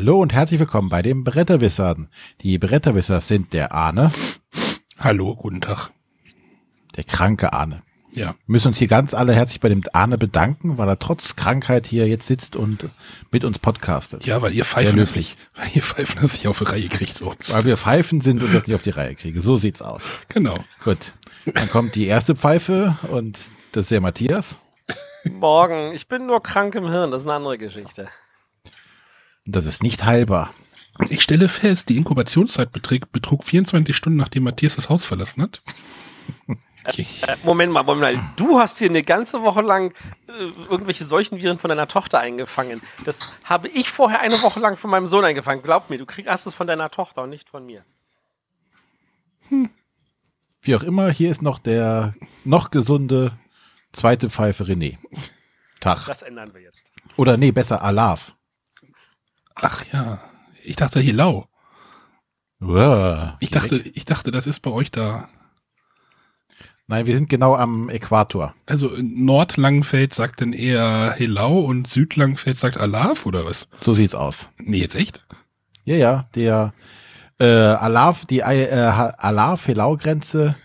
[0.00, 2.08] Hallo und herzlich willkommen bei den Bretterwissern.
[2.42, 4.12] Die Bretterwisser sind der Arne.
[4.96, 5.90] Hallo, guten Tag.
[6.96, 7.82] Der kranke Arne.
[8.12, 8.26] Ja.
[8.26, 11.88] Wir müssen uns hier ganz alle herzlich bei dem Arne bedanken, weil er trotz Krankheit
[11.88, 12.88] hier jetzt sitzt und
[13.32, 14.24] mit uns podcastet.
[14.24, 17.52] Ja, weil ihr Pfeifen nicht, weil ihr Pfeifen nicht auf die Reihe kriegt sonst.
[17.52, 19.40] Weil wir Pfeifen sind und das nicht auf die Reihe kriegen.
[19.40, 20.02] So sieht's aus.
[20.28, 20.54] Genau.
[20.84, 21.12] Gut.
[21.44, 23.36] Dann kommt die erste Pfeife und
[23.72, 24.58] das ist der Matthias.
[25.24, 25.90] Morgen.
[25.92, 27.10] Ich bin nur krank im Hirn.
[27.10, 28.08] Das ist eine andere Geschichte.
[29.50, 30.52] Das ist nicht heilbar.
[31.08, 35.62] Ich stelle fest, die Inkubationszeit betrug, betrug 24 Stunden, nachdem Matthias das Haus verlassen hat.
[36.84, 37.06] Okay.
[37.26, 38.30] Äh, Moment mal, Moment mal.
[38.36, 39.92] Du hast hier eine ganze Woche lang
[40.26, 40.32] äh,
[40.70, 42.80] irgendwelche Seuchenviren von deiner Tochter eingefangen.
[43.04, 45.62] Das habe ich vorher eine Woche lang von meinem Sohn eingefangen.
[45.62, 47.84] Glaub mir, du kriegst es von deiner Tochter und nicht von mir.
[49.48, 49.70] Hm.
[50.60, 52.14] Wie auch immer, hier ist noch der
[52.44, 53.32] noch gesunde
[53.92, 54.98] zweite Pfeife René.
[55.80, 56.06] Tag.
[56.06, 56.90] Das ändern wir jetzt.
[57.16, 58.34] Oder nee, besser Alaf.
[59.60, 60.18] Ach ja,
[60.64, 61.48] ich dachte hier lau.
[62.60, 65.28] Wow, ich dachte, ich dachte, das ist bei euch da.
[66.90, 68.54] Nein, wir sind genau am Äquator.
[68.64, 73.68] Also Nordlangenfeld sagt dann eher Helau und Südlangenfeld sagt Alaf oder was?
[73.76, 74.50] So sieht's aus.
[74.56, 75.26] Nee, jetzt echt?
[75.84, 76.72] Ja, ja, der
[77.38, 80.56] äh, Alaf, die äh, Alaf-Helau-Grenze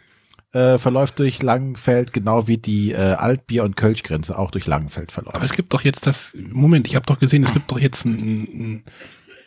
[0.54, 5.36] äh, verläuft durch Langenfeld, genau wie die äh, Altbier- und Kölsch-Grenze auch durch Langenfeld verläuft.
[5.36, 8.06] Aber es gibt doch jetzt das, Moment, ich habe doch gesehen, es gibt doch jetzt
[8.06, 8.84] ein,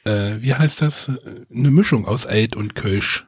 [0.05, 1.11] ein, äh, wie heißt das,
[1.53, 3.27] eine Mischung aus Alt und Kölsch.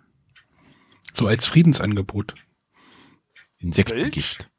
[1.12, 2.34] So als Friedensangebot.
[3.60, 4.50] Insektengift.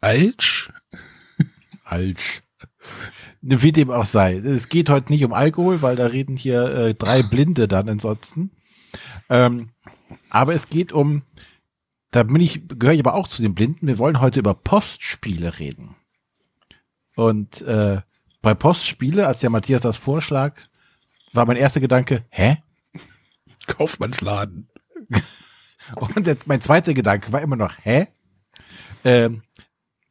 [0.00, 0.70] Alsch?
[1.84, 2.42] Alsch.
[3.40, 4.36] Wie dem auch sei.
[4.36, 8.50] Es geht heute nicht um Alkohol, weil da reden hier äh, drei Blinde dann ansonsten.
[9.28, 9.70] Ähm,
[10.30, 11.22] aber es geht um,
[12.16, 13.86] da bin ich, gehöre ich aber auch zu den Blinden.
[13.86, 15.96] Wir wollen heute über Postspiele reden.
[17.14, 18.00] Und äh,
[18.40, 20.54] bei Postspiele, als der Matthias das vorschlag,
[21.34, 22.56] war mein erster Gedanke, hä?
[23.66, 24.68] Kaufmannsladen.
[25.96, 28.06] Und der, mein zweiter Gedanke war immer noch, hä?
[29.04, 29.42] Ähm,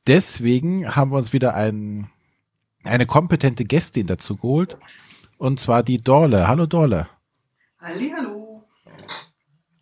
[0.06, 2.12] deswegen haben wir uns wieder ein,
[2.84, 4.78] eine kompetente Gästin dazu geholt.
[5.40, 6.48] Und zwar die Dorle.
[6.48, 7.10] Hallo Dorle.
[7.80, 8.35] Halli, hallo.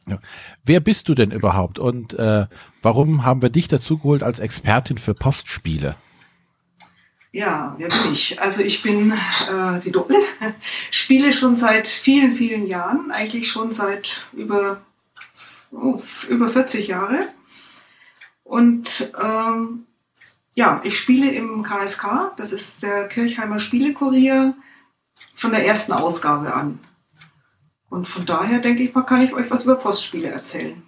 [0.07, 0.19] Ja.
[0.65, 2.47] Wer bist du denn überhaupt und äh,
[2.81, 5.95] warum haben wir dich dazu geholt als Expertin für Postspiele?
[7.31, 8.39] Ja, wer bin ich?
[8.41, 10.17] Also ich bin äh, die Doppel,
[10.91, 14.81] spiele schon seit vielen, vielen Jahren, eigentlich schon seit über,
[15.71, 15.99] oh,
[16.29, 17.29] über 40 Jahre.
[18.43, 19.85] Und ähm,
[20.53, 24.53] ja, ich spiele im KSK, das ist der Kirchheimer Spielekurier,
[25.33, 26.79] von der ersten Ausgabe an.
[27.93, 30.81] Und von daher denke ich mal, kann ich euch was über Postspiele erzählen.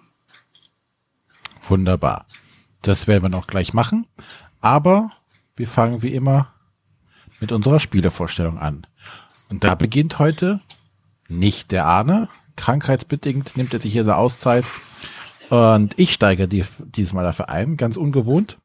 [1.68, 2.26] Wunderbar.
[2.82, 4.08] Das werden wir noch gleich machen.
[4.60, 5.12] Aber
[5.54, 6.52] wir fangen wie immer
[7.38, 8.88] mit unserer Spielevorstellung an.
[9.48, 10.58] Und da beginnt heute
[11.28, 12.28] nicht der Arne.
[12.56, 14.64] Krankheitsbedingt nimmt er sich hier eine Auszeit.
[15.48, 18.58] Und ich steige die, dieses dafür ein, ganz ungewohnt.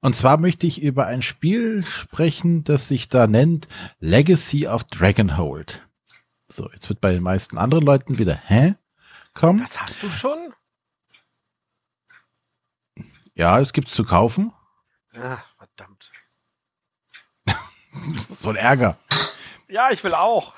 [0.00, 3.66] Und zwar möchte ich über ein Spiel sprechen, das sich da nennt
[3.98, 5.82] Legacy of Dragonhold.
[6.56, 8.76] So, jetzt wird bei den meisten anderen Leuten wieder, hä?
[9.34, 9.58] Komm.
[9.58, 10.54] Das hast du schon?
[13.34, 14.54] Ja, es gibt's zu kaufen.
[15.12, 16.10] Ach, verdammt.
[18.38, 18.96] so ein Ärger.
[19.68, 20.54] Ja, ich will auch.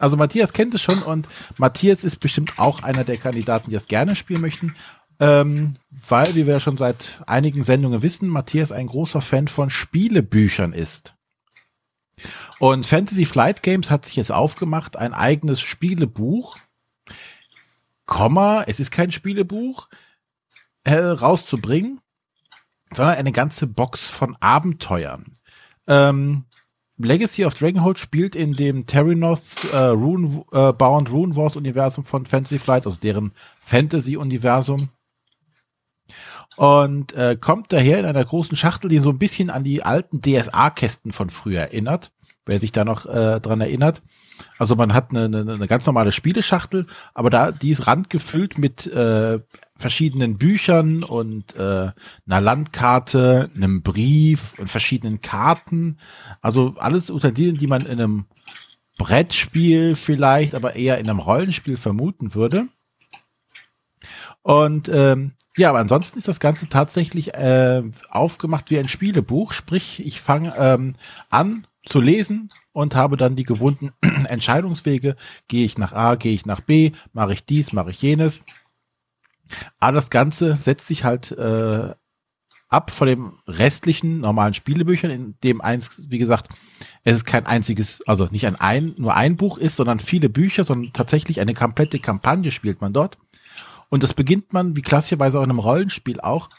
[0.00, 3.86] Also Matthias kennt es schon und Matthias ist bestimmt auch einer der Kandidaten, die es
[3.86, 4.74] gerne spielen möchten.
[5.20, 10.72] Ähm, weil, wie wir schon seit einigen Sendungen wissen, Matthias ein großer Fan von Spielebüchern
[10.72, 11.14] ist.
[12.58, 16.58] Und Fantasy Flight Games hat sich jetzt aufgemacht, ein eigenes Spielebuch,
[18.06, 19.88] Komma, es ist kein Spielebuch,
[20.84, 22.00] äh, rauszubringen,
[22.94, 25.32] sondern eine ganze Box von Abenteuern.
[25.86, 26.44] Ähm,
[26.96, 32.26] Legacy of Dragonhold spielt in dem Terrinoth äh, Rune, äh, Bound Rune Wars Universum von
[32.26, 34.88] Fantasy Flight, also deren Fantasy Universum.
[36.58, 40.20] Und äh, kommt daher in einer großen Schachtel, die so ein bisschen an die alten
[40.20, 42.10] DSA-Kästen von früher erinnert,
[42.46, 44.02] wer sich da noch äh, dran erinnert.
[44.58, 48.88] Also man hat eine, eine, eine ganz normale Spieleschachtel, aber da die ist randgefüllt mit
[48.88, 49.38] äh,
[49.76, 51.92] verschiedenen Büchern und äh,
[52.26, 55.98] einer Landkarte, einem Brief und verschiedenen Karten.
[56.40, 58.24] Also alles unter denen, die man in einem
[58.98, 62.66] Brettspiel vielleicht, aber eher in einem Rollenspiel vermuten würde.
[64.48, 69.52] Und ähm, ja, aber ansonsten ist das Ganze tatsächlich äh, aufgemacht wie ein Spielebuch.
[69.52, 70.94] Sprich, ich fange ähm,
[71.28, 75.16] an zu lesen und habe dann die gewohnten Entscheidungswege.
[75.48, 78.40] Gehe ich nach A, gehe ich nach B, mache ich dies, mache ich jenes.
[79.80, 81.94] Aber das Ganze setzt sich halt äh,
[82.70, 86.48] ab von den restlichen normalen Spielebüchern, in dem eins, wie gesagt,
[87.04, 90.64] es ist kein einziges, also nicht ein, ein nur ein Buch ist, sondern viele Bücher,
[90.64, 93.18] sondern tatsächlich eine komplette Kampagne spielt man dort.
[93.88, 96.50] Und das beginnt man, wie klassischerweise auch in einem Rollenspiel auch,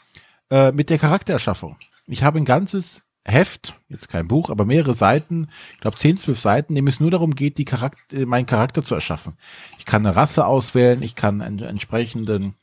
[0.50, 1.76] äh, mit der Charaktererschaffung.
[2.06, 6.40] Ich habe ein ganzes Heft, jetzt kein Buch, aber mehrere Seiten, ich glaube 10, 12
[6.40, 9.34] Seiten, in dem es nur darum geht, die Charakter, meinen Charakter zu erschaffen.
[9.78, 12.54] Ich kann eine Rasse auswählen, ich kann einen entsprechenden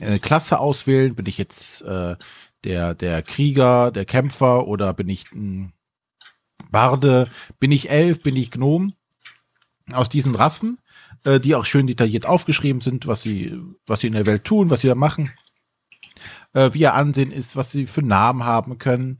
[0.00, 1.14] äh, Klasse auswählen.
[1.14, 2.16] Bin ich jetzt äh,
[2.64, 5.72] der, der Krieger, der Kämpfer oder bin ich ein
[6.70, 7.28] Barde?
[7.58, 8.22] Bin ich Elf?
[8.22, 8.94] Bin ich Gnom?
[9.90, 10.78] Aus diesen Rassen,
[11.24, 13.56] äh, die auch schön detailliert aufgeschrieben sind, was sie,
[13.86, 15.32] was sie in der Welt tun, was sie da machen,
[16.52, 19.18] äh, wie ihr Ansehen ist, was sie für Namen haben können.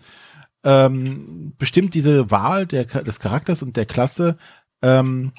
[0.64, 4.36] Ähm, bestimmt diese Wahl der, des Charakters und der Klasse,
[4.82, 5.32] ähm,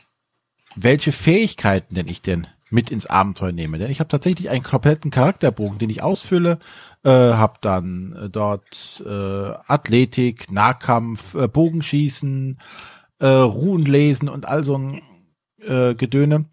[0.76, 3.80] welche Fähigkeiten denn ich denn mit ins Abenteuer nehme.
[3.80, 6.60] Denn ich habe tatsächlich einen kompletten Charakterbogen, den ich ausfülle,
[7.04, 12.60] äh, habe dann äh, dort äh, Athletik, Nahkampf, äh, Bogenschießen,
[13.20, 15.02] äh, Ruhenlesen und all so ein
[15.62, 16.46] äh, Gedöne,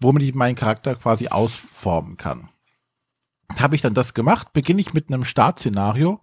[0.00, 2.48] womit ich meinen Charakter quasi ausformen kann.
[3.58, 6.20] Habe ich dann das gemacht, beginne ich mit einem Startszenario,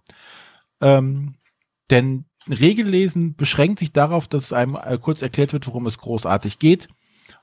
[0.80, 1.34] ähm,
[1.90, 6.88] denn Regellesen beschränkt sich darauf, dass einem äh, kurz erklärt wird, worum es großartig geht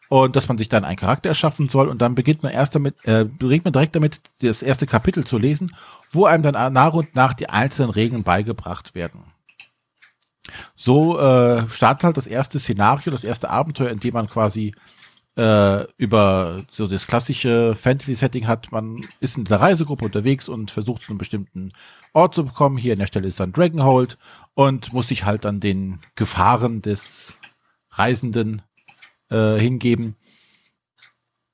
[0.10, 2.96] und dass man sich dann einen Charakter erschaffen soll und dann beginnt man erst damit,
[3.06, 5.76] äh, beginnt man direkt damit, das erste Kapitel zu lesen,
[6.12, 9.35] wo einem dann nach und nach die einzelnen Regeln beigebracht werden.
[10.76, 14.74] So äh, startet halt das erste Szenario, das erste Abenteuer, in dem man quasi
[15.38, 18.72] äh, über so das klassische Fantasy-Setting hat.
[18.72, 21.74] Man ist in der Reisegruppe unterwegs und versucht zu einem bestimmten
[22.14, 22.78] Ort zu bekommen.
[22.78, 24.18] Hier in der Stelle ist dann Dragonhold
[24.54, 27.38] und muss sich halt dann den Gefahren des
[27.92, 28.62] Reisenden
[29.30, 30.16] äh, hingeben.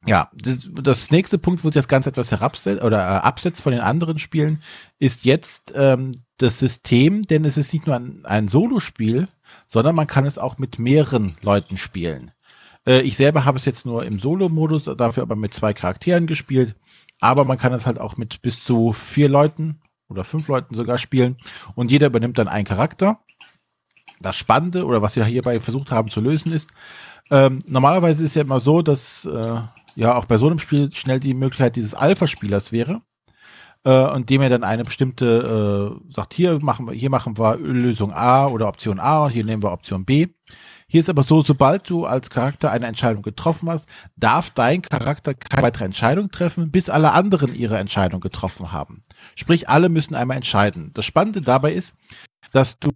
[0.08, 3.72] Ja, das, das nächste Punkt, wo sich das Ganze etwas herabsetzt oder äh, absetzt von
[3.72, 4.62] den anderen Spielen,
[4.98, 9.28] ist jetzt ähm, das System, denn es ist nicht nur ein, ein Solospiel,
[9.68, 12.32] sondern man kann es auch mit mehreren Leuten spielen.
[12.86, 16.76] Äh, ich selber habe es jetzt nur im Solo-Modus, dafür aber mit zwei Charakteren gespielt,
[17.20, 19.80] aber man kann es halt auch mit bis zu vier Leuten
[20.10, 21.38] oder fünf Leuten sogar spielen
[21.76, 23.20] und jeder übernimmt dann einen Charakter.
[24.20, 26.70] Das Spannende oder was wir hierbei versucht haben zu lösen ist,
[27.32, 29.62] ähm, normalerweise ist ja immer so, dass äh,
[29.96, 33.02] ja auch bei so einem Spiel schnell die Möglichkeit dieses Alpha-Spielers wäre,
[33.84, 37.58] äh, und dem er dann eine bestimmte äh, sagt, hier machen wir, hier machen wir
[37.58, 40.28] Lösung A oder Option A und hier nehmen wir Option B.
[40.88, 43.88] Hier ist aber so, sobald du als Charakter eine Entscheidung getroffen hast,
[44.18, 49.04] darf dein Charakter keine weitere Entscheidung treffen, bis alle anderen ihre Entscheidung getroffen haben.
[49.36, 50.92] Sprich, alle müssen einmal entscheiden.
[50.94, 51.96] Das Spannende dabei ist,
[52.52, 52.92] dass du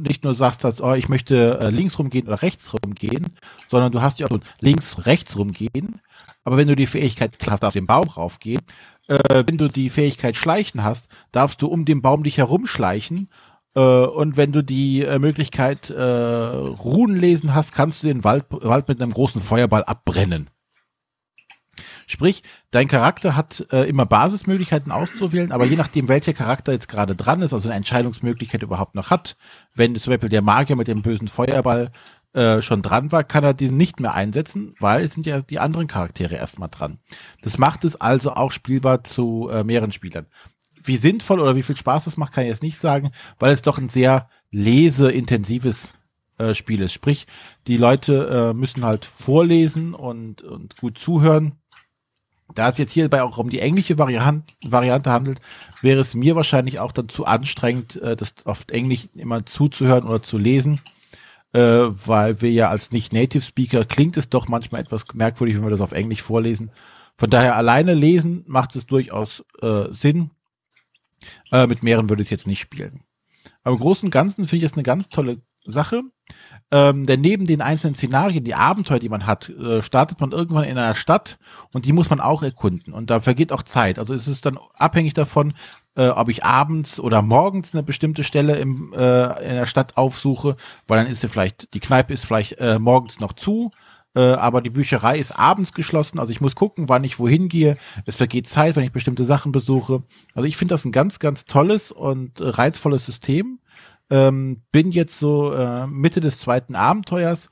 [0.00, 3.28] nicht nur sagst, dass, oh, ich möchte äh, links rumgehen oder rechts rumgehen,
[3.68, 6.00] sondern du hast ja auch so links, rechts rumgehen.
[6.44, 8.62] Aber wenn du die Fähigkeit hast, auf den Baum raufgehen,
[9.08, 13.28] äh, wenn du die Fähigkeit schleichen hast, darfst du um den Baum dich herumschleichen.
[13.74, 18.46] Äh, und wenn du die äh, Möglichkeit äh, Runen lesen hast, kannst du den Wald,
[18.50, 20.48] Wald mit einem großen Feuerball abbrennen.
[22.10, 22.42] Sprich,
[22.72, 27.40] dein Charakter hat äh, immer Basismöglichkeiten auszuwählen, aber je nachdem, welcher Charakter jetzt gerade dran
[27.40, 29.36] ist, also eine Entscheidungsmöglichkeit überhaupt noch hat,
[29.76, 31.92] wenn zum Beispiel der Magier mit dem bösen Feuerball
[32.32, 35.60] äh, schon dran war, kann er diesen nicht mehr einsetzen, weil es sind ja die
[35.60, 36.98] anderen Charaktere erstmal dran.
[37.42, 40.26] Das macht es also auch spielbar zu äh, mehreren Spielern.
[40.82, 43.62] Wie sinnvoll oder wie viel Spaß das macht, kann ich jetzt nicht sagen, weil es
[43.62, 45.92] doch ein sehr leseintensives
[46.38, 46.92] äh, Spiel ist.
[46.92, 47.28] Sprich,
[47.68, 51.59] die Leute äh, müssen halt vorlesen und, und gut zuhören
[52.54, 55.40] da es jetzt hierbei auch um die englische Variante, handelt,
[55.82, 60.22] wäre es mir wahrscheinlich auch dann zu anstrengend, äh, das auf Englisch immer zuzuhören oder
[60.22, 60.80] zu lesen,
[61.52, 65.80] äh, weil wir ja als Nicht-Native-Speaker klingt es doch manchmal etwas merkwürdig, wenn wir das
[65.80, 66.70] auf Englisch vorlesen.
[67.16, 70.30] Von daher alleine lesen macht es durchaus äh, Sinn.
[71.52, 73.02] Mit mehreren würde ich es jetzt nicht spielen.
[73.62, 76.02] Aber im Großen und Ganzen finde ich es eine ganz tolle Sache.
[76.72, 80.64] Ähm, denn neben den einzelnen Szenarien, die Abenteuer, die man hat, äh, startet man irgendwann
[80.64, 81.38] in einer Stadt
[81.72, 82.92] und die muss man auch erkunden.
[82.92, 83.98] Und da vergeht auch Zeit.
[83.98, 85.54] Also es ist dann abhängig davon,
[85.96, 90.56] äh, ob ich abends oder morgens eine bestimmte Stelle im, äh, in der Stadt aufsuche,
[90.86, 93.70] weil dann ist sie vielleicht, die Kneipe ist vielleicht äh, morgens noch zu,
[94.14, 96.18] äh, aber die Bücherei ist abends geschlossen.
[96.18, 97.76] Also ich muss gucken, wann ich wohin gehe.
[98.06, 100.02] Es vergeht Zeit, wenn ich bestimmte Sachen besuche.
[100.34, 103.59] Also ich finde das ein ganz, ganz tolles und äh, reizvolles System.
[104.10, 107.48] Ähm, bin jetzt so äh, Mitte des zweiten Abenteuers.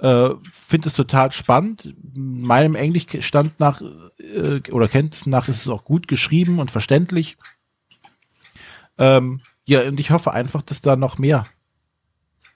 [0.00, 1.94] Äh, Finde es total spannend.
[2.14, 7.36] Meinem Englischstand nach äh, oder Kenntnissen nach ist es auch gut geschrieben und verständlich.
[8.98, 11.46] Ähm, ja, und ich hoffe einfach, dass da noch mehr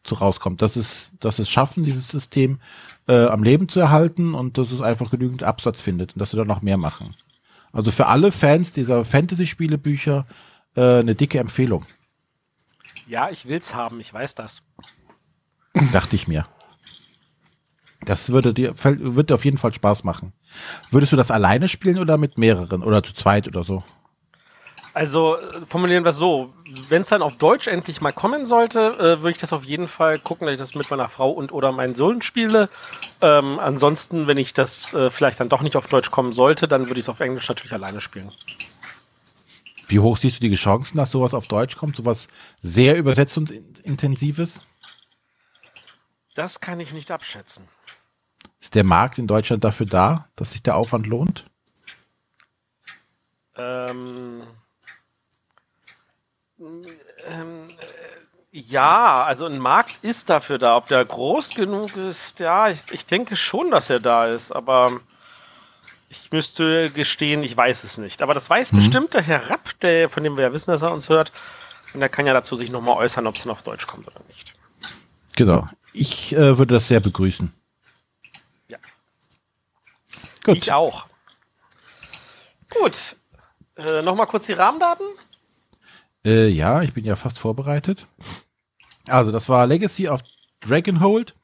[0.04, 2.58] zu rauskommt, dass es, dass es schaffen, dieses System
[3.06, 6.36] äh, am Leben zu erhalten und dass es einfach genügend Absatz findet und dass sie
[6.36, 7.14] da noch mehr machen.
[7.72, 10.26] Also für alle Fans dieser Fantasy-Spielebücher
[10.74, 11.86] äh, eine dicke Empfehlung.
[13.12, 14.62] Ja, ich will's haben, ich weiß das.
[15.92, 16.46] Dachte ich mir.
[18.06, 20.32] Das würde dir, wird dir auf jeden Fall Spaß machen.
[20.90, 23.82] Würdest du das alleine spielen oder mit mehreren oder zu zweit oder so?
[24.94, 26.54] Also äh, formulieren wir es so,
[26.88, 29.88] wenn es dann auf Deutsch endlich mal kommen sollte, äh, würde ich das auf jeden
[29.88, 32.70] Fall gucken, dass ich das mit meiner Frau und oder meinen Sohn spiele.
[33.20, 36.86] Ähm, ansonsten, wenn ich das äh, vielleicht dann doch nicht auf Deutsch kommen sollte, dann
[36.86, 38.32] würde ich es auf Englisch natürlich alleine spielen.
[39.92, 42.28] Wie hoch siehst du die Chancen, dass sowas auf Deutsch kommt, sowas
[42.62, 44.62] sehr übersetzungsintensives?
[46.34, 47.68] Das kann ich nicht abschätzen.
[48.58, 51.44] Ist der Markt in Deutschland dafür da, dass sich der Aufwand lohnt?
[53.54, 54.44] Ähm,
[56.58, 57.76] ähm, äh,
[58.50, 60.78] ja, also ein Markt ist dafür da.
[60.78, 65.02] Ob der groß genug ist, ja, ich, ich denke schon, dass er da ist, aber
[66.12, 68.20] ich müsste gestehen, ich weiß es nicht.
[68.20, 68.76] Aber das weiß mhm.
[68.76, 71.32] bestimmt der Herr Rapp, der, von dem wir ja wissen, dass er uns hört.
[71.94, 74.20] Und er kann ja dazu sich nochmal äußern, ob es dann auf Deutsch kommt oder
[74.28, 74.54] nicht.
[75.36, 75.66] Genau.
[75.94, 77.52] Ich äh, würde das sehr begrüßen.
[78.68, 78.78] Ja.
[80.44, 80.58] Gut.
[80.58, 81.06] Ich auch.
[82.70, 83.16] Gut.
[83.76, 85.06] Äh, nochmal kurz die Rahmendaten.
[86.26, 88.06] Äh, ja, ich bin ja fast vorbereitet.
[89.08, 90.20] Also, das war Legacy of
[90.60, 91.34] Dragonhold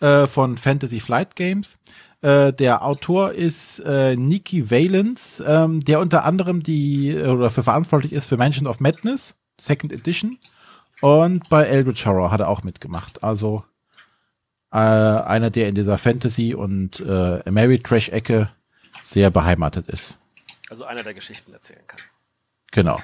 [0.00, 1.76] äh, von Fantasy Flight Games.
[2.22, 8.12] Äh, der Autor ist äh, Nikki Valens, ähm, der unter anderem die oder für verantwortlich
[8.12, 10.38] ist für Mansion of Madness, Second Edition.
[11.00, 13.24] Und bei Eldritch Horror hat er auch mitgemacht.
[13.24, 13.64] Also
[14.70, 18.52] äh, einer, der in dieser Fantasy und äh, Mary Trash Ecke
[19.04, 20.16] sehr beheimatet ist.
[20.70, 22.00] Also einer, der Geschichten erzählen kann.
[22.70, 23.00] Genau.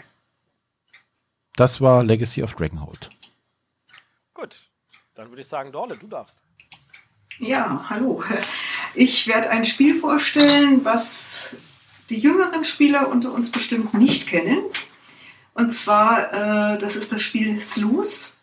[1.56, 3.10] Das war Legacy of Dragonhold.
[4.32, 4.70] Gut,
[5.16, 6.40] dann würde ich sagen, Dorle, du darfst.
[7.40, 8.24] Ja, hallo.
[8.94, 11.56] Ich werde ein Spiel vorstellen, was
[12.10, 14.64] die jüngeren Spieler unter uns bestimmt nicht kennen.
[15.54, 18.40] Und zwar, äh, das ist das Spiel Sluice.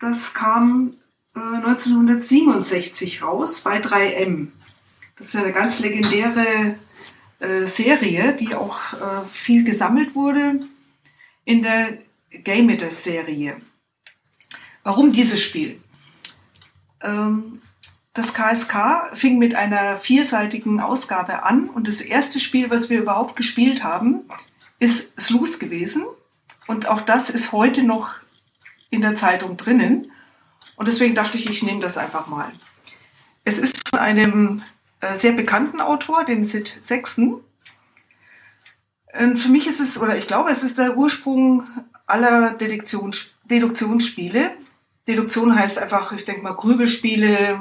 [0.00, 0.96] Das kam
[1.36, 4.48] äh, 1967 raus bei 3M.
[5.16, 6.74] Das ist eine ganz legendäre
[7.38, 10.58] äh, Serie, die auch äh, viel gesammelt wurde
[11.44, 11.98] in der
[12.30, 13.60] Game Serie.
[14.82, 15.80] Warum dieses Spiel?
[17.02, 17.60] Ähm,
[18.12, 23.36] das KSK fing mit einer vierseitigen Ausgabe an und das erste Spiel, was wir überhaupt
[23.36, 24.22] gespielt haben,
[24.78, 26.04] ist Sluice gewesen.
[26.66, 28.14] Und auch das ist heute noch
[28.90, 30.10] in der Zeitung drinnen.
[30.76, 32.52] Und deswegen dachte ich, ich nehme das einfach mal.
[33.44, 34.62] Es ist von einem
[35.00, 37.42] äh, sehr bekannten Autor, dem Sid Sexton.
[39.18, 41.66] Und für mich ist es, oder ich glaube, es ist der Ursprung
[42.06, 44.52] aller Deduktions Deduktionsspiele.
[45.08, 47.60] Deduktion heißt einfach, ich denke mal, Grübelspiele.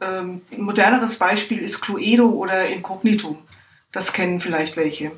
[0.00, 3.42] Ähm, ein moderneres Beispiel ist Cluedo oder Incognito.
[3.92, 5.12] Das kennen vielleicht welche.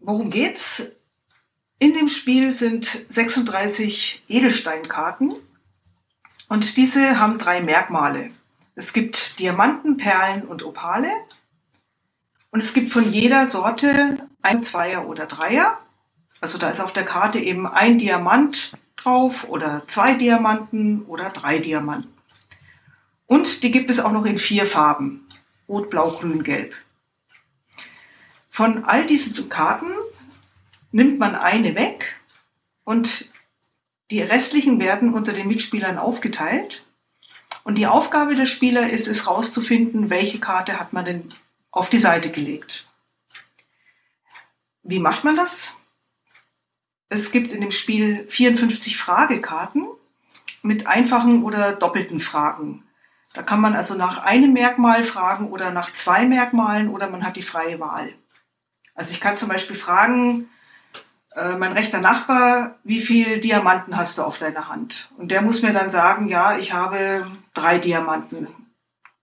[0.00, 0.96] Worum geht's?
[1.78, 5.34] In dem Spiel sind 36 Edelsteinkarten
[6.48, 8.30] und diese haben drei Merkmale.
[8.74, 11.10] Es gibt Diamanten, Perlen und Opale.
[12.50, 15.78] Und es gibt von jeder Sorte ein Zweier oder Dreier.
[16.40, 21.58] Also da ist auf der Karte eben ein Diamant drauf oder zwei Diamanten oder drei
[21.58, 22.12] Diamanten.
[23.30, 25.24] Und die gibt es auch noch in vier Farben.
[25.68, 26.74] Rot, Blau, Grün, Gelb.
[28.48, 29.92] Von all diesen Karten
[30.90, 32.20] nimmt man eine weg
[32.82, 33.30] und
[34.10, 36.88] die restlichen werden unter den Mitspielern aufgeteilt.
[37.62, 41.28] Und die Aufgabe der Spieler ist es herauszufinden, welche Karte hat man denn
[41.70, 42.88] auf die Seite gelegt.
[44.82, 45.82] Wie macht man das?
[47.08, 49.86] Es gibt in dem Spiel 54 Fragekarten
[50.62, 52.82] mit einfachen oder doppelten Fragen.
[53.32, 57.36] Da kann man also nach einem Merkmal fragen oder nach zwei Merkmalen oder man hat
[57.36, 58.12] die freie Wahl.
[58.94, 60.48] Also ich kann zum Beispiel fragen,
[61.36, 65.10] äh, mein rechter Nachbar, wie viele Diamanten hast du auf deiner Hand?
[65.16, 68.48] Und der muss mir dann sagen, ja, ich habe drei Diamanten.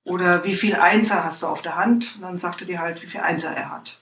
[0.03, 2.15] Oder wie viel Einser hast du auf der Hand?
[2.15, 3.99] Und dann sagt er dir halt, wie viel Einser er hat.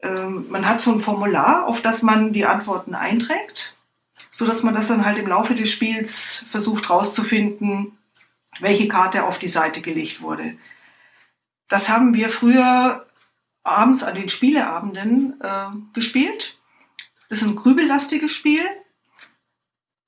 [0.00, 3.76] Ähm, man hat so ein Formular, auf das man die Antworten einträgt,
[4.30, 7.98] so dass man das dann halt im Laufe des Spiels versucht herauszufinden,
[8.60, 10.56] welche Karte auf die Seite gelegt wurde.
[11.68, 13.06] Das haben wir früher
[13.62, 16.58] abends an den Spieleabenden äh, gespielt.
[17.28, 18.62] Das ist ein grübellastiges Spiel.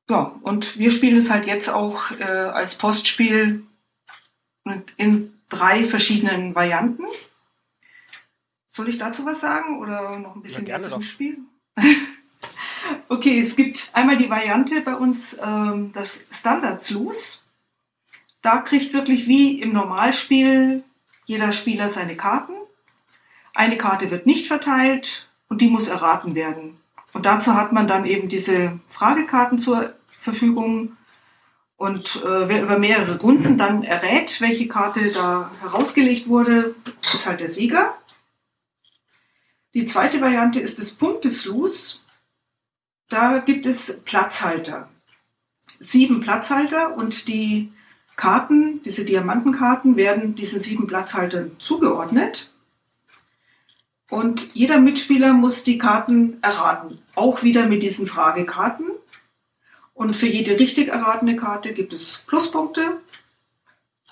[0.08, 3.66] Ja, und wir spielen es halt jetzt auch äh, als Postspiel
[4.96, 7.04] in drei verschiedenen Varianten.
[8.68, 11.38] Soll ich dazu was sagen oder noch ein bisschen ja, mehr zum Spiel?
[13.08, 17.47] okay, es gibt einmal die Variante bei uns, ähm, das Standard-Sluice.
[18.48, 20.82] Da kriegt wirklich wie im Normalspiel
[21.26, 22.54] jeder Spieler seine Karten.
[23.52, 26.80] Eine Karte wird nicht verteilt, und die muss erraten werden.
[27.12, 30.96] Und dazu hat man dann eben diese Fragekarten zur Verfügung.
[31.76, 37.40] Und äh, wer über mehrere Runden dann errät, welche Karte da herausgelegt wurde, ist halt
[37.40, 37.98] der Sieger.
[39.74, 42.06] Die zweite Variante ist das Punkteslus.
[43.10, 44.88] Da gibt es Platzhalter.
[45.80, 47.74] Sieben Platzhalter und die
[48.18, 52.50] Karten, diese Diamantenkarten, werden diesen sieben Platzhaltern zugeordnet.
[54.10, 56.98] Und jeder Mitspieler muss die Karten erraten.
[57.14, 58.86] Auch wieder mit diesen Fragekarten.
[59.94, 63.00] Und für jede richtig erratene Karte gibt es Pluspunkte.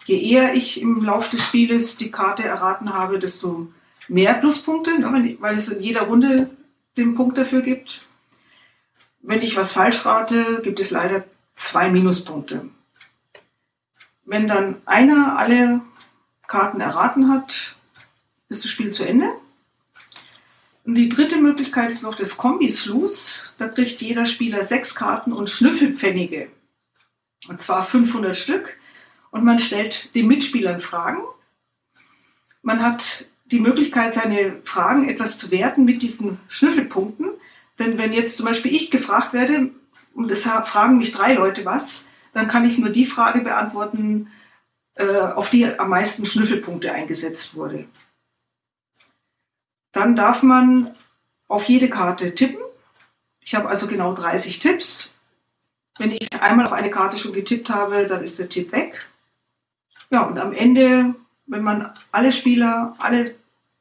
[0.04, 3.72] Je eher ich im Laufe des Spieles die Karte erraten habe, desto
[4.06, 6.50] mehr Pluspunkte, ne, weil es in jeder Runde
[6.96, 8.06] den Punkt dafür gibt.
[9.20, 11.24] Wenn ich was falsch rate, gibt es leider
[11.56, 12.70] zwei Minuspunkte.
[14.26, 15.80] Wenn dann einer alle
[16.48, 17.76] Karten erraten hat,
[18.48, 19.30] ist das Spiel zu Ende.
[20.84, 23.54] Und die dritte Möglichkeit ist noch das Kombi-Slus.
[23.58, 26.48] Da kriegt jeder Spieler sechs Karten und Schnüffelpfennige.
[27.48, 28.76] Und zwar 500 Stück.
[29.30, 31.22] Und man stellt den Mitspielern Fragen.
[32.62, 37.30] Man hat die Möglichkeit, seine Fragen etwas zu werten mit diesen Schnüffelpunkten.
[37.78, 39.70] Denn wenn jetzt zum Beispiel ich gefragt werde,
[40.14, 44.30] und es fragen mich drei Leute was, dann kann ich nur die Frage beantworten,
[44.94, 47.88] äh, auf die am meisten Schnüffelpunkte eingesetzt wurde.
[49.92, 50.94] Dann darf man
[51.48, 52.62] auf jede Karte tippen.
[53.40, 55.14] Ich habe also genau 30 Tipps.
[55.96, 59.08] Wenn ich einmal auf eine Karte schon getippt habe, dann ist der Tipp weg.
[60.10, 61.14] Ja, und am Ende,
[61.46, 63.34] wenn man alle Spieler alle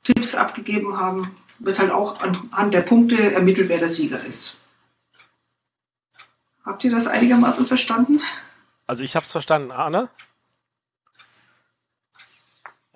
[0.03, 4.63] Tipps abgegeben haben, wird halt auch anhand der Punkte ermittelt, wer der Sieger ist.
[6.63, 8.21] Habt ihr das einigermaßen verstanden?
[8.87, 9.71] Also ich habe es verstanden.
[9.71, 10.09] Arne?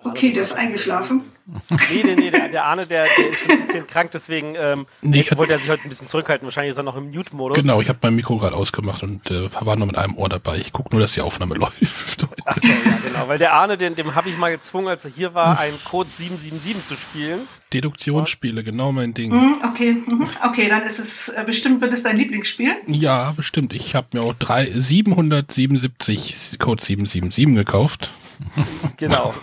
[0.02, 1.24] Okay, der ist eingeschlafen.
[1.68, 5.26] Nee, nee, nee, der, der Arne, der, der, ist ein bisschen krank, deswegen ähm, nee,
[5.34, 6.46] wollte er sich heute ein bisschen zurückhalten.
[6.46, 7.58] Wahrscheinlich ist er noch im Mute-Modus.
[7.58, 10.58] Genau, ich habe mein Mikro gerade ausgemacht und äh, war nur mit einem Ohr dabei.
[10.58, 12.26] Ich gucke nur, dass die Aufnahme läuft.
[12.44, 13.28] Achso, ja, genau.
[13.28, 16.08] Weil der Arne, den, dem habe ich mal gezwungen, als er hier war, einen Code
[16.08, 17.40] 777 zu spielen.
[17.72, 19.32] Deduktionsspiele, genau mein Ding.
[19.32, 20.28] Mm, okay, mhm.
[20.44, 22.76] okay, dann ist es äh, bestimmt, wird es dein Lieblingsspiel?
[22.86, 23.72] Ja, bestimmt.
[23.72, 28.12] Ich habe mir auch drei, 777 Code 777 gekauft.
[28.96, 29.34] Genau.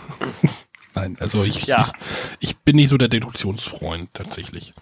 [0.94, 1.90] Nein, also ich, ja.
[2.40, 4.72] ich, ich, bin nicht so der Deduktionsfreund tatsächlich.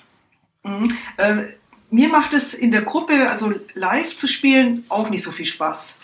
[0.62, 0.96] Mhm.
[1.16, 1.44] Äh,
[1.90, 6.00] mir macht es in der Gruppe, also live zu spielen, auch nicht so viel Spaß.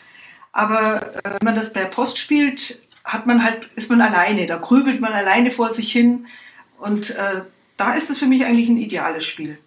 [0.53, 4.57] Aber äh, wenn man das per Post spielt, hat man halt, ist man alleine, da
[4.57, 6.27] grübelt man alleine vor sich hin.
[6.79, 7.43] Und äh,
[7.77, 9.59] da ist es für mich eigentlich ein ideales Spiel.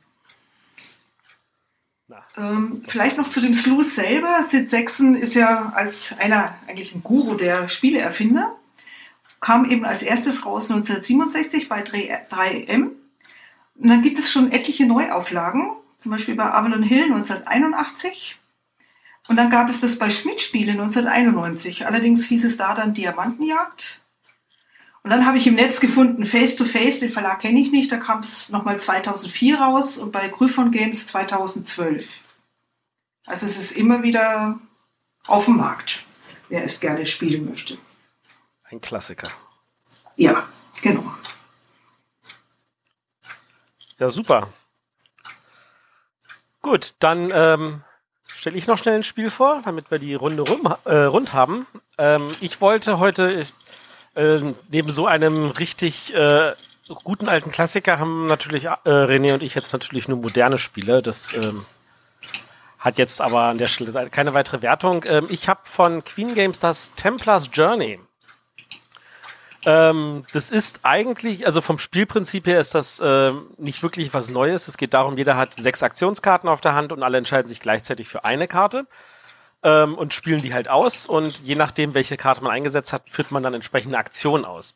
[2.38, 4.41] Ähm, vielleicht noch zu dem Sluice selber.
[4.44, 8.56] Sid Sexton ist ja als einer, eigentlich ein Guru der Spieleerfinder.
[9.39, 12.91] Kam eben als erstes raus 1967 bei 3M.
[13.76, 18.39] Und dann gibt es schon etliche Neuauflagen, zum Beispiel bei Avalon Hill 1981.
[19.28, 21.88] Und dann gab es das bei Schmidt Spiele 1991.
[21.88, 24.02] Allerdings hieß es da dann Diamantenjagd.
[25.06, 27.91] Und dann habe ich im Netz gefunden Face to Face, den Verlag kenne ich nicht,
[27.91, 32.22] da kam es nochmal 2004 raus und bei Gryphon Games 2012.
[33.28, 34.58] Also es ist immer wieder
[35.28, 36.04] auf dem Markt,
[36.50, 37.78] wer es gerne spielen möchte.
[38.63, 39.30] Ein Klassiker.
[40.15, 40.50] Ja,
[40.82, 41.13] genau.
[44.00, 44.50] Ja, super.
[46.63, 47.84] Gut, dann ähm,
[48.26, 51.68] stelle ich noch schnell ein Spiel vor, damit wir die Runde rum, äh, rund haben.
[52.00, 53.46] Ähm, ich wollte heute
[54.15, 56.54] äh, neben so einem richtig äh,
[57.04, 61.01] guten alten Klassiker haben natürlich äh, René und ich jetzt natürlich nur moderne Spiele.
[61.01, 61.65] Das ähm,
[62.80, 65.04] hat jetzt aber an der Stelle keine weitere Wertung.
[65.08, 67.99] Ähm, ich habe von Queen Games das Templars Journey.
[69.65, 74.67] Ähm, das ist eigentlich, also vom Spielprinzip her ist das äh, nicht wirklich was Neues.
[74.67, 78.08] Es geht darum, jeder hat sechs Aktionskarten auf der Hand und alle entscheiden sich gleichzeitig
[78.08, 78.86] für eine Karte
[79.65, 81.08] ähm, und spielen die halt aus.
[81.08, 84.75] Und je nachdem, welche Karte man eingesetzt hat, führt man dann entsprechende Aktionen aus.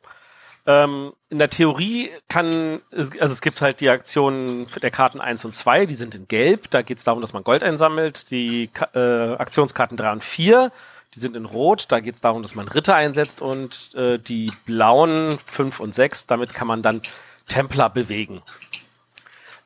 [0.66, 5.54] Ähm, in der Theorie kann, also es gibt halt die Aktionen der Karten 1 und
[5.54, 6.72] 2, die sind in Gelb.
[6.72, 8.32] Da geht es darum, dass man Gold einsammelt.
[8.32, 10.72] Die äh, Aktionskarten 3 und 4,
[11.14, 11.86] die sind in Rot.
[11.90, 13.42] Da geht es darum, dass man Ritter einsetzt.
[13.42, 17.02] Und äh, die blauen 5 und 6, damit kann man dann
[17.48, 18.42] Templer bewegen.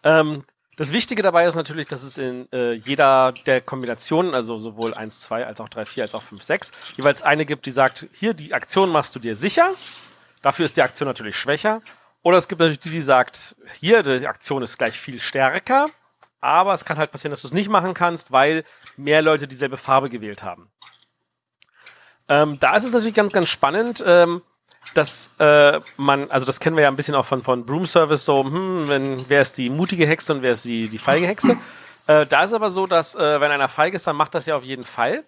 [0.03, 0.43] Ähm,
[0.77, 5.19] das Wichtige dabei ist natürlich, dass es in äh, jeder der Kombinationen, also sowohl 1,
[5.21, 8.33] 2 als auch 3, 4 als auch 5, 6, jeweils eine gibt, die sagt, hier,
[8.33, 9.71] die Aktion machst du dir sicher.
[10.41, 11.81] Dafür ist die Aktion natürlich schwächer.
[12.23, 15.89] Oder es gibt natürlich die, die sagt, hier, die Aktion ist gleich viel stärker,
[16.39, 18.63] aber es kann halt passieren, dass du es nicht machen kannst, weil
[18.97, 20.71] mehr Leute dieselbe Farbe gewählt haben.
[22.29, 24.03] Ähm, da ist es natürlich ganz, ganz spannend.
[24.05, 24.41] Ähm,
[24.93, 28.25] dass äh, man, also das kennen wir ja ein bisschen auch von, von Broom Service,
[28.25, 31.58] so, hm, wenn, wer ist die mutige Hexe und wer ist die, die feige Hexe.
[32.06, 34.58] Äh, da ist aber so, dass äh, wenn einer feige ist, dann macht das ja
[34.58, 35.23] auf jeden Fall.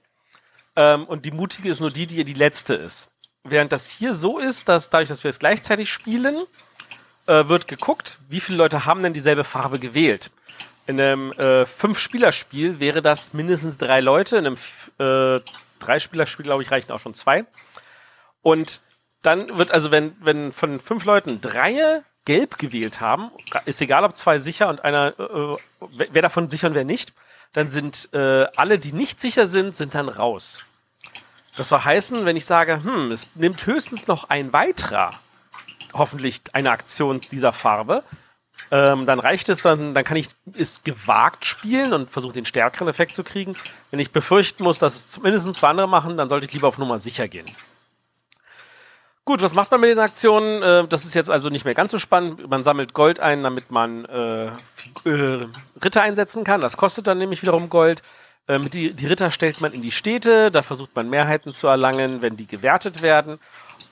[0.76, 3.08] Ähm, und die mutige ist nur die, die die letzte ist.
[3.46, 6.46] Während das hier so ist, dass dadurch, dass wir es gleichzeitig spielen,
[7.28, 10.32] äh, wird geguckt, wie viele Leute haben denn dieselbe Farbe gewählt.
[10.88, 14.38] In einem äh, Fünf-Spieler-Spiel wäre das mindestens drei Leute.
[14.38, 14.58] In einem
[15.00, 15.42] äh,
[15.80, 17.46] Drei-Spieler-Spiel, glaube ich, reichen auch schon zwei.
[18.42, 18.82] Und
[19.26, 23.32] dann wird also, wenn, wenn von fünf Leuten drei gelb gewählt haben,
[23.66, 25.58] ist egal, ob zwei sicher und einer, äh,
[26.12, 27.14] wer davon sicher und wer nicht,
[27.54, 30.64] dann sind äh, alle, die nicht sicher sind, sind dann raus.
[31.56, 35.12] Das soll heißen, wenn ich sage, hm, es nimmt höchstens noch ein weiterer,
[35.94, 38.04] hoffentlich eine Aktion dieser Farbe,
[38.72, 42.88] ähm, dann reicht es, dann, dann kann ich es gewagt spielen und versuche den stärkeren
[42.88, 43.56] Effekt zu kriegen.
[43.92, 46.78] Wenn ich befürchten muss, dass es zumindest zwei andere machen, dann sollte ich lieber auf
[46.78, 47.46] Nummer sicher gehen.
[49.26, 50.62] Gut, was macht man mit den Aktionen?
[50.62, 52.48] Äh, das ist jetzt also nicht mehr ganz so spannend.
[52.48, 55.48] Man sammelt Gold ein, damit man äh, äh,
[55.84, 56.62] Ritter einsetzen kann.
[56.62, 58.04] Das kostet dann nämlich wiederum Gold.
[58.48, 62.22] Ähm, die, die Ritter stellt man in die Städte, da versucht man Mehrheiten zu erlangen,
[62.22, 63.40] wenn die gewertet werden.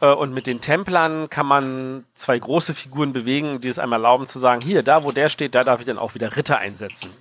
[0.01, 4.27] Äh, und mit den Templern kann man zwei große Figuren bewegen, die es einem erlauben
[4.27, 7.11] zu sagen, hier, da wo der steht, da darf ich dann auch wieder Ritter einsetzen.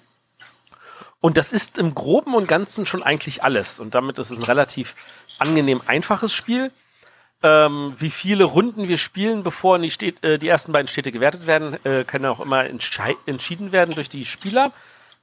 [1.23, 3.81] Und das ist im Groben und Ganzen schon eigentlich alles.
[3.81, 4.95] Und damit ist es ein relativ
[5.39, 6.71] angenehm einfaches Spiel.
[7.43, 11.47] Ähm, wie viele Runden wir spielen, bevor die, Städte, äh, die ersten beiden Städte gewertet
[11.47, 14.73] werden, äh, können auch immer entschieden werden durch die Spieler.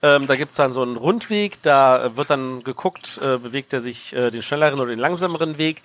[0.01, 3.79] Ähm, da gibt es dann so einen Rundweg, da wird dann geguckt, äh, bewegt er
[3.79, 5.81] sich äh, den schnelleren oder den langsameren Weg.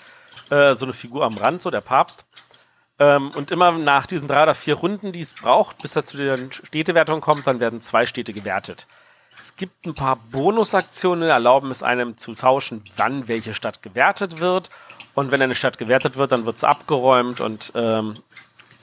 [0.51, 2.25] Äh, so eine Figur am Rand, so der Papst.
[2.99, 6.17] Ähm, und immer nach diesen drei oder vier Runden, die es braucht, bis er zu
[6.17, 8.87] der Städtewertung kommt, dann werden zwei Städte gewertet.
[9.39, 14.71] Es gibt ein paar Bonusaktionen, erlauben es einem zu tauschen, wann welche Stadt gewertet wird.
[15.15, 18.23] Und wenn eine Stadt gewertet wird, dann wird sie abgeräumt und ähm,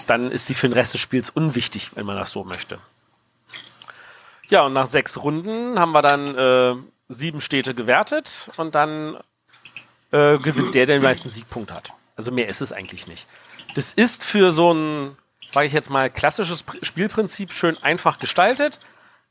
[0.08, 2.80] dann ist sie für den Rest des Spiels unwichtig, wenn man das so möchte.
[4.50, 6.76] Ja, und nach sechs Runden haben wir dann äh,
[7.08, 9.16] sieben Städte gewertet und dann
[10.12, 11.92] äh, gewinnt der, der den meisten Siegpunkt hat.
[12.16, 13.28] Also mehr ist es eigentlich nicht.
[13.76, 18.80] Das ist für so ein, sage ich jetzt mal, klassisches Spielprinzip schön einfach gestaltet.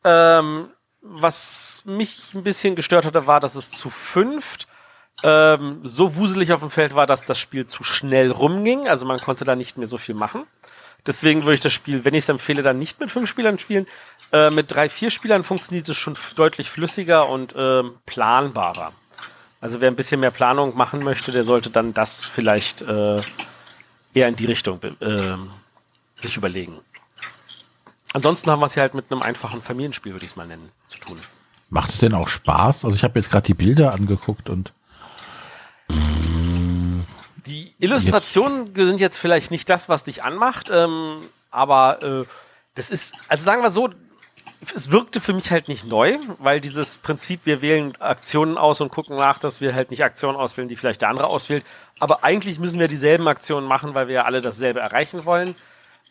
[0.05, 0.71] Ähm,
[1.03, 4.69] was mich ein bisschen gestört hatte, war, dass es zu fünft
[5.23, 8.89] ähm, so wuselig auf dem Feld war, dass das Spiel zu schnell rumging.
[8.89, 10.47] Also man konnte da nicht mehr so viel machen.
[11.07, 13.87] Deswegen würde ich das Spiel, wenn ich es empfehle, dann nicht mit fünf Spielern spielen.
[14.33, 18.93] Äh, mit drei, vier Spielern funktioniert es schon deutlich flüssiger und äh, planbarer.
[19.61, 23.17] Also wer ein bisschen mehr Planung machen möchte, der sollte dann das vielleicht äh,
[24.15, 25.37] eher in die Richtung äh,
[26.21, 26.79] sich überlegen.
[28.13, 30.71] Ansonsten haben wir es ja halt mit einem einfachen Familienspiel, würde ich es mal nennen,
[30.89, 31.19] zu tun.
[31.69, 32.85] Macht es denn auch Spaß?
[32.85, 34.73] Also ich habe jetzt gerade die Bilder angeguckt und
[37.47, 38.77] die Illustrationen jetzt.
[38.77, 42.25] sind jetzt vielleicht nicht das, was dich anmacht, ähm, aber äh,
[42.75, 43.91] das ist, also sagen wir so,
[44.75, 48.91] es wirkte für mich halt nicht neu, weil dieses Prinzip, wir wählen Aktionen aus und
[48.91, 51.65] gucken nach, dass wir halt nicht Aktionen auswählen, die vielleicht der andere auswählt.
[51.99, 55.55] Aber eigentlich müssen wir dieselben Aktionen machen, weil wir ja alle dasselbe erreichen wollen.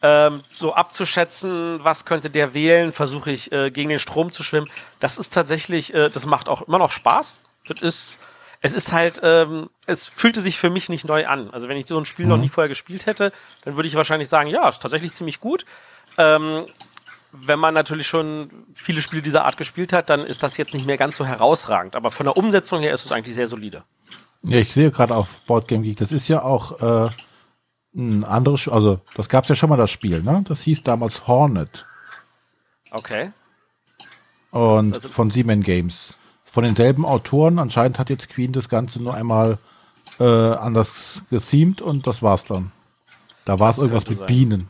[0.01, 4.69] Ähm, so abzuschätzen, was könnte der wählen, versuche ich äh, gegen den Strom zu schwimmen.
[5.01, 7.41] Das ist tatsächlich, äh, das macht auch immer noch Spaß.
[7.67, 8.19] Das ist,
[8.61, 11.49] es ist halt, ähm, es fühlte sich für mich nicht neu an.
[11.51, 12.31] Also wenn ich so ein Spiel mhm.
[12.31, 13.33] noch nie vorher gespielt hätte,
[13.65, 15.65] dann würde ich wahrscheinlich sagen, ja, ist tatsächlich ziemlich gut.
[16.17, 16.65] Ähm,
[17.31, 20.85] wenn man natürlich schon viele Spiele dieser Art gespielt hat, dann ist das jetzt nicht
[20.85, 21.95] mehr ganz so herausragend.
[21.95, 23.83] Aber von der Umsetzung her ist es eigentlich sehr solide.
[24.43, 27.09] Ja, ich sehe gerade auf Boardgame Geek, das ist ja auch äh,
[27.95, 30.43] ein anderes, also das gab es ja schon mal das Spiel, ne?
[30.47, 31.85] Das hieß damals Hornet.
[32.91, 33.31] Okay.
[34.51, 36.13] Und also von Siemens Games.
[36.43, 37.59] Von denselben Autoren.
[37.59, 39.59] Anscheinend hat jetzt Queen das Ganze nur einmal
[40.19, 42.71] äh, anders gethemed und das war's dann.
[43.45, 44.27] Da war es irgendwas mit sein.
[44.27, 44.69] Bienen.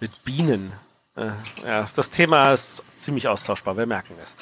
[0.00, 0.72] Mit Bienen.
[1.16, 1.30] Äh,
[1.66, 4.36] ja, das Thema ist ziemlich austauschbar, wir merken es.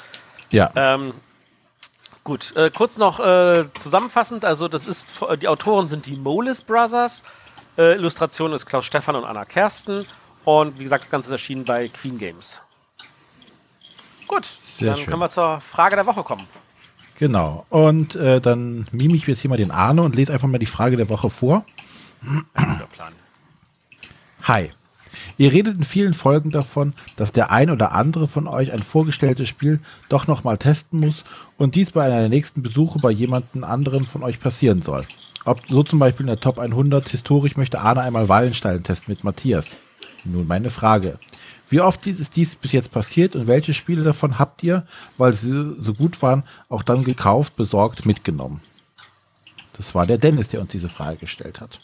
[0.51, 0.71] Ja.
[0.75, 1.13] Ähm,
[2.23, 5.09] gut, äh, kurz noch äh, zusammenfassend, also das ist,
[5.41, 7.23] die Autoren sind die Molis Brothers,
[7.77, 10.05] äh, Illustration ist Klaus Stefan und Anna Kersten
[10.45, 12.61] und wie gesagt, das Ganze ist erschienen bei Queen Games.
[14.27, 15.05] Gut, Sehr dann schön.
[15.07, 16.45] können wir zur Frage der Woche kommen.
[17.17, 20.57] Genau, und äh, dann mime ich jetzt hier mal den Arne und lese einfach mal
[20.57, 21.65] die Frage der Woche vor.
[22.55, 23.13] Guter Plan.
[24.43, 24.69] Hi.
[25.37, 29.49] Ihr redet in vielen Folgen davon, dass der ein oder andere von euch ein vorgestelltes
[29.49, 29.79] Spiel
[30.09, 31.23] doch nochmal testen muss
[31.57, 35.05] und dies bei einer nächsten Besuche bei jemandem anderen von euch passieren soll.
[35.45, 39.23] Ob so zum Beispiel in der Top 100 historisch möchte Arne einmal Wallenstein testen mit
[39.23, 39.75] Matthias.
[40.23, 41.17] Nun meine Frage.
[41.69, 44.85] Wie oft ist dies bis jetzt passiert und welche Spiele davon habt ihr,
[45.17, 48.61] weil sie so gut waren, auch dann gekauft, besorgt, mitgenommen?
[49.77, 51.79] Das war der Dennis, der uns diese Frage gestellt hat.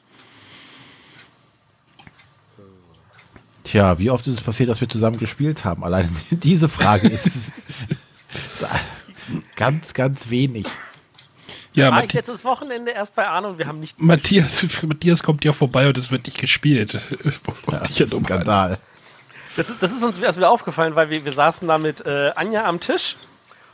[3.63, 5.83] Tja, wie oft ist es passiert, dass wir zusammen gespielt haben?
[5.83, 7.27] Allein diese Frage ist
[9.55, 10.67] ganz, ganz wenig.
[11.77, 15.45] Ja, war ich letztes Wochenende erst bei Arno und wir haben nichts Matthias, Matthias kommt
[15.45, 16.99] ja vorbei und es wird nicht gespielt.
[17.71, 18.79] Ja, ja Skandal.
[19.55, 22.31] Das ist, das ist uns erst wieder aufgefallen, weil wir, wir saßen da mit äh,
[22.35, 23.15] Anja am Tisch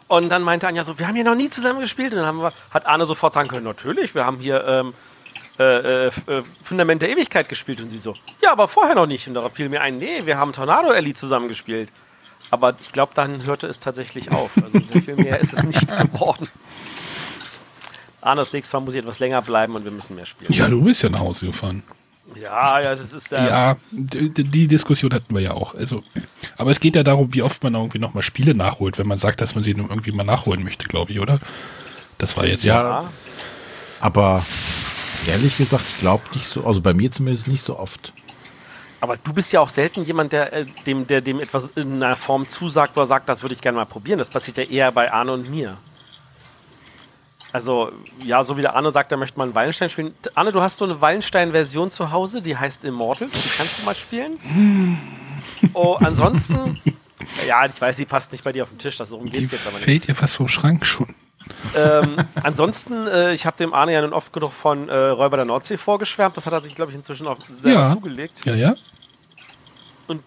[0.08, 2.14] und dann meinte Anja so, wir haben hier noch nie zusammen gespielt.
[2.14, 4.94] Und dann wir, hat Arne sofort sagen können, natürlich, wir haben hier ähm,
[5.60, 6.12] äh, äh,
[6.64, 7.82] Fundament der Ewigkeit gespielt.
[7.82, 9.28] Und sie so, ja, aber vorher noch nicht.
[9.28, 11.90] Und da fiel mir ein, nee, wir haben Tornado Ellie zusammen gespielt.
[12.50, 14.52] Aber ich glaube, dann hörte es tatsächlich auf.
[14.62, 16.50] Also sehr viel mehr ist es nicht geworden.
[18.26, 20.54] Arne, das nächste Mal muss ich etwas länger bleiben und wir müssen mehr spielen.
[20.54, 21.84] Ja, du bist ja nach Hause gefahren.
[22.36, 23.48] Ja, ja, das ist ja.
[23.48, 25.76] Ja, die, die, Diskussion hatten wir ja auch.
[25.76, 26.04] Also,
[26.58, 29.42] aber es geht ja darum, wie oft man irgendwie nochmal Spiele nachholt, wenn man sagt,
[29.42, 31.40] dass man sie irgendwie mal nachholen möchte, glaube ich, oder?
[32.18, 33.02] Das war jetzt ja.
[33.02, 33.10] ja.
[34.00, 34.44] Aber
[35.28, 38.14] ehrlich gesagt, ich glaube nicht so, also bei mir zumindest nicht so oft.
[39.02, 42.16] Aber du bist ja auch selten jemand, der äh, dem, der dem etwas in einer
[42.16, 44.18] Form zusagt, wo er sagt, das würde ich gerne mal probieren.
[44.18, 45.78] Das passiert ja eher bei Arne und mir.
[47.54, 47.92] Also,
[48.26, 50.16] ja, so wie der Arne sagt, er möchte mal einen Wallenstein spielen.
[50.34, 53.28] Arne, du hast so eine Wallenstein-Version zu Hause, die heißt Immortal.
[53.28, 54.40] Die kannst du mal spielen.
[55.74, 56.82] Oh, ansonsten,
[57.48, 59.52] ja, ich weiß, die passt nicht bei dir auf den Tisch, das darum geht es
[59.52, 59.86] jetzt aber nicht.
[59.86, 61.14] Fällt ihr fast vom Schrank schon.
[61.76, 65.46] ähm, ansonsten, äh, ich habe dem Arne ja nun oft genug von äh, Räuber der
[65.46, 66.36] Nordsee vorgeschwärmt.
[66.36, 67.94] Das hat er sich, glaube ich, inzwischen auch selber ja.
[67.94, 68.42] zugelegt.
[68.46, 68.76] Ja, ja.
[70.08, 70.24] Und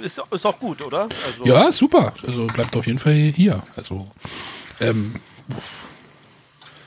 [0.00, 1.02] äh, ist, ist auch gut, oder?
[1.02, 2.14] Also, ja, super.
[2.26, 3.62] Also bleibt auf jeden Fall hier.
[3.76, 4.08] Also,
[4.80, 5.14] ähm,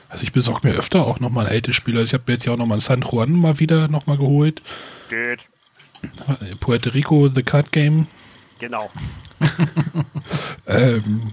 [0.08, 2.02] also ich besorge mir öfter auch nochmal alte Spiele.
[2.02, 4.62] Ich habe mir jetzt ja auch nochmal ein San Juan mal wieder nochmal geholt.
[5.08, 5.46] Geht.
[6.60, 8.06] Puerto Rico, The Card Game.
[8.58, 8.90] Genau.
[10.66, 11.32] ähm,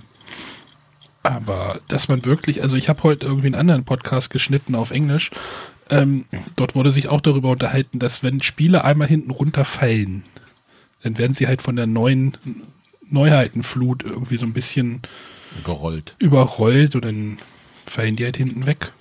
[1.24, 5.32] aber dass man wirklich, also ich habe heute irgendwie einen anderen Podcast geschnitten auf Englisch.
[5.90, 10.24] Ähm, dort wurde sich auch darüber unterhalten, dass wenn Spiele einmal hinten runterfallen,
[11.04, 12.38] dann werden sie halt von der neuen
[13.08, 15.02] Neuheitenflut irgendwie so ein bisschen
[15.64, 16.16] gerollt.
[16.20, 17.38] Überrollt und dann
[17.86, 18.92] fallen die halt hinten weg.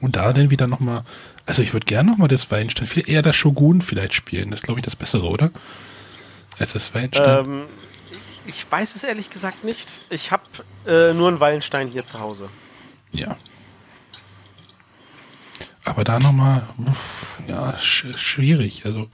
[0.00, 1.04] Und da dann wieder nochmal,
[1.46, 4.50] also ich würde gerne nochmal das Weinstein, viel eher das Shogun vielleicht spielen.
[4.50, 5.50] Das ist, glaube ich, das Bessere, oder?
[6.58, 7.46] Als das Weinstein.
[7.46, 7.62] Ähm,
[8.46, 9.88] ich weiß es ehrlich gesagt nicht.
[10.10, 10.44] Ich habe
[10.86, 12.48] äh, nur einen Wallenstein hier zu Hause.
[13.12, 13.36] Ja.
[15.84, 16.66] Aber da nochmal,
[17.46, 18.84] ja, sch schwierig.
[18.84, 19.08] Also,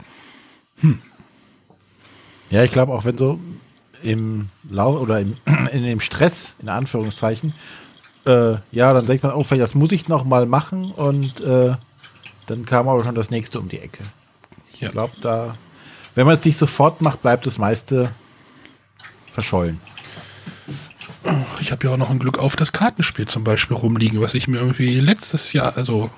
[0.79, 0.99] hm.
[2.49, 3.39] Ja, ich glaube auch, wenn so
[4.01, 5.37] im Lau oder im,
[5.71, 7.53] in dem Stress, in Anführungszeichen,
[8.25, 11.75] äh, ja, dann denkt man, oh, vielleicht das muss ich noch mal machen und äh,
[12.47, 14.03] dann kam aber schon das nächste um die Ecke.
[14.79, 14.87] Ja.
[14.87, 15.57] Ich glaube, da,
[16.15, 18.11] wenn man es nicht sofort macht, bleibt das meiste
[19.31, 19.79] verschollen.
[21.61, 24.47] Ich habe ja auch noch ein Glück auf das Kartenspiel zum Beispiel rumliegen, was ich
[24.47, 26.09] mir irgendwie letztes Jahr, also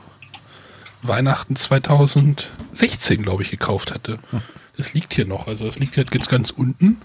[1.03, 4.19] Weihnachten 2016, glaube ich, gekauft hatte.
[4.31, 4.41] Hm.
[4.77, 7.01] Das liegt hier noch, also es liegt jetzt ganz unten.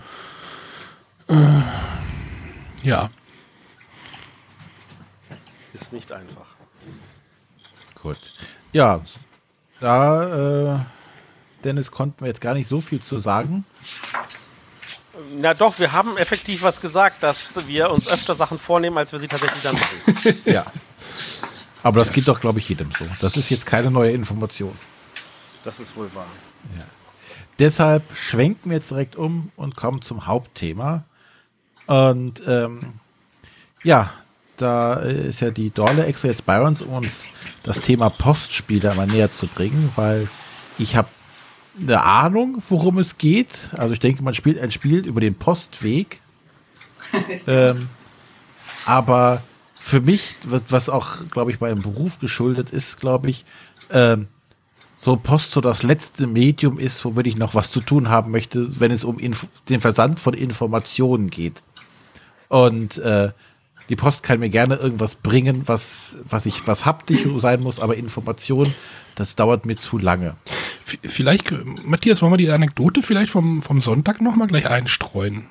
[1.29, 1.61] Äh,
[2.83, 3.11] ja,
[5.81, 6.47] ist nicht einfach.
[8.01, 8.19] Gut.
[8.73, 9.01] Ja,
[9.81, 10.79] da, äh,
[11.65, 13.65] Dennis, konnten wir jetzt gar nicht so viel zu sagen.
[15.37, 19.19] Na doch, wir haben effektiv was gesagt, dass wir uns öfter Sachen vornehmen, als wir
[19.19, 20.43] sie tatsächlich dann machen.
[20.45, 20.67] ja.
[21.83, 23.05] Aber das geht doch, glaube ich, jedem so.
[23.21, 24.77] Das ist jetzt keine neue Information.
[25.63, 26.27] Das ist wohl wahr.
[26.79, 26.85] Ja.
[27.59, 31.05] Deshalb schwenken wir jetzt direkt um und kommen zum Hauptthema.
[31.87, 32.95] Und ähm,
[33.83, 34.13] ja,
[34.61, 37.29] da ist ja die Dorle extra jetzt bei uns, um uns
[37.63, 40.29] das Thema Postspiele mal näher zu bringen, weil
[40.79, 41.09] ich habe
[41.81, 43.49] eine Ahnung, worum es geht.
[43.77, 46.21] Also ich denke, man spielt ein Spiel über den Postweg.
[47.47, 47.89] ähm,
[48.85, 49.43] aber
[49.79, 53.45] für mich, was auch, glaube ich, bei einem Beruf geschuldet ist, glaube ich,
[53.91, 54.29] ähm,
[54.97, 58.79] so Post so das letzte Medium ist, womit ich noch was zu tun haben möchte,
[58.79, 61.63] wenn es um Inf den Versand von Informationen geht.
[62.49, 63.31] Und äh,
[63.91, 67.97] die Post kann mir gerne irgendwas bringen, was, was ich, was haptisch sein muss, aber
[67.97, 68.73] Information,
[69.17, 70.37] das dauert mir zu lange.
[70.85, 71.53] Vielleicht,
[71.85, 75.47] Matthias, wollen wir die Anekdote vielleicht vom, vom Sonntag nochmal gleich einstreuen?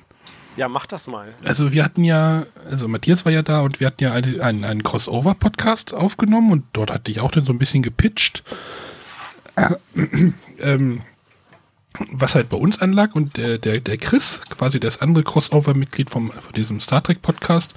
[0.56, 1.32] Ja, mach das mal.
[1.44, 4.64] Also wir hatten ja, also Matthias war ja da und wir hatten ja einen, einen,
[4.64, 8.42] einen Crossover-Podcast aufgenommen und dort hatte ich auch dann so ein bisschen gepitcht.
[9.56, 9.74] Äh,
[10.58, 11.02] ähm,
[12.10, 16.30] was halt bei uns anlag und der, der, der Chris, quasi das andere Crossover-Mitglied vom,
[16.30, 17.74] von diesem Star Trek-Podcast,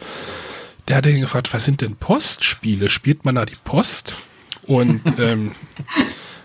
[0.87, 2.89] der hat ihn gefragt, was sind denn Postspiele?
[2.89, 4.17] Spielt man da die Post?
[4.67, 5.53] Und ähm,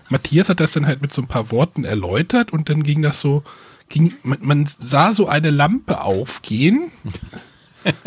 [0.09, 3.19] Matthias hat das dann halt mit so ein paar Worten erläutert und dann ging das
[3.19, 3.43] so,
[3.89, 6.91] ging, man, man sah so eine Lampe aufgehen.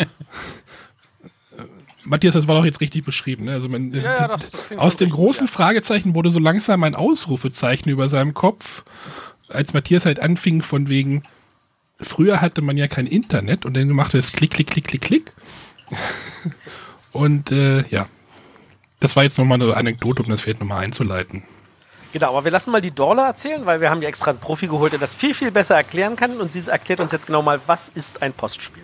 [2.04, 3.44] Matthias, das war doch jetzt richtig beschrieben.
[3.44, 3.52] Ne?
[3.52, 5.52] Also man, ja, das, das aus dem großen ja.
[5.52, 8.82] Fragezeichen wurde so langsam ein Ausrufezeichen über seinem Kopf.
[9.48, 11.22] als Matthias halt anfing von wegen,
[12.00, 15.32] früher hatte man ja kein Internet und dann machte es Klick, Klick, Klick, Klick, Klick.
[17.12, 18.06] und äh, ja,
[19.00, 21.42] das war jetzt nochmal eine Anekdote, um das vielleicht nochmal einzuleiten.
[22.12, 24.66] Genau, aber wir lassen mal die Dorla erzählen, weil wir haben ja extra einen Profi
[24.66, 26.40] geholt, der das viel, viel besser erklären kann.
[26.40, 28.82] Und sie erklärt uns jetzt genau mal, was ist ein Postspiel.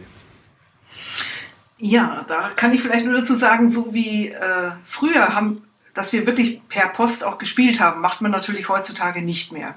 [1.77, 5.62] Ja, da kann ich vielleicht nur dazu sagen, so wie äh, früher haben,
[5.94, 9.75] dass wir wirklich per Post auch gespielt haben, macht man natürlich heutzutage nicht mehr.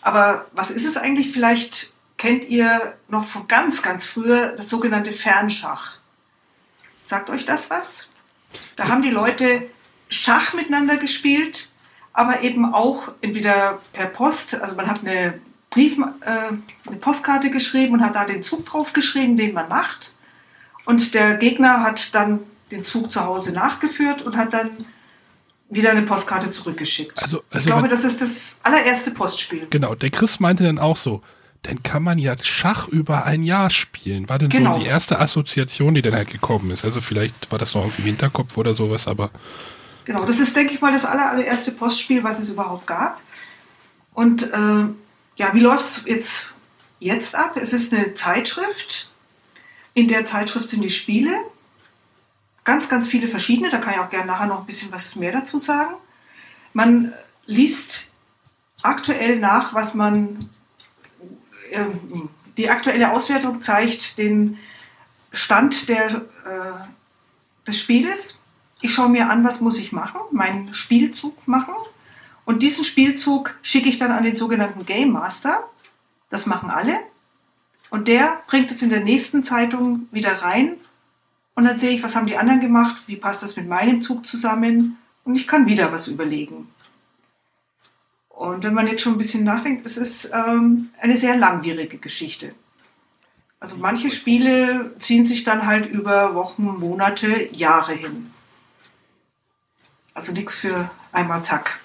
[0.00, 1.32] Aber was ist es eigentlich?
[1.32, 5.98] Vielleicht kennt ihr noch von ganz, ganz früher das sogenannte Fernschach.
[7.04, 8.10] Sagt euch das was?
[8.76, 9.62] Da haben die Leute
[10.08, 11.70] Schach miteinander gespielt,
[12.14, 15.38] aber eben auch entweder per Post, also man hat eine
[15.68, 20.16] Brief, äh, eine Postkarte geschrieben und hat da den Zug drauf geschrieben, den man macht.
[20.86, 22.40] Und der Gegner hat dann
[22.70, 24.70] den Zug zu Hause nachgeführt und hat dann
[25.68, 27.22] wieder eine Postkarte zurückgeschickt.
[27.22, 29.66] Also, also ich glaube, das ist das allererste Postspiel.
[29.68, 31.22] Genau, der Chris meinte dann auch so,
[31.64, 34.28] dann kann man ja Schach über ein Jahr spielen.
[34.28, 34.74] War denn genau.
[34.74, 36.84] so die erste Assoziation, die dann halt gekommen ist?
[36.84, 39.30] Also vielleicht war das noch irgendwie im Hinterkopf oder sowas, aber.
[40.04, 43.18] Genau, das ist, denke ich mal, das allererste Postspiel, was es überhaupt gab.
[44.12, 44.84] Und äh,
[45.36, 46.50] ja, wie läuft es jetzt,
[47.00, 47.56] jetzt ab?
[47.56, 49.10] Es ist eine Zeitschrift.
[49.94, 51.32] In der Zeitschrift sind die Spiele.
[52.64, 53.70] Ganz, ganz viele verschiedene.
[53.70, 55.94] Da kann ich auch gerne nachher noch ein bisschen was mehr dazu sagen.
[56.74, 57.14] Man
[57.46, 58.08] liest
[58.82, 60.50] aktuell nach, was man
[62.56, 64.58] die aktuelle Auswertung zeigt den
[65.32, 68.42] Stand der, äh, des Spieles.
[68.80, 71.74] Ich schaue mir an, was muss ich machen, meinen Spielzug machen.
[72.44, 75.64] Und diesen Spielzug schicke ich dann an den sogenannten Game Master.
[76.28, 77.00] Das machen alle.
[77.90, 80.76] Und der bringt es in der nächsten Zeitung wieder rein.
[81.54, 84.26] Und dann sehe ich, was haben die anderen gemacht, wie passt das mit meinem Zug
[84.26, 84.98] zusammen.
[85.24, 86.68] Und ich kann wieder was überlegen.
[88.34, 92.52] Und wenn man jetzt schon ein bisschen nachdenkt, es ist ähm, eine sehr langwierige Geschichte.
[93.60, 98.32] Also manche Spiele ziehen sich dann halt über Wochen, Monate, Jahre hin.
[100.12, 101.78] Also nichts für einmal zack.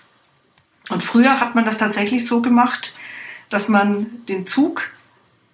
[0.89, 2.97] Und früher hat man das tatsächlich so gemacht,
[3.49, 4.91] dass man den Zug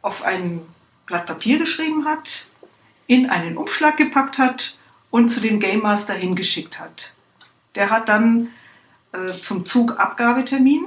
[0.02, 0.62] auf ein
[1.06, 2.48] Blatt Papier geschrieben hat,
[3.06, 4.78] in einen Umschlag gepackt hat
[5.12, 7.14] und zu dem Game Master hingeschickt hat.
[7.76, 8.50] Der hat dann
[9.16, 10.86] äh, zum Zugabgabetermin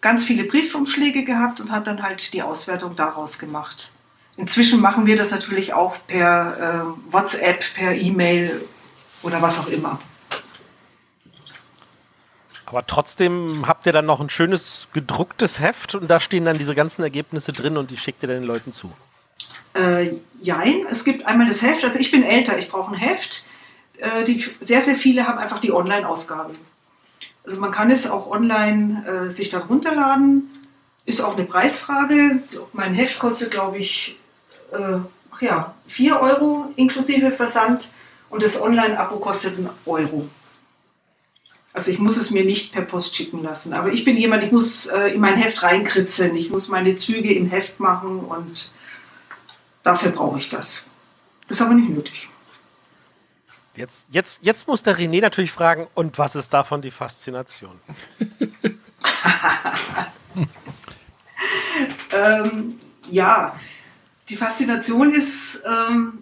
[0.00, 3.92] ganz viele Briefumschläge gehabt und hat dann halt die Auswertung daraus gemacht.
[4.36, 8.66] Inzwischen machen wir das natürlich auch per äh, WhatsApp, per E-Mail
[9.22, 9.98] oder was auch immer.
[12.66, 16.74] Aber trotzdem habt ihr dann noch ein schönes gedrucktes Heft und da stehen dann diese
[16.74, 18.92] ganzen Ergebnisse drin und die schickt ihr dann den Leuten zu.
[19.74, 23.46] Äh, jein, es gibt einmal das Heft, also ich bin älter, ich brauche ein Heft.
[23.98, 26.54] Äh, die, sehr, sehr viele haben einfach die Online-Ausgabe.
[27.44, 30.50] Also man kann es auch online äh, sich dann runterladen.
[31.04, 32.42] Ist auch eine Preisfrage.
[32.72, 34.18] Mein Heft kostet, glaube ich,
[34.72, 34.98] äh,
[35.40, 37.92] ja, 4 Euro inklusive Versand
[38.30, 40.28] und das Online-Abo kostet einen Euro.
[41.74, 43.74] Also ich muss es mir nicht per Post schicken lassen.
[43.74, 46.34] Aber ich bin jemand, ich muss äh, in mein Heft reinkritzeln.
[46.36, 48.70] Ich muss meine Züge im Heft machen und
[49.82, 50.88] dafür brauche ich das.
[51.48, 52.28] Ist aber nicht nötig.
[53.76, 57.80] Jetzt, jetzt, jetzt muss der René natürlich fragen, und was ist davon die Faszination?
[62.12, 62.78] ähm,
[63.10, 63.58] ja,
[64.28, 66.20] die Faszination ist, ähm,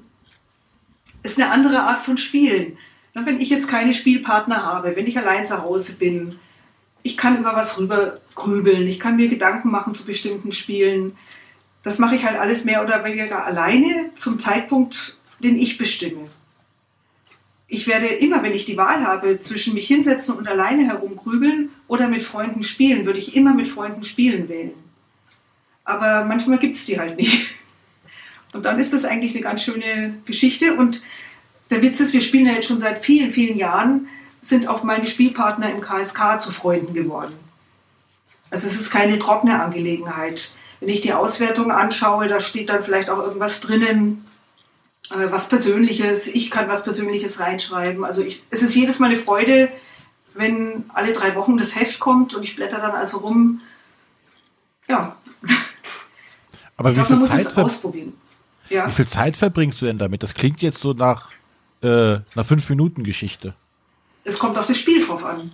[1.22, 2.78] ist eine andere Art von Spielen.
[3.12, 6.38] Wenn ich jetzt keine Spielpartner habe, wenn ich allein zu Hause bin,
[7.02, 11.18] ich kann über was rüber grübeln, ich kann mir Gedanken machen zu bestimmten Spielen.
[11.82, 16.30] Das mache ich halt alles mehr oder weniger alleine zum Zeitpunkt, den ich bestimme
[17.72, 22.06] ich werde immer, wenn ich die Wahl habe, zwischen mich hinsetzen und alleine herumgrübeln oder
[22.06, 24.72] mit Freunden spielen, würde ich immer mit Freunden spielen wählen.
[25.82, 27.54] Aber manchmal gibt es die halt nicht.
[28.52, 30.74] Und dann ist das eigentlich eine ganz schöne Geschichte.
[30.74, 31.02] Und
[31.70, 34.06] der Witz ist, wir spielen ja jetzt schon seit vielen, vielen Jahren,
[34.42, 37.32] sind auch meine Spielpartner im KSK zu Freunden geworden.
[38.50, 40.54] Also es ist keine trockene Angelegenheit.
[40.80, 44.26] Wenn ich die Auswertung anschaue, da steht dann vielleicht auch irgendwas drinnen,
[45.12, 48.04] äh, was Persönliches, ich kann was Persönliches reinschreiben.
[48.04, 49.68] Also ich, es ist jedes Mal eine Freude,
[50.34, 53.60] wenn alle drei Wochen das Heft kommt und ich blätter dann also rum.
[54.88, 55.16] Ja.
[56.76, 58.14] Aber ich wie, glaub, viel Zeit ausprobieren.
[58.68, 58.86] Ja.
[58.86, 60.22] wie viel Zeit verbringst du denn damit?
[60.22, 61.30] Das klingt jetzt so nach
[61.82, 63.54] äh, einer Fünf-Minuten-Geschichte.
[64.24, 65.52] Es kommt auf das Spiel drauf an.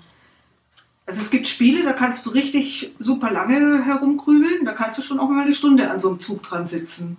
[1.07, 5.19] Also es gibt Spiele, da kannst du richtig super lange herumgrübeln, da kannst du schon
[5.19, 7.17] auch mal eine Stunde an so einem Zug dran sitzen.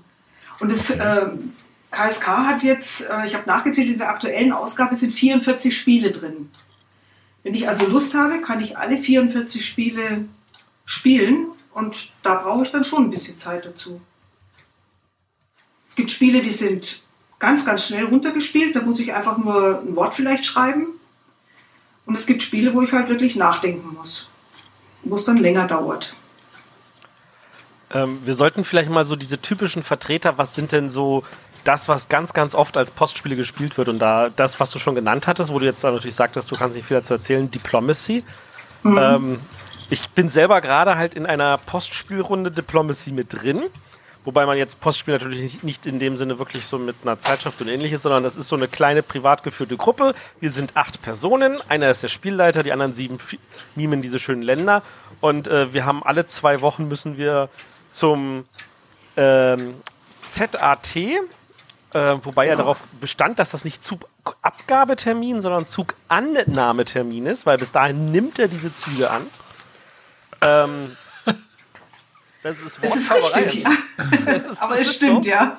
[0.59, 1.25] Und das, äh,
[1.91, 6.49] KSK hat jetzt, äh, ich habe nachgezählt, in der aktuellen Ausgabe sind 44 Spiele drin.
[7.43, 10.25] Wenn ich also Lust habe, kann ich alle 44 Spiele
[10.85, 14.01] spielen Und da brauche ich dann schon ein bisschen Zeit dazu.
[15.87, 17.03] Es gibt Spiele, die sind
[17.37, 18.75] ganz, ganz schnell runtergespielt.
[18.75, 20.87] Da muss ich einfach nur ein Wort vielleicht schreiben.
[22.05, 24.29] Und es gibt Spiele, wo ich halt wirklich nachdenken muss.
[25.03, 26.15] Wo es dann länger dauert.
[27.91, 31.23] Ähm, wir sollten vielleicht mal so diese typischen Vertreter, was sind denn so
[31.69, 34.95] das, was ganz, ganz oft als Postspiele gespielt wird und da das, was du schon
[34.95, 38.23] genannt hattest, wo du jetzt da natürlich sagtest, du kannst nicht viel dazu erzählen, Diplomacy.
[38.81, 38.97] Mhm.
[38.97, 39.39] Ähm,
[39.91, 43.65] ich bin selber gerade halt in einer Postspielrunde Diplomacy mit drin.
[44.25, 47.67] Wobei man jetzt Postspiel natürlich nicht in dem Sinne wirklich so mit einer Zeitschrift und
[47.67, 50.15] ähnliches, sondern das ist so eine kleine privat geführte Gruppe.
[50.39, 51.61] Wir sind acht Personen.
[51.69, 53.19] Einer ist der Spielleiter, die anderen sieben
[53.75, 54.81] mimen diese schönen Länder.
[55.21, 57.47] Und äh, wir haben alle zwei Wochen müssen wir
[57.91, 58.45] zum
[59.17, 59.75] ähm,
[60.23, 60.95] ZAT,
[61.93, 68.11] äh, wobei er darauf bestand, dass das nicht Zugabgabetermin, sondern Zugannahmetermin ist, weil bis dahin
[68.11, 69.25] nimmt er diese Züge an.
[70.41, 70.97] Ähm,
[72.43, 73.71] das ist Es ist richtig, ja.
[74.25, 75.31] Es ist, Aber es stimmt, so.
[75.31, 75.57] ja.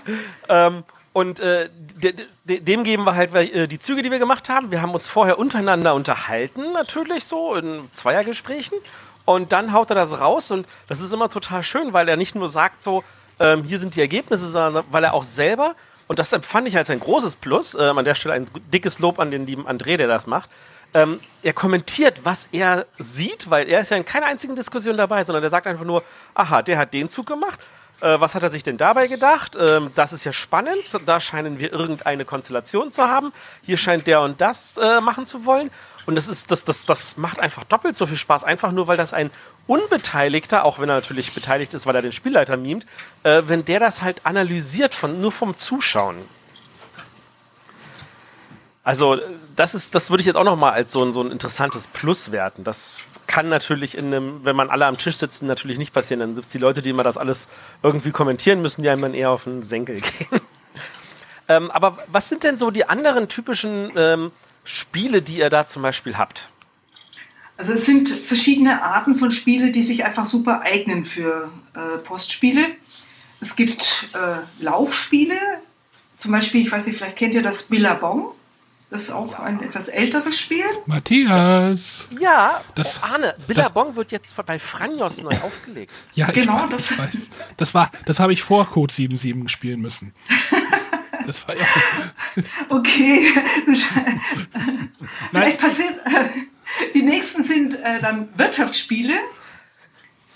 [0.49, 1.69] Ähm, und äh,
[2.01, 2.15] de,
[2.45, 4.71] de, dem geben wir halt äh, die Züge, die wir gemacht haben.
[4.71, 8.79] Wir haben uns vorher untereinander unterhalten, natürlich so, in Zweiergesprächen.
[9.25, 12.35] Und dann haut er das raus und das ist immer total schön, weil er nicht
[12.35, 13.05] nur sagt so,
[13.39, 15.75] ähm, hier sind die Ergebnisse, sondern weil er auch selber,
[16.11, 19.21] und das empfand ich als ein großes Plus, äh, an der Stelle ein dickes Lob
[19.21, 20.51] an den lieben André, der das macht,
[20.93, 25.23] ähm, er kommentiert, was er sieht, weil er ist ja in keiner einzigen Diskussion dabei,
[25.23, 26.03] sondern er sagt einfach nur,
[26.35, 27.61] aha, der hat den Zug gemacht.
[28.01, 29.57] Äh, was hat er sich denn dabei gedacht?
[29.57, 30.83] Ähm, das ist ja spannend.
[31.07, 33.33] Da scheinen wir irgendeine Konstellation zu haben.
[33.63, 35.71] Hier scheint der und das äh, machen zu wollen.
[36.07, 38.97] Und das, ist, das, das, das macht einfach doppelt so viel Spaß, einfach nur, weil
[38.97, 39.31] das ein
[39.71, 42.87] Unbeteiligter, auch wenn er natürlich beteiligt ist, weil er den Spielleiter mimt,
[43.23, 46.17] äh, wenn der das halt analysiert, von, nur vom Zuschauen.
[48.83, 49.21] Also
[49.55, 52.33] das ist, das würde ich jetzt auch nochmal als so ein, so ein interessantes Plus
[52.33, 52.65] werten.
[52.65, 56.19] Das kann natürlich in einem, wenn man alle am Tisch sitzen, natürlich nicht passieren.
[56.19, 57.47] Dann gibt es die Leute, die immer das alles
[57.85, 60.41] irgendwie kommentieren müssen, die einem eher auf den Senkel gehen.
[61.47, 64.33] ähm, aber was sind denn so die anderen typischen ähm,
[64.65, 66.51] Spiele, die ihr da zum Beispiel habt?
[67.61, 72.69] Also es sind verschiedene Arten von Spiele, die sich einfach super eignen für äh, Postspiele.
[73.39, 75.37] Es gibt äh, Laufspiele,
[76.17, 78.33] zum Beispiel, ich weiß nicht, vielleicht kennt ihr das Billabong.
[78.89, 80.65] Das ist auch ein etwas älteres Spiel.
[80.87, 82.09] Matthias.
[82.19, 85.93] Ja, das, oh, Arne, Billabong wird jetzt bei Franjos neu aufgelegt.
[86.15, 86.65] Ja, genau.
[86.65, 87.29] Ich, das, weiß.
[87.59, 90.15] das war, das habe ich vor Code 77 spielen müssen.
[91.27, 91.67] Das war ja.
[92.71, 93.29] okay.
[95.31, 96.01] Vielleicht passiert.
[96.95, 99.15] Die nächsten sind äh, dann Wirtschaftsspiele.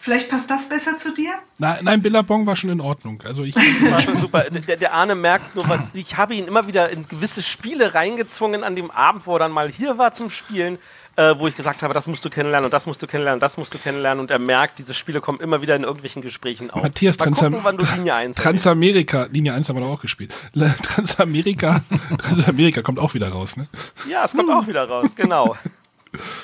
[0.04, 1.30] Vielleicht passt das besser zu dir?
[1.56, 3.22] Nein, nein Billabong war schon in Ordnung.
[3.24, 4.50] Also ich war schon super.
[4.50, 5.92] Der, der Arne merkt nur was.
[5.94, 9.52] Ich habe ihn immer wieder in gewisse Spiele reingezwungen an dem Abend, wo er dann
[9.52, 10.78] mal hier war zum Spielen.
[11.16, 13.42] Äh, wo ich gesagt habe, das musst du kennenlernen und das musst du kennenlernen und
[13.42, 16.70] das musst du kennenlernen und er merkt, diese Spiele kommen immer wieder in irgendwelchen Gesprächen
[16.70, 16.82] auf.
[16.82, 20.00] Matthias, Mal Transam gucken, wann du Linie 1 Transamerika, Linie 1 haben wir doch auch
[20.00, 20.34] gespielt.
[20.82, 21.82] Transamerika,
[22.18, 23.68] Transamerika kommt auch wieder raus, ne?
[24.10, 24.56] Ja, es kommt hm.
[24.56, 25.56] auch wieder raus, genau.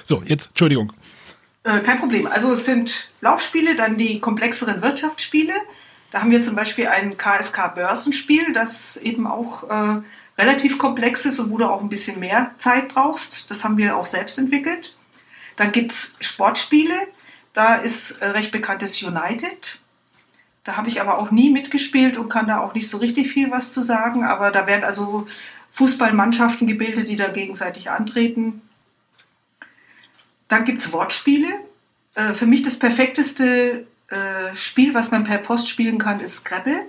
[0.06, 0.92] So, jetzt, Entschuldigung.
[1.64, 2.26] Äh, kein Problem.
[2.26, 5.52] Also es sind Laufspiele, dann die komplexeren Wirtschaftsspiele.
[6.10, 10.02] Da haben wir zum Beispiel ein KSK-Börsenspiel, das eben auch äh,
[10.38, 13.50] relativ komplex ist und wo du auch ein bisschen mehr Zeit brauchst.
[13.50, 14.96] Das haben wir auch selbst entwickelt.
[15.56, 16.94] Dann gibt es Sportspiele.
[17.52, 19.80] Da ist äh, recht bekanntes United.
[20.64, 23.50] Da habe ich aber auch nie mitgespielt und kann da auch nicht so richtig viel
[23.50, 24.24] was zu sagen.
[24.24, 25.26] Aber da werden also
[25.72, 28.62] Fußballmannschaften gebildet, die da gegenseitig antreten.
[30.50, 31.48] Dann gibt es Wortspiele.
[32.14, 36.86] Äh, für mich das perfekteste äh, Spiel, was man per Post spielen kann, ist Scrabble.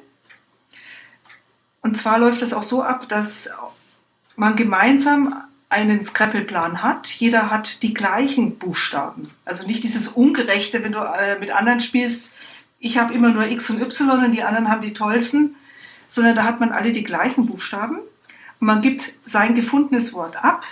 [1.82, 3.52] Und zwar läuft es auch so ab, dass
[4.36, 7.08] man gemeinsam einen Scrabble-Plan hat.
[7.08, 9.30] Jeder hat die gleichen Buchstaben.
[9.46, 12.36] Also nicht dieses Ungerechte, wenn du äh, mit anderen spielst,
[12.80, 15.56] ich habe immer nur X und Y und die anderen haben die tollsten,
[16.08, 17.98] sondern da hat man alle die gleichen Buchstaben.
[18.60, 20.64] Und man gibt sein gefundenes Wort ab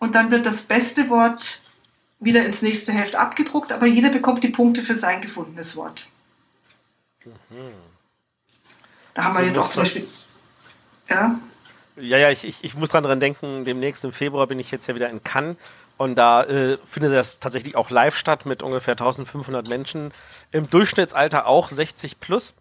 [0.00, 1.62] und dann wird das beste Wort
[2.22, 6.08] wieder ins nächste Heft abgedruckt, aber jeder bekommt die Punkte für sein gefundenes Wort.
[7.24, 7.32] Mhm.
[9.14, 10.04] Da haben so wir jetzt auch zum Beispiel.
[11.08, 11.40] Ja?
[11.96, 14.94] Ja, ja, ich, ich, ich muss dran denken, demnächst im Februar bin ich jetzt ja
[14.94, 15.56] wieder in Cannes
[15.98, 20.12] und da äh, findet das tatsächlich auch live statt mit ungefähr 1500 Menschen.
[20.50, 22.54] Im Durchschnittsalter auch 60 plus.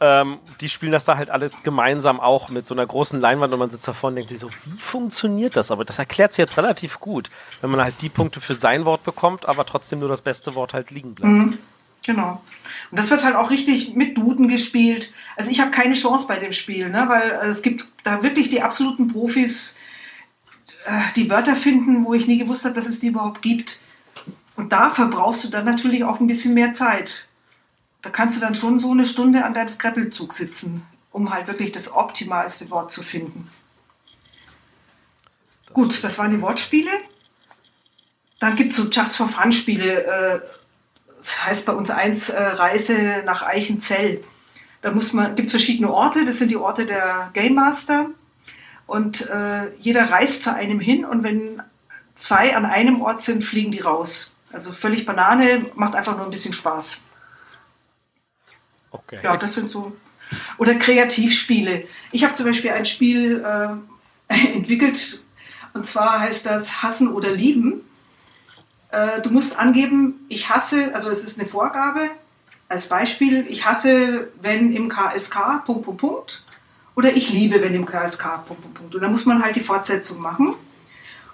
[0.00, 3.58] Ähm, die spielen das da halt alles gemeinsam auch mit so einer großen Leinwand und
[3.60, 5.70] man sitzt davor und denkt sich so, wie funktioniert das?
[5.70, 7.30] Aber das erklärt sich jetzt relativ gut,
[7.60, 10.74] wenn man halt die Punkte für sein Wort bekommt, aber trotzdem nur das beste Wort
[10.74, 11.32] halt liegen bleibt.
[11.32, 11.58] Mhm.
[12.04, 12.42] Genau.
[12.90, 15.12] Und das wird halt auch richtig mit Duden gespielt.
[15.36, 17.06] Also ich habe keine Chance bei dem Spiel, ne?
[17.08, 19.80] weil äh, es gibt da wirklich die absoluten Profis,
[20.84, 23.80] äh, die Wörter finden, wo ich nie gewusst habe, dass es die überhaupt gibt.
[24.54, 27.26] Und da verbrauchst du dann natürlich auch ein bisschen mehr Zeit.
[28.04, 31.72] Da kannst du dann schon so eine Stunde an deinem Scrabble-Zug sitzen, um halt wirklich
[31.72, 33.50] das optimalste Wort zu finden.
[35.64, 36.90] Das Gut, das waren die Wortspiele.
[38.40, 40.04] Dann gibt es so Just for Fun-Spiele.
[40.04, 40.40] Äh,
[41.16, 44.22] das heißt bei uns eins äh, Reise nach Eichenzell.
[44.82, 46.26] Da gibt es verschiedene Orte.
[46.26, 48.10] Das sind die Orte der Game Master.
[48.86, 51.62] Und äh, jeder reist zu einem hin und wenn
[52.16, 54.36] zwei an einem Ort sind, fliegen die raus.
[54.52, 57.06] Also völlig Banane, macht einfach nur ein bisschen Spaß.
[58.94, 59.18] Okay.
[59.22, 59.92] Ja, das sind so.
[60.56, 61.84] Oder Kreativspiele.
[62.12, 65.22] Ich habe zum Beispiel ein Spiel äh, entwickelt
[65.72, 67.80] und zwar heißt das Hassen oder Lieben.
[68.90, 72.08] Äh, du musst angeben, ich hasse, also es ist eine Vorgabe,
[72.68, 76.44] als Beispiel, ich hasse, wenn im KSK, Punkt, Punkt, Punkt.
[76.94, 78.94] Oder ich liebe, wenn im KSK, Punkt, Punkt, Punkt.
[78.94, 80.54] Und dann muss man halt die Fortsetzung machen.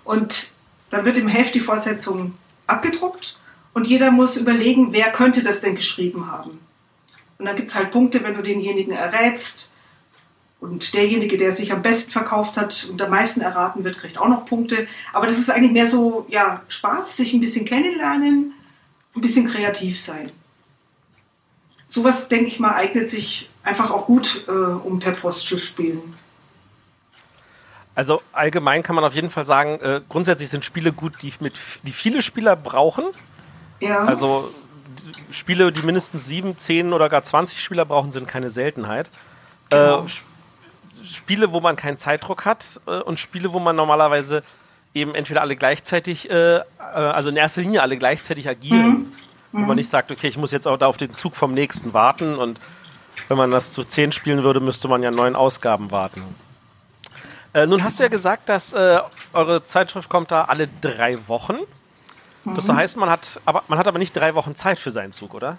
[0.05, 0.55] Und
[0.89, 2.35] dann wird im Heft die Fortsetzung
[2.67, 3.39] abgedruckt
[3.75, 6.61] und jeder muss überlegen, wer könnte das denn geschrieben haben.
[7.41, 9.73] Und dann gibt es halt Punkte, wenn du denjenigen errätst.
[10.61, 14.29] Und derjenige, der sich am besten verkauft hat und am meisten erraten wird, kriegt auch
[14.29, 14.87] noch Punkte.
[15.15, 18.53] Aber das ist eigentlich mehr so, ja, Spaß, sich ein bisschen kennenlernen,
[19.17, 20.31] ein bisschen kreativ sein.
[21.89, 26.15] Sowas, denke ich mal, eignet sich einfach auch gut, äh, um per Post zu spielen.
[27.95, 31.59] Also allgemein kann man auf jeden Fall sagen, äh, grundsätzlich sind Spiele gut, die, mit,
[31.85, 33.07] die viele Spieler brauchen.
[33.81, 34.05] Ja.
[34.05, 34.53] Also
[35.31, 39.11] Spiele, die mindestens sieben, zehn oder gar 20 Spieler brauchen, sind keine Seltenheit.
[39.69, 40.05] Genau.
[40.05, 40.09] Äh,
[41.05, 44.43] Spiele, wo man keinen Zeitdruck hat äh, und Spiele, wo man normalerweise
[44.95, 48.89] eben entweder alle gleichzeitig, äh, äh also in erster Linie alle gleichzeitig agieren.
[48.89, 49.13] Mhm.
[49.53, 49.77] Wo man mhm.
[49.77, 52.61] nicht sagt, okay, ich muss jetzt auch da auf den Zug vom nächsten warten und
[53.29, 56.23] wenn man das zu zehn spielen würde, müsste man ja neun Ausgaben warten.
[57.53, 59.01] Äh, nun hast du ja gesagt, dass äh,
[59.33, 61.59] eure Zeitschrift kommt da alle drei Wochen.
[62.45, 62.77] Das mhm.
[62.77, 65.59] heißt, man hat, aber, man hat aber nicht drei Wochen Zeit für seinen Zug, oder?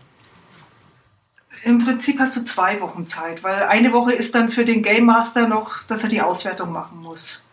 [1.64, 5.06] Im Prinzip hast du zwei Wochen Zeit, weil eine Woche ist dann für den Game
[5.06, 7.46] Master noch, dass er die Auswertung machen muss.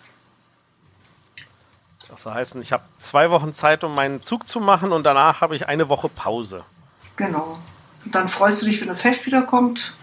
[2.08, 5.54] Das heißt, ich habe zwei Wochen Zeit, um meinen Zug zu machen und danach habe
[5.56, 6.64] ich eine Woche Pause.
[7.16, 7.58] Genau.
[8.04, 9.94] Und dann freust du dich, wenn das Heft wiederkommt.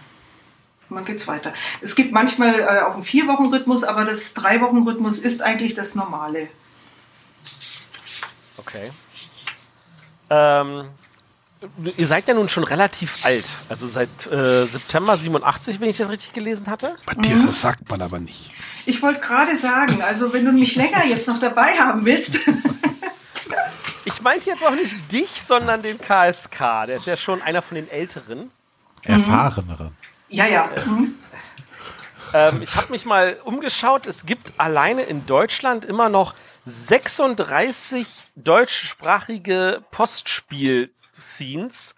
[0.88, 1.52] Und dann geht's weiter.
[1.80, 6.48] Es gibt manchmal äh, auch einen Vier-Wochen-Rhythmus, aber das Drei-Wochen-Rhythmus ist eigentlich das Normale.
[8.56, 8.92] Okay.
[10.30, 10.90] Ähm,
[11.96, 13.56] ihr seid ja nun schon relativ alt.
[13.68, 16.96] Also seit äh, September 87, wenn ich das richtig gelesen hatte.
[17.06, 17.46] Matthias, mhm.
[17.46, 18.50] das sagt man aber nicht.
[18.86, 22.38] Ich wollte gerade sagen, also wenn du mich länger jetzt noch dabei haben willst.
[24.04, 26.86] ich meinte jetzt auch nicht dich, sondern den KSK.
[26.86, 28.50] Der ist ja schon einer von den Älteren.
[29.02, 29.92] Erfahreneren.
[30.28, 30.68] Ja, ja.
[30.84, 31.14] Mhm.
[32.34, 34.06] Ähm, ich habe mich mal umgeschaut.
[34.06, 36.34] Es gibt alleine in Deutschland immer noch
[36.66, 41.94] 36 deutschsprachige Postspiel-Scenes,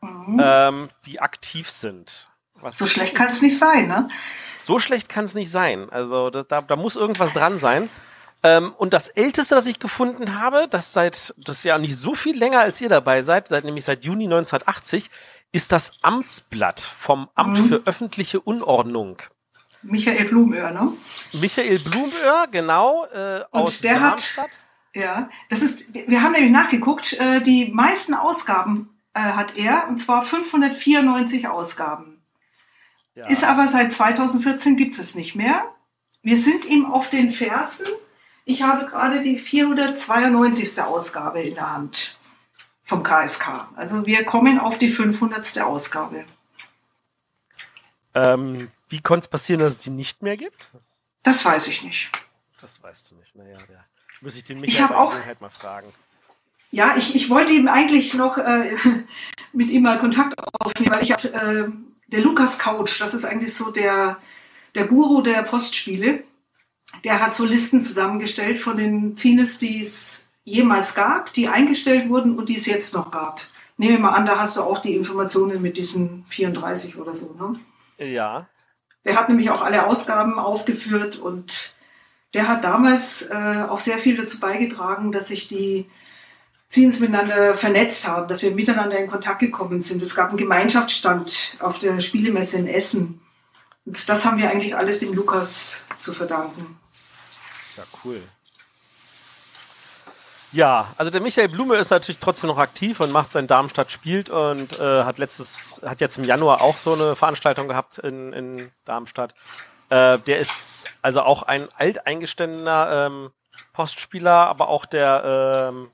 [0.00, 0.40] mhm.
[0.42, 2.28] ähm, die aktiv sind.
[2.60, 4.06] Was so schlecht kann es nicht sein, ne?
[4.62, 5.90] So schlecht kann es nicht sein.
[5.90, 7.90] Also da, da, muss irgendwas dran sein.
[8.44, 12.14] Ähm, und das älteste, das ich gefunden habe, das seit, das ist ja nicht so
[12.14, 15.10] viel länger als ihr dabei seid, seit nämlich seit Juni 1980,
[15.50, 17.68] ist das Amtsblatt vom Amt mhm.
[17.68, 19.20] für öffentliche Unordnung.
[19.82, 20.92] Michael Blumöhr, ne?
[21.32, 23.06] Michael Blumöhr, genau.
[23.06, 24.44] Äh, und der Darmstadt.
[24.44, 24.50] hat,
[24.94, 29.98] ja, das ist, wir haben nämlich nachgeguckt, äh, die meisten Ausgaben äh, hat er, und
[29.98, 32.22] zwar 594 Ausgaben.
[33.14, 33.26] Ja.
[33.26, 35.74] Ist aber seit 2014 gibt es nicht mehr.
[36.22, 37.86] Wir sind ihm auf den Fersen.
[38.44, 40.80] Ich habe gerade die 492.
[40.82, 42.16] Ausgabe in der Hand
[42.82, 43.68] vom KSK.
[43.76, 45.60] Also wir kommen auf die 500.
[45.60, 46.24] Ausgabe.
[48.14, 50.70] Ähm, wie konnte es passieren, dass es die nicht mehr gibt?
[51.22, 52.12] Das weiß ich nicht.
[52.60, 53.34] Das weißt du nicht.
[53.34, 53.84] Naja, der,
[54.20, 55.88] muss ich den Michael ich auch, halt mal fragen.
[56.70, 58.76] Ja, ich, ich wollte ihm eigentlich noch äh,
[59.52, 61.68] mit ihm mal Kontakt aufnehmen, weil ich habe äh,
[62.08, 64.18] der Lukas Couch, das ist eigentlich so der,
[64.74, 66.22] der Guru der Postspiele,
[67.04, 72.38] der hat so Listen zusammengestellt von den Zines, die es jemals gab, die eingestellt wurden
[72.38, 73.40] und die es jetzt noch gab.
[73.78, 77.58] Nehme mal an, da hast du auch die Informationen mit diesen 34 oder so, ne?
[78.06, 78.48] Ja.
[79.04, 81.74] Der hat nämlich auch alle Ausgaben aufgeführt und
[82.34, 85.86] der hat damals äh, auch sehr viel dazu beigetragen, dass sich die
[86.70, 90.00] Teens miteinander vernetzt haben, dass wir miteinander in Kontakt gekommen sind.
[90.00, 93.20] Es gab einen Gemeinschaftsstand auf der Spielemesse in Essen.
[93.84, 96.78] Und das haben wir eigentlich alles dem Lukas zu verdanken.
[97.76, 98.22] Ja, cool.
[100.52, 104.28] Ja, also der Michael Blume ist natürlich trotzdem noch aktiv und macht sein Darmstadt spielt
[104.28, 108.70] und äh, hat letztes, hat jetzt im Januar auch so eine Veranstaltung gehabt in, in
[108.84, 109.34] Darmstadt.
[109.88, 113.30] Äh, der ist also auch ein alteingestandener ähm,
[113.72, 115.90] Postspieler, aber auch der ähm,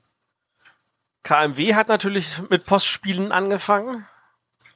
[1.23, 4.07] KMW hat natürlich mit Postspielen angefangen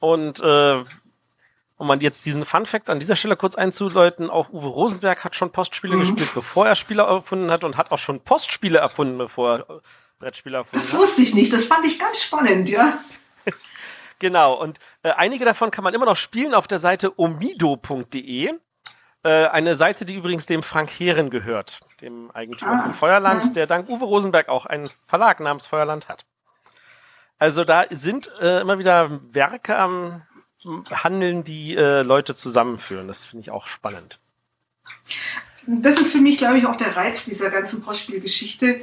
[0.00, 0.84] Und äh,
[1.76, 5.34] um man jetzt diesen Fun Fact an dieser Stelle kurz einzuläuten, auch Uwe Rosenberg hat
[5.34, 6.00] schon Postspiele mhm.
[6.00, 9.80] gespielt, bevor er Spiele erfunden hat und hat auch schon Postspiele erfunden, bevor er
[10.18, 10.94] Brettspiele erfunden das hat.
[10.94, 12.98] Das wusste ich nicht, das fand ich ganz spannend, ja.
[14.18, 18.54] genau, und äh, einige davon kann man immer noch spielen auf der Seite omido.de.
[19.24, 23.50] Äh, eine Seite, die übrigens dem Frank Heeren gehört, dem Eigentümer ah, von Feuerland, ja.
[23.50, 26.24] der dank Uwe Rosenberg auch einen Verlag namens Feuerland hat.
[27.38, 30.22] Also da sind äh, immer wieder Werke am
[30.90, 33.08] Handeln, die äh, Leute zusammenführen.
[33.08, 34.18] Das finde ich auch spannend.
[35.66, 38.82] Das ist für mich, glaube ich, auch der Reiz dieser ganzen Postspielgeschichte,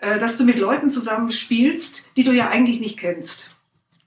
[0.00, 3.54] äh, dass du mit Leuten zusammen spielst, die du ja eigentlich nicht kennst.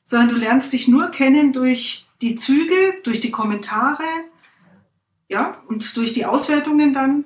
[0.05, 4.03] Sondern du lernst dich nur kennen durch die Züge, durch die Kommentare,
[5.28, 7.26] ja, und durch die Auswertungen dann.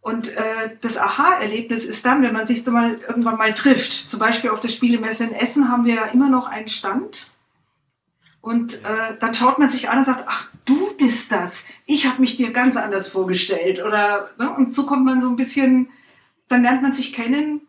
[0.00, 3.92] Und äh, das Aha-Erlebnis ist dann, wenn man sich so mal irgendwann mal trifft.
[3.92, 7.30] Zum Beispiel auf der Spielemesse in Essen haben wir ja immer noch einen Stand.
[8.40, 11.66] Und äh, dann schaut man sich an und sagt, ach, du bist das.
[11.84, 13.82] Ich habe mich dir ganz anders vorgestellt.
[13.82, 14.50] Oder ne?
[14.54, 15.90] und so kommt man so ein bisschen,
[16.48, 17.62] dann lernt man sich kennen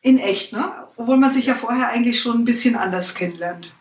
[0.00, 0.72] in echt, ne?
[0.96, 3.74] Obwohl man sich ja vorher eigentlich schon ein bisschen anders kennenlernt.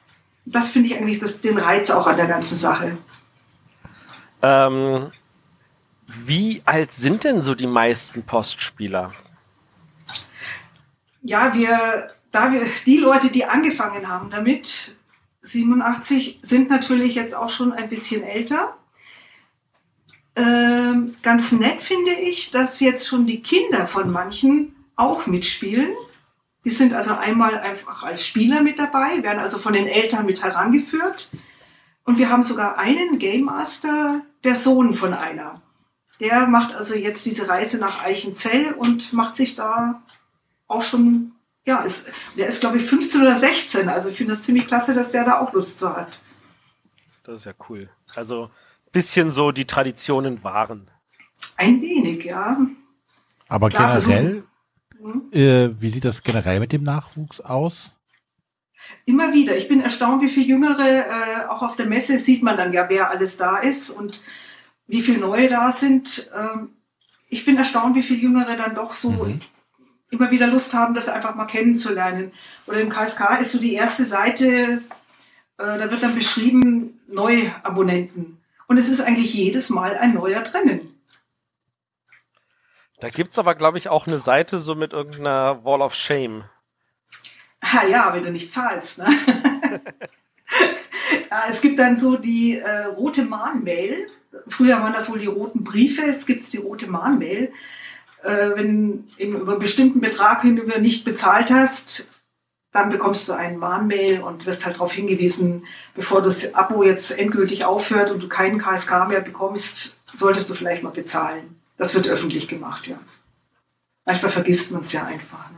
[0.45, 2.97] Das finde ich eigentlich das, den Reiz auch an der ganzen Sache.
[4.41, 5.11] Ähm,
[6.07, 9.13] wie alt sind denn so die meisten Postspieler?
[11.21, 14.96] Ja, wir, da wir, die Leute, die angefangen haben damit,
[15.47, 18.77] 87, sind natürlich jetzt auch schon ein bisschen älter.
[20.35, 25.89] Ähm, ganz nett finde ich, dass jetzt schon die Kinder von manchen auch mitspielen.
[26.65, 30.43] Die sind also einmal einfach als Spieler mit dabei, werden also von den Eltern mit
[30.43, 31.31] herangeführt.
[32.03, 35.61] Und wir haben sogar einen Game Master, der Sohn von einer.
[36.19, 40.01] Der macht also jetzt diese Reise nach Eichenzell und macht sich da
[40.67, 41.33] auch schon,
[41.67, 43.89] ja, ist, der ist glaube ich 15 oder 16.
[43.89, 46.21] Also ich finde das ziemlich klasse, dass der da auch Lust zu hat.
[47.23, 47.89] Das ist ja cool.
[48.15, 48.49] Also
[48.93, 50.89] bisschen so die Traditionen wahren.
[51.57, 52.57] Ein wenig, ja.
[53.49, 54.43] Aber Klar, generell,
[54.99, 55.31] hm?
[55.31, 57.91] äh, wie sieht das generell mit dem Nachwuchs aus?
[59.05, 59.57] Immer wieder.
[59.57, 62.87] Ich bin erstaunt, wie viele Jüngere, äh, auch auf der Messe sieht man dann ja,
[62.87, 64.23] wer alles da ist und
[64.87, 66.31] wie viele neue da sind.
[66.33, 66.69] Ähm,
[67.27, 69.41] ich bin erstaunt, wie viele Jüngere dann doch so mhm.
[70.09, 72.31] Immer wieder Lust haben, das einfach mal kennenzulernen.
[72.65, 74.81] Oder im KSK ist so die erste Seite,
[75.57, 78.41] äh, da wird dann beschrieben, Neuabonnenten.
[78.67, 80.93] Und es ist eigentlich jedes Mal ein neuer drinnen.
[82.99, 86.45] Da gibt es aber, glaube ich, auch eine Seite so mit irgendeiner Wall of Shame.
[87.61, 88.99] Ah ja, wenn du nicht zahlst.
[88.99, 89.07] Ne?
[91.29, 94.07] ja, es gibt dann so die äh, rote Mahnmail.
[94.47, 97.51] Früher waren das wohl die roten Briefe, jetzt gibt es die rote Mahnmail.
[98.23, 102.11] Äh, wenn eben über einen bestimmten Betrag hinüber nicht bezahlt hast,
[102.71, 105.65] dann bekommst du einen Mahnmail und wirst halt darauf hingewiesen,
[105.95, 110.83] bevor das Abo jetzt endgültig aufhört und du keinen KSK mehr bekommst, solltest du vielleicht
[110.83, 111.59] mal bezahlen.
[111.77, 112.99] Das wird öffentlich gemacht, ja.
[114.05, 115.49] Manchmal vergisst man es ja einfach.
[115.51, 115.57] Ne?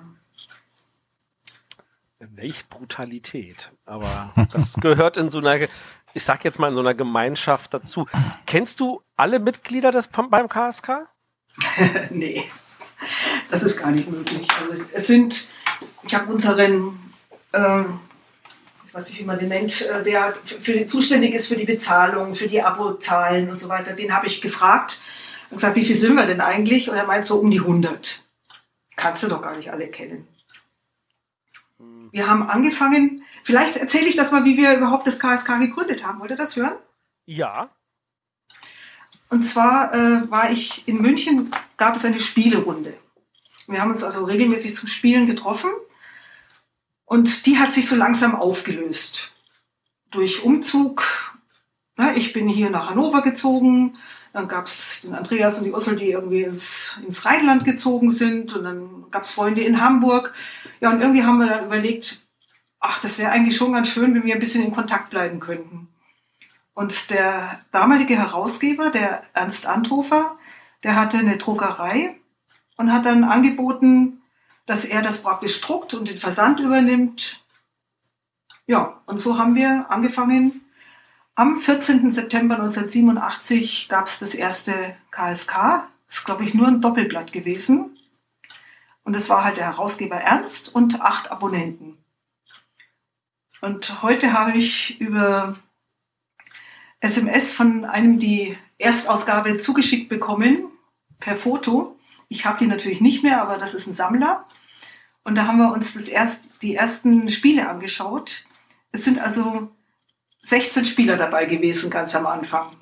[2.36, 3.72] Welch Brutalität.
[3.86, 5.68] Aber das gehört in so einer,
[6.14, 8.07] ich sag jetzt mal, in so einer Gemeinschaft dazu.
[8.45, 11.07] Kennst du alle Mitglieder des, beim KSK?
[12.10, 12.43] nee,
[13.49, 14.47] das ist gar nicht möglich.
[14.60, 15.49] Also es sind,
[16.03, 16.99] ich habe unseren,
[17.53, 17.99] ähm,
[18.88, 21.66] ich weiß nicht, wie man den nennt, äh, der für die, zuständig ist für die
[21.66, 25.01] Bezahlung, für die Abozahlen und so weiter, den habe ich gefragt
[25.49, 26.89] und gesagt, wie viel sind wir denn eigentlich?
[26.89, 28.24] Und er meint so um die 100.
[28.95, 30.28] Kannst du doch gar nicht alle kennen.
[32.12, 36.20] Wir haben angefangen, vielleicht erzähle ich das mal, wie wir überhaupt das KSK gegründet haben.
[36.20, 36.76] Wollt ihr das hören?
[37.26, 37.70] Ja.
[39.30, 42.98] Und zwar äh, war ich in München, gab es eine Spielerunde.
[43.68, 45.70] Wir haben uns also regelmäßig zum Spielen getroffen
[47.06, 49.34] und die hat sich so langsam aufgelöst.
[50.10, 51.04] Durch Umzug.
[51.96, 53.98] Na, ich bin hier nach Hannover gezogen,
[54.32, 58.56] dann gab es den Andreas und die Ursel, die irgendwie ins, ins Rheinland gezogen sind.
[58.56, 60.34] Und dann gab es Freunde in Hamburg.
[60.80, 62.26] Ja, und irgendwie haben wir dann überlegt,
[62.80, 65.89] ach, das wäre eigentlich schon ganz schön, wenn wir ein bisschen in Kontakt bleiben könnten.
[66.80, 70.38] Und der damalige Herausgeber, der Ernst Anthofer,
[70.84, 72.18] der hatte eine Druckerei
[72.78, 74.22] und hat dann angeboten,
[74.66, 77.44] dass er das praktisch druckt und den Versand übernimmt.
[78.66, 80.62] Ja, und so haben wir angefangen,
[81.36, 82.12] am 14.
[82.12, 85.84] September 1987 gab es das erste KSK.
[86.08, 88.00] Das ist, glaube ich, nur ein Doppelblatt gewesen.
[89.04, 91.98] Und es war halt der Herausgeber Ernst und acht Abonnenten.
[93.60, 95.58] Und heute habe ich über
[97.00, 100.66] SMS von einem die Erstausgabe zugeschickt bekommen,
[101.20, 101.97] per Foto.
[102.28, 104.45] Ich habe die natürlich nicht mehr, aber das ist ein Sammler.
[105.24, 108.45] Und da haben wir uns das erst, die ersten Spiele angeschaut,
[108.91, 109.70] Es sind also
[110.41, 112.76] 16 Spieler dabei gewesen, ganz am Anfang.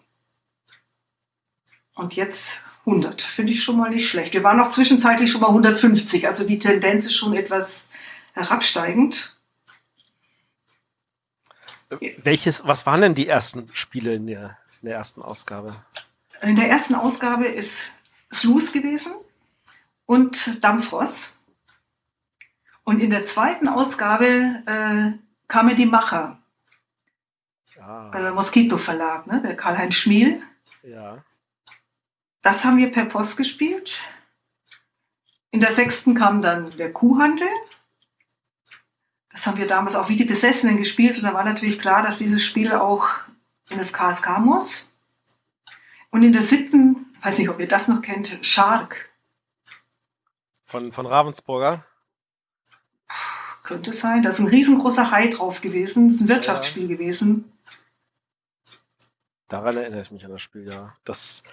[1.95, 3.21] Und jetzt 100.
[3.21, 4.33] Finde ich schon mal nicht schlecht.
[4.33, 6.25] Wir waren noch zwischenzeitlich schon mal 150.
[6.27, 7.89] Also die Tendenz ist schon etwas
[8.33, 9.36] herabsteigend.
[12.23, 15.75] Welches, was waren denn die ersten Spiele in der, in der ersten Ausgabe?
[16.41, 17.91] In der ersten Ausgabe ist
[18.33, 19.13] Sluice gewesen
[20.05, 21.39] und Dampfross.
[22.83, 24.25] Und in der zweiten Ausgabe
[24.65, 25.11] äh,
[25.47, 26.39] kamen die Macher.
[27.79, 29.41] Ah, Äh, Moskito Verlag, ne?
[29.41, 30.41] der Karl-Heinz Schmiel.
[30.83, 31.23] ja.
[32.41, 33.99] Das haben wir per Post gespielt.
[35.51, 37.47] In der sechsten kam dann der Kuhhandel.
[39.37, 42.17] Das haben wir damals auch wie die Besessenen gespielt und da war natürlich klar, dass
[42.17, 43.07] dieses Spiel auch
[43.69, 44.97] in das KSK muss.
[46.09, 49.11] Und in der siebten, weiß nicht, ob ihr das noch kennt, Shark.
[50.65, 51.85] Von, von Ravensburger.
[53.61, 54.23] Könnte sein.
[54.23, 56.07] Da ist ein riesengroßer Hai drauf gewesen.
[56.07, 57.53] Das ist ein Wirtschaftsspiel gewesen.
[59.49, 60.95] Daran erinnere ich mich an das Spiel, ja.
[61.05, 61.43] Das,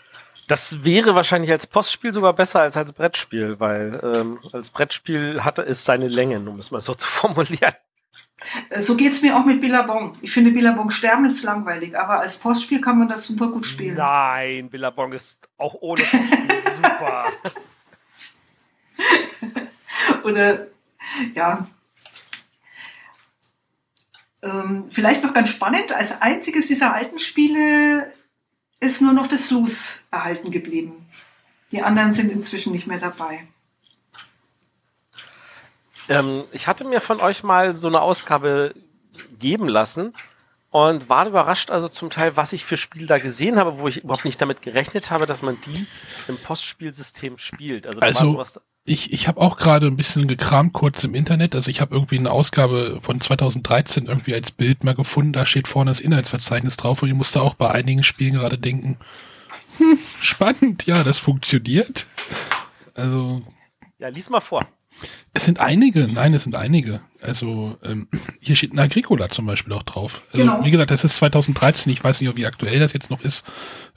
[0.47, 5.63] das wäre wahrscheinlich als Postspiel sogar besser als als Brettspiel, weil ähm, als Brettspiel hatte
[5.63, 7.75] es seine Längen, um es mal so zu formulieren.
[8.79, 10.19] So geht's mir auch mit Billabong.
[10.21, 13.97] Ich finde Billabong sterben ist langweilig, aber als Postspiel kann man das super gut spielen.
[13.97, 17.25] Nein, Billabong ist auch ohne Postspiel super.
[20.25, 20.67] Oder
[21.35, 21.67] ja.
[24.43, 28.13] Ähm, vielleicht noch ganz spannend, als einziges dieser alten Spiele
[28.85, 31.07] ist nur noch das Sluice erhalten geblieben.
[31.73, 33.47] Die anderen sind inzwischen nicht mehr dabei.
[36.09, 38.75] Ähm, ich hatte mir von euch mal so eine Ausgabe
[39.39, 40.13] geben lassen
[40.75, 43.99] und war überrascht, also zum Teil, was ich für Spiele da gesehen habe, wo ich
[44.03, 45.87] überhaupt nicht damit gerechnet habe, dass man die
[46.27, 47.87] im Postspielsystem spielt.
[47.87, 51.55] Also, Also- war sowas, Ich, ich habe auch gerade ein bisschen gekramt kurz im Internet.
[51.55, 55.33] Also ich habe irgendwie eine Ausgabe von 2013 irgendwie als Bild mal gefunden.
[55.33, 58.99] Da steht vorne das Inhaltsverzeichnis drauf und ich musste auch bei einigen Spielen gerade denken,
[59.79, 62.07] hm, spannend, ja, das funktioniert.
[62.95, 63.43] Also
[64.01, 64.67] ja, lies mal vor.
[65.35, 67.01] Es sind einige, nein, es sind einige.
[67.21, 68.09] Also ähm,
[68.41, 70.23] hier steht ein Agricola zum Beispiel auch drauf.
[70.33, 70.65] Also Genau.
[70.65, 71.93] wie gesagt, das ist 2013.
[71.93, 73.45] Ich weiß nicht, wie aktuell das jetzt noch ist.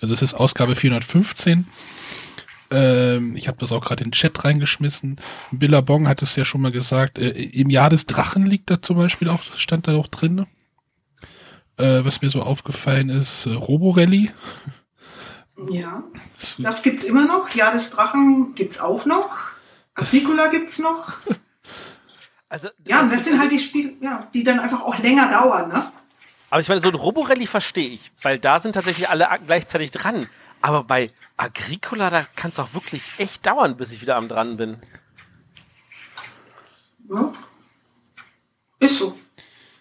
[0.02, 1.68] Also es ist Ausgabe 415.
[2.70, 5.18] Ähm, ich habe das auch gerade in den Chat reingeschmissen.
[5.52, 7.18] Billabong hat es ja schon mal gesagt.
[7.20, 10.46] Äh, Im Jahr des Drachen liegt da zum Beispiel auch, stand da auch drin.
[11.78, 14.32] Äh, was mir so aufgefallen ist, äh, Roborally.
[15.72, 16.04] Ja,
[16.40, 17.50] Das, das gibt's immer noch.
[17.56, 19.52] Ja, des Drachen gibt's auch noch.
[19.98, 21.18] Agricola gibt's noch.
[22.50, 25.68] Also, Ja, und das sind halt die Spiele, ja, die dann einfach auch länger dauern,
[25.68, 25.92] ne?
[26.50, 30.30] Aber ich meine, so ein Roborally verstehe ich, weil da sind tatsächlich alle gleichzeitig dran.
[30.62, 34.56] Aber bei Agricola, da kann es auch wirklich echt dauern, bis ich wieder am dran
[34.56, 34.78] bin.
[37.10, 37.34] Ja.
[38.80, 39.20] Ist so.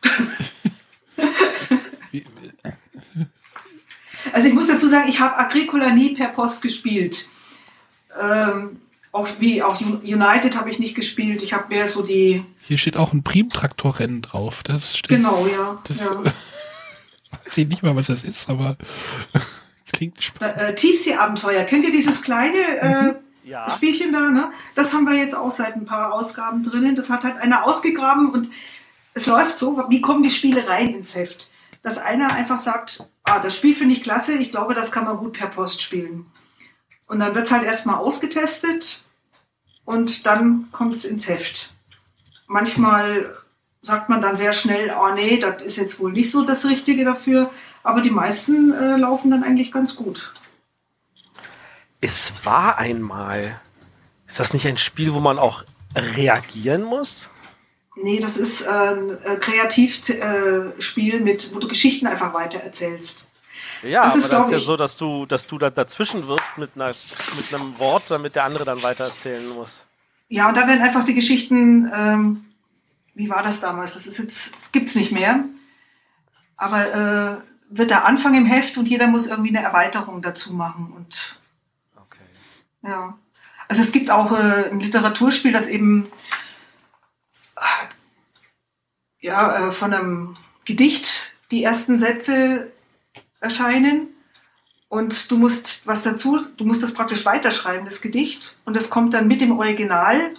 [4.33, 7.29] Also ich muss dazu sagen, ich habe Agricola nie per Post gespielt.
[8.21, 8.81] Ähm,
[9.17, 11.43] auch wie auch Un- United habe ich nicht gespielt.
[11.43, 12.45] Ich habe mehr so die.
[12.63, 14.63] hier steht auch ein Primtraktorrennen drauf.
[14.63, 15.79] Das steht, Genau, ja.
[15.85, 16.23] Das, ja.
[17.45, 18.77] weiß ich nicht mal, was das ist, aber
[19.93, 20.59] klingt spannend.
[20.59, 21.65] Äh, Tiefseeabenteuer.
[21.65, 23.15] Kennt ihr dieses kleine äh,
[23.49, 23.69] Ja.
[23.71, 24.31] Spielchen da?
[24.31, 24.51] Ne?
[24.75, 26.97] Das haben wir jetzt auch seit ein paar Ausgaben drinnen.
[26.97, 28.51] Das hat halt einer ausgegraben und
[29.15, 31.51] es läuft so, wie kommen die Spiele rein ins Heft?
[31.83, 35.17] Dass einer einfach sagt, ah, das Spiel finde ich klasse, ich glaube, das kann man
[35.17, 36.27] gut per Post spielen.
[37.07, 39.05] Und dann wird es halt erstmal ausgetestet
[39.87, 41.71] und dann kommt es ins Heft.
[42.47, 43.35] Manchmal
[43.81, 47.05] sagt man dann sehr schnell, oh nee, das ist jetzt wohl nicht so das Richtige
[47.05, 47.51] dafür,
[47.83, 50.35] aber die meisten äh, laufen dann eigentlich ganz gut.
[52.01, 53.61] Es war einmal.
[54.27, 55.65] Ist das nicht ein Spiel, wo man auch
[55.95, 57.31] reagieren muss?
[57.95, 63.31] Nee, das ist äh, ein äh, Kreativspiel, äh, mit, wo du Geschichten einfach weiter erzählst.
[63.89, 66.59] Ja, Das aber ist, das ist ja so, dass du, dass du da dazwischen wirbst
[66.59, 66.93] mit, einer,
[67.37, 69.85] mit einem Wort, damit der andere dann weiter erzählen muss.
[70.29, 72.45] Ja, und da werden einfach die Geschichten, ähm,
[73.15, 73.95] wie war das damals?
[73.95, 75.45] Das ist jetzt, das gibt's nicht mehr.
[76.57, 77.37] Aber äh,
[77.71, 80.93] wird der Anfang im Heft und jeder muss irgendwie eine Erweiterung dazu machen.
[80.95, 81.41] Und
[81.97, 82.25] Okay.
[82.83, 83.17] ja.
[83.69, 86.09] Also es gibt auch äh, ein Literaturspiel, das eben
[87.57, 87.61] äh,
[89.21, 92.73] ja, äh, von einem Gedicht die ersten Sätze
[93.47, 94.09] erscheinen
[94.89, 99.15] und du musst was dazu, du musst das praktisch weiterschreiben, das Gedicht, und das kommt
[99.15, 100.35] dann mit dem Original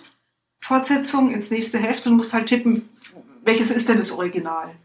[0.59, 2.89] Fortsetzung ins nächste Heft und musst halt tippen,
[3.43, 4.75] welches ist denn das Original.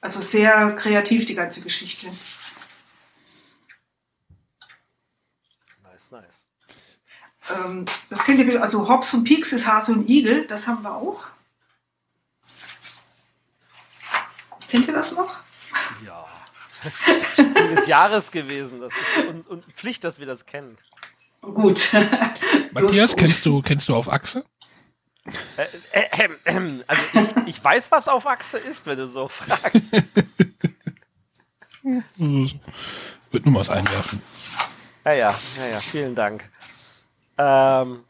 [0.00, 2.08] Also sehr kreativ die ganze Geschichte.
[5.82, 6.44] Nice, nice.
[7.50, 10.94] Ähm, das kennt ihr, also Hobbs und Peaks ist Hase und Igel, das haben wir
[10.94, 11.28] auch.
[14.68, 15.40] Kennt ihr das noch?
[16.04, 16.31] Ja.
[16.84, 18.80] Das Spiel des Jahres gewesen.
[18.80, 20.76] Das ist uns, uns Pflicht, dass wir das kennen.
[21.40, 21.90] Gut.
[22.72, 24.44] Matthias, kennst du, kennst du auf Achse?
[25.56, 29.92] Äh, äh, äh, also ich, ich, weiß, was auf Achse ist, wenn du so fragst.
[33.30, 34.20] Wird nur was einwerfen.
[35.04, 36.48] Ja, ja, ja, ja, vielen Dank.
[37.38, 38.04] Ähm,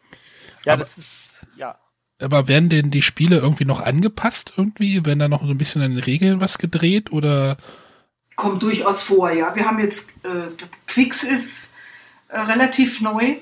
[0.65, 1.79] ja, aber, das ist, ja.
[2.21, 5.05] Aber werden denn die Spiele irgendwie noch angepasst irgendwie?
[5.05, 7.57] Werden da noch so ein bisschen an den Regeln was gedreht oder?
[8.37, 9.55] Kommt durchaus vor, ja.
[9.55, 10.49] Wir haben jetzt, äh,
[10.87, 11.75] Quicks ist
[12.29, 13.37] äh, relativ neu.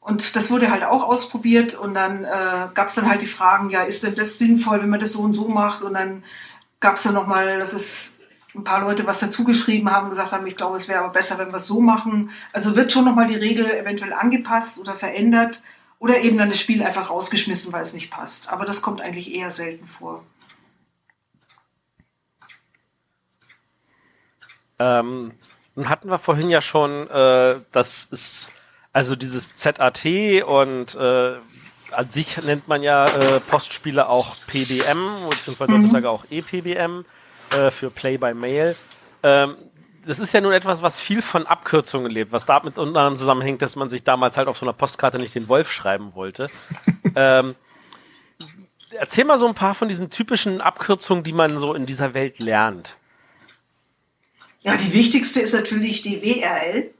[0.00, 3.70] Und das wurde halt auch ausprobiert und dann äh, gab es dann halt die Fragen,
[3.70, 5.82] ja, ist denn das sinnvoll, wenn man das so und so macht?
[5.82, 6.24] Und dann
[6.80, 8.18] gab es dann nochmal, dass es
[8.54, 11.38] ein paar Leute was dazu geschrieben haben, gesagt haben, ich glaube, es wäre aber besser,
[11.38, 12.30] wenn wir es so machen.
[12.52, 15.62] Also wird schon nochmal die Regel eventuell angepasst oder verändert
[15.98, 18.52] oder eben dann das Spiel einfach rausgeschmissen, weil es nicht passt.
[18.52, 20.24] Aber das kommt eigentlich eher selten vor.
[24.82, 25.32] Ähm,
[25.74, 28.52] nun hatten wir vorhin ja schon, äh, dass es
[28.92, 30.04] also dieses ZAT
[30.44, 31.38] und äh,
[31.92, 35.82] an sich nennt man ja äh, Postspiele auch PBM, beziehungsweise mhm.
[35.82, 37.04] sozusagen auch EPBM
[37.56, 38.76] äh, für Play by Mail.
[39.22, 39.56] Ähm,
[40.04, 43.62] das ist ja nun etwas, was viel von Abkürzungen lebt, was damit unter anderem zusammenhängt,
[43.62, 46.50] dass man sich damals halt auf so einer Postkarte nicht den Wolf schreiben wollte.
[47.14, 47.54] ähm,
[48.90, 52.40] erzähl mal so ein paar von diesen typischen Abkürzungen, die man so in dieser Welt
[52.40, 52.96] lernt.
[54.62, 56.90] Ja, die wichtigste ist natürlich die WRL,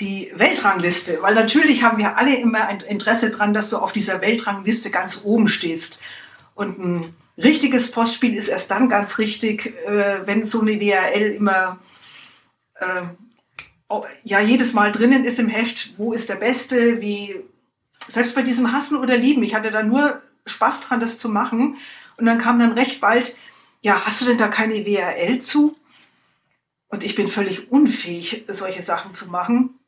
[0.00, 4.20] die Weltrangliste, weil natürlich haben wir alle immer ein Interesse daran, dass du auf dieser
[4.20, 6.00] Weltrangliste ganz oben stehst.
[6.54, 11.78] Und ein richtiges Postspiel ist erst dann ganz richtig, äh, wenn so eine WRL immer
[12.80, 13.02] äh,
[14.24, 17.36] ja jedes Mal drinnen ist im Heft, wo ist der Beste, wie
[18.08, 21.76] selbst bei diesem Hassen oder Lieben, ich hatte da nur Spaß dran, das zu machen.
[22.16, 23.36] Und dann kam dann recht bald,
[23.82, 25.76] ja, hast du denn da keine WRL zu?
[26.88, 29.78] Und ich bin völlig unfähig, solche Sachen zu machen.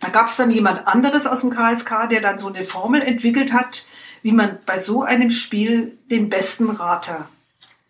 [0.00, 3.52] Da gab es dann jemand anderes aus dem KSK, der dann so eine Formel entwickelt
[3.52, 3.86] hat,
[4.22, 7.28] wie man bei so einem Spiel den besten Rater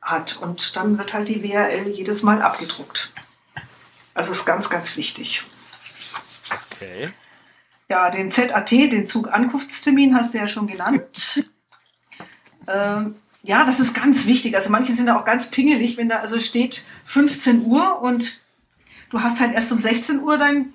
[0.00, 0.36] hat.
[0.36, 3.12] Und dann wird halt die WRL jedes Mal abgedruckt.
[4.14, 5.44] Also ist ganz, ganz wichtig.
[6.72, 7.08] Okay.
[7.88, 11.50] Ja, den ZAT, den Zugankunftstermin, hast du ja schon genannt.
[12.68, 14.56] ähm, ja, das ist ganz wichtig.
[14.56, 18.43] Also manche sind da auch ganz pingelig, wenn da also steht 15 Uhr und
[19.10, 20.72] du hast halt erst um 16 Uhr dein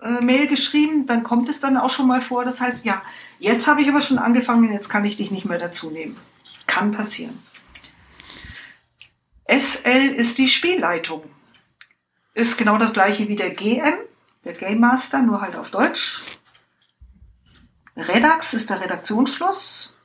[0.00, 2.44] äh, Mail geschrieben, dann kommt es dann auch schon mal vor.
[2.44, 3.02] Das heißt, ja,
[3.38, 6.16] jetzt habe ich aber schon angefangen, jetzt kann ich dich nicht mehr dazu nehmen.
[6.66, 7.42] Kann passieren.
[9.48, 11.24] SL ist die Spielleitung.
[12.34, 13.94] Ist genau das gleiche wie der GM,
[14.44, 16.22] der Game Master, nur halt auf Deutsch.
[17.96, 19.98] Redax ist der Redaktionsschluss.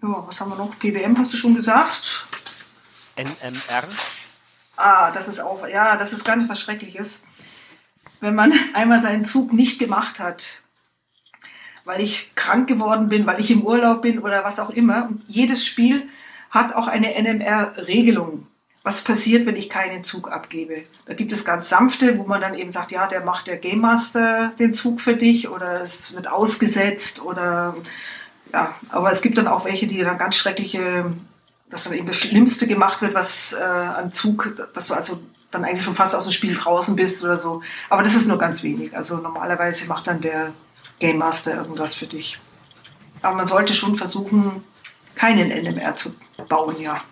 [0.00, 0.78] Ja, was haben wir noch?
[0.78, 2.26] PBM hast du schon gesagt.
[3.16, 3.88] NMR.
[4.78, 7.26] Ah, das ist auch, ja, das ist ganz was Schreckliches.
[8.20, 10.62] Wenn man einmal seinen Zug nicht gemacht hat,
[11.84, 15.08] weil ich krank geworden bin, weil ich im Urlaub bin oder was auch immer.
[15.08, 16.08] Und jedes Spiel
[16.50, 18.46] hat auch eine NMR-Regelung.
[18.84, 20.84] Was passiert, wenn ich keinen Zug abgebe?
[21.06, 23.80] Da gibt es ganz sanfte, wo man dann eben sagt, ja, der macht der Game
[23.80, 27.74] Master den Zug für dich oder es wird ausgesetzt oder
[28.52, 31.12] ja, aber es gibt dann auch welche, die dann ganz schreckliche
[31.70, 35.64] dass dann eben das Schlimmste gemacht wird, was äh, an Zug, dass du also dann
[35.64, 37.62] eigentlich schon fast aus dem Spiel draußen bist oder so.
[37.88, 38.96] Aber das ist nur ganz wenig.
[38.96, 40.52] Also normalerweise macht dann der
[40.98, 42.38] Game Master irgendwas für dich.
[43.22, 44.64] Aber man sollte schon versuchen,
[45.14, 46.14] keinen NMR zu
[46.48, 47.02] bauen, ja.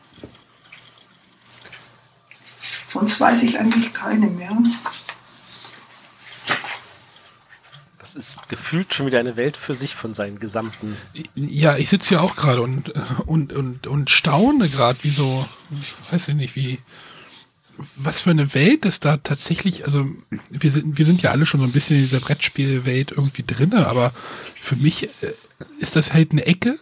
[2.89, 4.57] Sonst weiß ich eigentlich keine mehr.
[8.17, 10.97] Ist gefühlt schon wieder eine Welt für sich von seinen gesamten.
[11.35, 12.93] Ja, ich sitze ja auch gerade und,
[13.27, 15.47] und, und, und staune gerade, wie so,
[16.11, 16.81] weiß ich nicht, wie,
[17.97, 20.07] was für eine Welt ist da tatsächlich, also
[20.51, 23.87] wir sind, wir sind ja alle schon so ein bisschen in dieser Brettspielwelt irgendwie drinne,
[23.87, 24.13] aber
[24.61, 25.33] für mich äh,
[25.79, 26.79] ist das halt eine Ecke,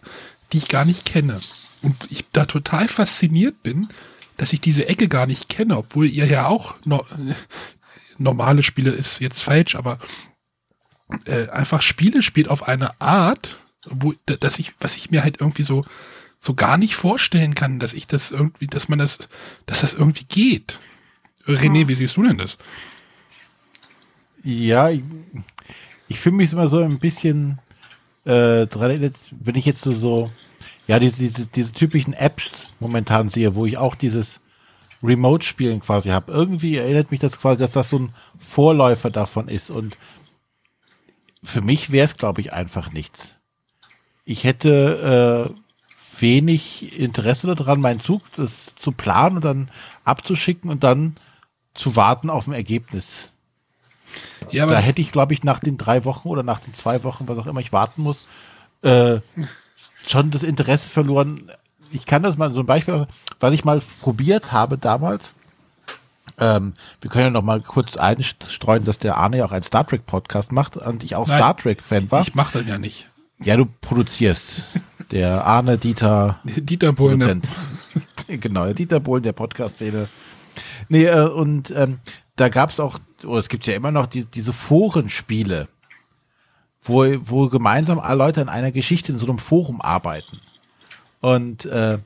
[0.53, 1.39] die ich gar nicht kenne.
[1.81, 3.87] Und ich da total fasziniert bin,
[4.37, 7.05] dass ich diese Ecke gar nicht kenne, obwohl ihr ja auch no,
[8.17, 9.99] normale Spiele ist jetzt falsch, aber
[11.25, 15.63] äh, einfach Spiele spielt auf eine Art, wo, dass ich, was ich mir halt irgendwie
[15.63, 15.83] so,
[16.39, 19.29] so gar nicht vorstellen kann, dass ich das irgendwie, dass man das,
[19.65, 20.79] dass das irgendwie geht.
[21.47, 21.87] René, ja.
[21.87, 22.57] wie siehst du denn das?
[24.43, 25.03] Ja, ich,
[26.07, 27.59] ich fühle mich immer so ein bisschen
[28.25, 30.31] äh, dran, wenn ich jetzt so, so
[30.87, 34.39] ja, diese, diese, diese typischen Apps momentan sehe, wo ich auch dieses
[35.03, 36.31] Remote-Spielen quasi habe.
[36.31, 39.97] Irgendwie erinnert mich das quasi, dass das so ein Vorläufer davon ist und
[41.45, 43.35] für mich wäre es, glaube ich, einfach nichts.
[44.25, 45.61] Ich hätte, äh,
[46.21, 49.69] wenig Interesse daran, meinen Zug das zu planen und dann
[50.03, 51.17] abzuschicken und dann
[51.73, 53.33] zu warten auf ein Ergebnis.
[54.51, 57.27] Ja, da hätte ich, glaube ich, nach den drei Wochen oder nach den zwei Wochen,
[57.27, 58.27] was auch immer ich warten muss,
[58.81, 59.19] äh,
[60.07, 61.51] schon das Interesse verloren.
[61.91, 63.07] Ich kann das mal so ein Beispiel,
[63.39, 65.33] was ich mal probiert habe damals.
[66.37, 69.87] Ähm, wir können ja noch mal kurz einstreuen, dass der Arne ja auch einen Star
[69.87, 72.21] Trek Podcast macht und ich auch Nein, Star Trek Fan war.
[72.21, 73.09] Ich mache das ja nicht.
[73.39, 74.43] Ja, du produzierst.
[75.11, 76.39] Der Arne Dieter.
[76.45, 77.41] Dieter Bohlen.
[78.27, 80.07] genau, der Dieter Bohlen der Podcast-Szene.
[80.89, 81.99] Nee, äh, und ähm,
[82.35, 85.67] da gab es auch, oder es gibt ja immer noch die, diese Forenspiele,
[86.81, 90.39] wo, wo gemeinsam alle Leute an einer Geschichte in so einem Forum arbeiten.
[91.21, 91.99] Und äh,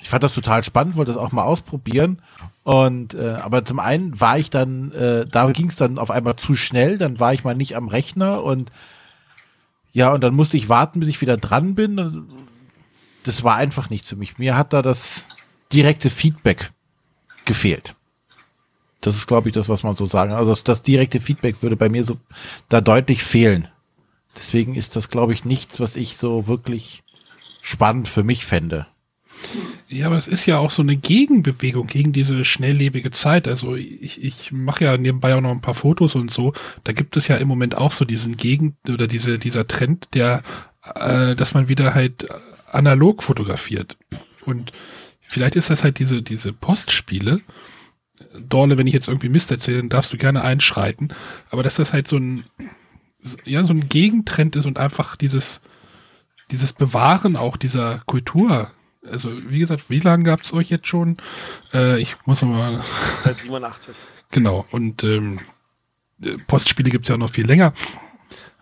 [0.00, 2.20] ich fand das total spannend, wollte das auch mal ausprobieren.
[2.64, 6.36] Und äh, aber zum einen war ich dann, äh, da ging es dann auf einmal
[6.36, 8.70] zu schnell, dann war ich mal nicht am Rechner und
[9.92, 12.26] ja, und dann musste ich warten, bis ich wieder dran bin.
[13.24, 14.38] Das war einfach nicht für mich.
[14.38, 15.22] Mir hat da das
[15.72, 16.72] direkte Feedback
[17.44, 17.94] gefehlt.
[19.00, 20.32] Das ist, glaube ich, das, was man so sagen.
[20.32, 22.16] Also das, das direkte Feedback würde bei mir so
[22.68, 23.68] da deutlich fehlen.
[24.36, 27.02] Deswegen ist das, glaube ich, nichts, was ich so wirklich
[27.60, 28.86] spannend für mich fände.
[29.88, 33.46] Ja, aber es ist ja auch so eine Gegenbewegung gegen diese schnelllebige Zeit.
[33.46, 36.52] Also ich, ich mache ja nebenbei auch noch ein paar Fotos und so.
[36.84, 40.42] Da gibt es ja im Moment auch so diesen Gegen oder diese dieser Trend, der,
[40.94, 42.26] äh, dass man wieder halt
[42.70, 43.96] analog fotografiert.
[44.46, 44.72] Und
[45.20, 47.40] vielleicht ist das halt diese diese Postspiele.
[48.38, 51.12] Dorle, wenn ich jetzt irgendwie Mist erzähle, dann darfst du gerne einschreiten.
[51.50, 52.44] Aber dass das halt so ein
[53.44, 55.60] ja so ein Gegentrend ist und einfach dieses
[56.50, 58.70] dieses Bewahren auch dieser Kultur
[59.10, 61.16] also wie gesagt, wie lange gab es euch jetzt schon?
[61.72, 62.82] Äh, ich muss mal.
[63.22, 63.96] Seit 87.
[64.34, 65.40] Genau, und ähm,
[66.22, 67.74] äh, Postspiele gibt es ja noch viel länger.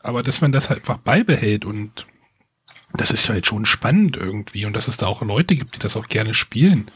[0.03, 2.07] Aber dass man das halt einfach beibehält und
[2.93, 5.97] das ist halt schon spannend irgendwie und dass es da auch Leute gibt, die das
[5.97, 6.91] auch gerne spielen.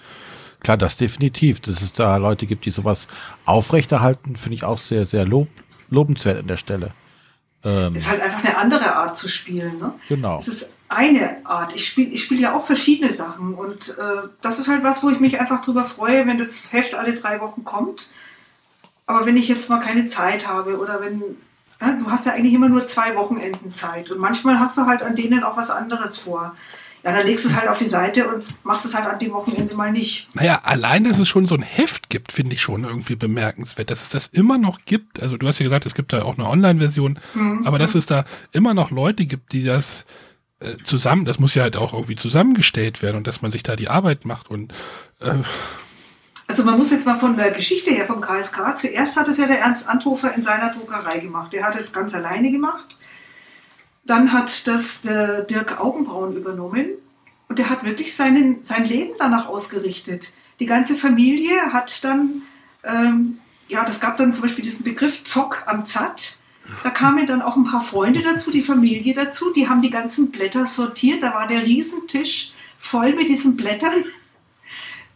[0.59, 1.61] Klar, das definitiv.
[1.61, 3.07] Dass es da Leute gibt, die sowas
[3.45, 5.49] aufrechterhalten, finde ich auch sehr, sehr lob,
[5.91, 6.95] lobenswert an der Stelle.
[7.65, 9.79] Ähm, ist halt einfach eine andere Art zu spielen.
[9.79, 9.95] Ne?
[10.09, 10.39] Genau.
[10.39, 11.75] Es ist eine Art.
[11.75, 15.11] Ich spiele ich spiel ja auch verschiedene Sachen und äh, das ist halt was, wo
[15.11, 18.11] ich mich einfach drüber freue, wenn das Heft alle drei Wochen kommt.
[19.07, 21.23] Aber wenn ich jetzt mal keine Zeit habe oder wenn,
[21.81, 25.03] ja, du hast ja eigentlich immer nur zwei Wochenenden Zeit und manchmal hast du halt
[25.03, 26.55] an denen auch was anderes vor.
[27.05, 29.33] Ja, dann legst du es halt auf die Seite und machst es halt an dem
[29.33, 30.35] Wochenende mal nicht.
[30.35, 34.01] Naja, allein, dass es schon so ein Heft gibt, finde ich schon irgendwie bemerkenswert, dass
[34.01, 35.23] es das immer noch gibt.
[35.23, 37.67] Also du hast ja gesagt, es gibt da auch eine Online-Version, mhm.
[37.67, 40.07] aber dass es da immer noch Leute gibt, die das
[40.61, 43.77] äh, zusammen, das muss ja halt auch irgendwie zusammengestellt werden und dass man sich da
[43.77, 44.73] die Arbeit macht und
[45.21, 45.35] äh,
[46.47, 49.47] also man muss jetzt mal von der Geschichte her vom KSK, zuerst hat es ja
[49.47, 51.55] der Ernst Anthofer in seiner Druckerei gemacht.
[51.55, 52.99] Der hat es ganz alleine gemacht.
[54.07, 56.87] Dann hat das der Dirk Augenbraun übernommen
[57.49, 60.33] und der hat wirklich seinen, sein Leben danach ausgerichtet.
[60.61, 62.43] Die ganze Familie hat dann,
[62.85, 63.39] ähm,
[63.69, 66.39] ja, das gab dann zum Beispiel diesen Begriff Zock am Zatt.
[66.83, 70.31] Da kamen dann auch ein paar Freunde dazu, die Familie dazu, die haben die ganzen
[70.31, 71.23] Blätter sortiert.
[71.23, 74.05] Da war der Riesentisch voll mit diesen Blättern.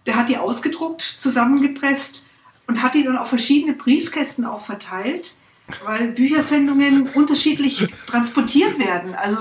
[0.07, 2.27] Der hat die ausgedruckt, zusammengepresst
[2.67, 5.37] und hat die dann auf verschiedene Briefkästen auch verteilt,
[5.85, 9.15] weil Büchersendungen unterschiedlich transportiert werden.
[9.15, 9.39] Also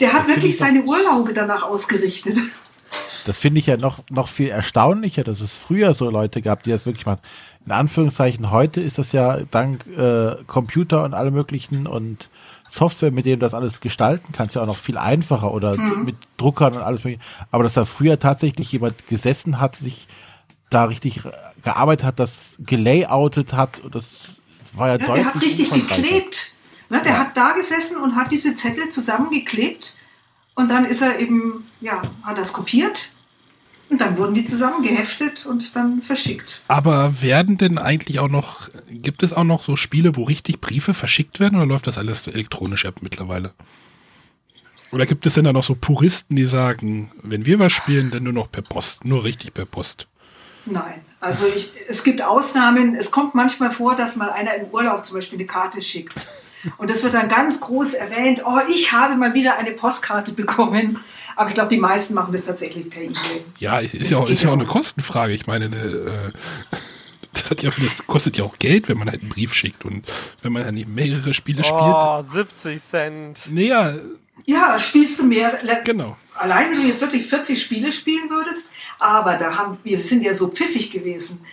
[0.00, 2.38] der hat wirklich seine Urlaube danach ausgerichtet.
[3.26, 6.70] Das finde ich ja noch, noch viel erstaunlicher, dass es früher so Leute gab, die
[6.70, 7.20] das wirklich machen
[7.68, 12.30] in Anführungszeichen heute ist das ja dank äh, Computer und allem möglichen und
[12.72, 16.06] Software, mit dem du das alles gestalten kannst, ja auch noch viel einfacher oder mhm.
[16.06, 17.22] mit Druckern und alles mögliche.
[17.50, 20.08] Aber dass da früher tatsächlich jemand gesessen hat, sich
[20.70, 21.20] da richtig
[21.62, 24.04] gearbeitet hat, das gelayoutet hat, das
[24.72, 25.24] war ja, ja deutlich.
[25.24, 26.52] Der hat richtig geklebt.
[26.90, 27.18] Ne, der ja.
[27.18, 29.98] hat da gesessen und hat diese Zettel zusammengeklebt
[30.54, 33.10] und dann ist er eben, ja, hat das kopiert
[33.90, 36.62] und dann wurden die zusammengeheftet und dann verschickt.
[36.68, 40.94] Aber werden denn eigentlich auch noch, gibt es auch noch so Spiele, wo richtig Briefe
[40.94, 43.52] verschickt werden oder läuft das alles elektronisch ab mittlerweile?
[44.90, 48.22] Oder gibt es denn da noch so Puristen, die sagen, wenn wir was spielen, dann
[48.22, 50.06] nur noch per Post, nur richtig per Post?
[50.66, 52.94] Nein, also ich, es gibt Ausnahmen.
[52.94, 56.28] Es kommt manchmal vor, dass mal einer im Urlaub zum Beispiel eine Karte schickt.
[56.76, 60.98] Und das wird dann ganz groß erwähnt, oh, ich habe mal wieder eine Postkarte bekommen.
[61.36, 63.44] Aber ich glaube, die meisten machen das tatsächlich per E-Mail.
[63.58, 65.34] Ja, ist, ja auch, ist ja auch eine Kostenfrage.
[65.34, 66.32] Ich meine, äh,
[67.32, 70.04] das, hat ja, das kostet ja auch Geld, wenn man halt einen Brief schickt und
[70.42, 71.80] wenn man dann nicht mehrere Spiele spielt.
[71.80, 73.40] Oh, 70 Cent.
[73.48, 73.94] Naja.
[74.46, 75.58] Ja, spielst du mehr.
[75.84, 76.16] Genau.
[76.38, 80.34] Allein wenn du jetzt wirklich 40 Spiele spielen würdest, aber da haben wir sind ja
[80.34, 81.44] so pfiffig gewesen.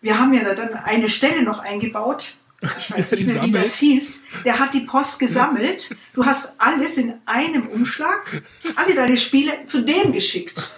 [0.00, 2.38] Wir haben ja dann eine Stelle noch eingebaut,
[2.78, 5.94] ich weiß nicht mehr, wie das hieß, der hat die Post gesammelt.
[6.14, 8.42] Du hast alles in einem Umschlag,
[8.76, 10.72] alle deine Spiele zu dem geschickt.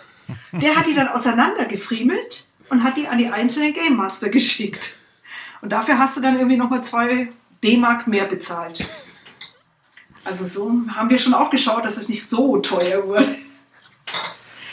[0.53, 4.99] Der hat die dann auseinandergefriemelt und hat die an die einzelnen Game Master geschickt.
[5.63, 7.29] Und dafür hast du dann irgendwie nochmal zwei
[7.63, 8.89] D-Mark mehr bezahlt.
[10.25, 13.39] Also so haben wir schon auch geschaut, dass es nicht so teuer wurde.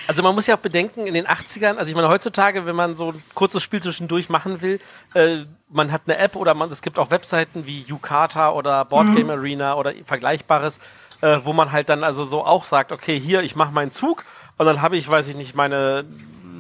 [0.08, 2.96] Also man muss ja auch bedenken, in den 80ern, also ich meine heutzutage, wenn man
[2.96, 4.80] so ein kurzes Spiel zwischendurch machen will,
[5.14, 9.16] äh, man hat eine App oder man, es gibt auch Webseiten wie Yukata oder Board
[9.16, 9.32] Game mhm.
[9.32, 10.80] Arena oder Vergleichbares,
[11.22, 14.24] äh, wo man halt dann also so auch sagt, okay, hier, ich mache meinen Zug
[14.58, 16.06] und dann habe ich, weiß ich nicht, meine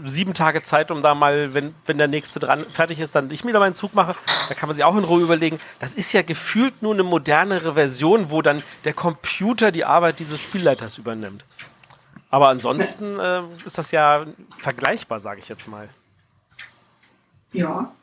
[0.07, 3.43] sieben Tage Zeit, um da mal, wenn, wenn der nächste dran fertig ist, dann ich
[3.43, 4.15] mir da meinen Zug mache.
[4.49, 5.59] Da kann man sich auch in Ruhe überlegen.
[5.79, 10.39] Das ist ja gefühlt nur eine modernere Version, wo dann der Computer die Arbeit dieses
[10.39, 11.43] Spielleiters übernimmt.
[12.29, 14.25] Aber ansonsten äh, ist das ja
[14.57, 15.89] vergleichbar, sage ich jetzt mal.
[17.53, 17.93] Ja.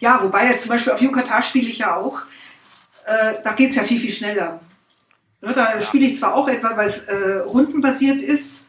[0.00, 2.22] Ja, wobei ja zum Beispiel auf Yucatan spiele ich ja auch.
[3.06, 4.60] Äh, da geht es ja viel, viel schneller.
[5.40, 5.80] Ne, da ja.
[5.80, 8.66] spiele ich zwar auch etwa, weil es äh, rundenbasiert ist,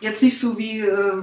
[0.00, 1.22] jetzt nicht so wie äh,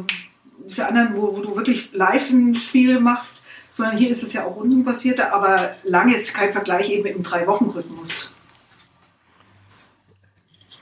[0.65, 4.45] diese anderen, wo, wo du wirklich live ein Spiel machst, sondern hier ist es ja
[4.45, 8.34] auch rundenbasierter, aber lange jetzt kein Vergleich eben im Drei-Wochen-Rhythmus.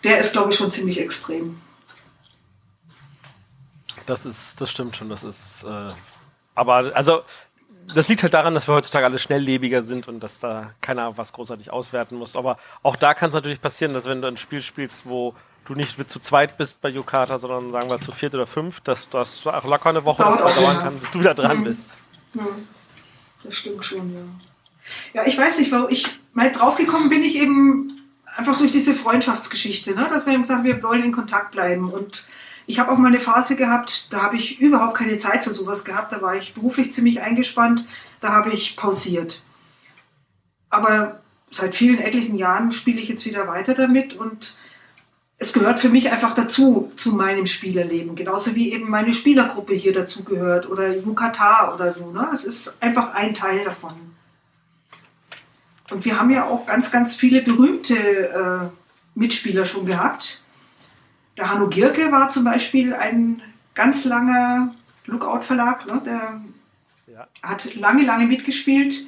[0.03, 1.61] Der ist, glaube ich, schon ziemlich extrem.
[4.05, 5.87] Das ist, das stimmt schon, das ist, äh,
[6.55, 7.23] aber also
[7.93, 11.33] das liegt halt daran, dass wir heutzutage alle schnelllebiger sind und dass da keiner was
[11.33, 12.35] großartig auswerten muss.
[12.35, 15.35] Aber auch da kann es natürlich passieren, dass wenn du ein Spiel spielst, wo
[15.65, 18.81] du nicht mit zu zweit bist bei Yukata, sondern sagen wir zu viert oder fünf,
[18.81, 21.63] dass das auch locker eine Woche dauern kann, bis du wieder dran mhm.
[21.63, 21.89] bist.
[22.33, 22.67] Mhm.
[23.43, 24.21] Das stimmt schon, ja.
[25.13, 28.02] Ja, ich weiß nicht, warum ich mal draufgekommen bin, ich eben
[28.35, 30.09] einfach durch diese Freundschaftsgeschichte, ne?
[30.11, 31.89] dass wir eben sagen, wir wollen in Kontakt bleiben.
[31.89, 32.27] Und
[32.65, 35.85] ich habe auch mal eine Phase gehabt, da habe ich überhaupt keine Zeit für sowas
[35.85, 37.87] gehabt, da war ich beruflich ziemlich eingespannt,
[38.21, 39.43] da habe ich pausiert.
[40.69, 41.21] Aber
[41.51, 44.57] seit vielen etlichen Jahren spiele ich jetzt wieder weiter damit und
[45.37, 48.15] es gehört für mich einfach dazu, zu meinem Spielerleben.
[48.15, 52.11] Genauso wie eben meine Spielergruppe hier dazu gehört oder Yukata oder so.
[52.11, 52.29] Ne?
[52.33, 54.12] Es ist einfach ein Teil davon.
[55.89, 58.69] Und wir haben ja auch ganz, ganz viele berühmte äh,
[59.15, 60.43] Mitspieler schon gehabt.
[61.37, 63.41] Der Hanno Gierke war zum Beispiel ein
[63.73, 64.73] ganz langer
[65.05, 65.85] Lookout-Verlag.
[65.87, 66.01] Ne?
[66.05, 66.41] Der
[67.13, 67.27] ja.
[67.41, 69.07] hat lange, lange mitgespielt.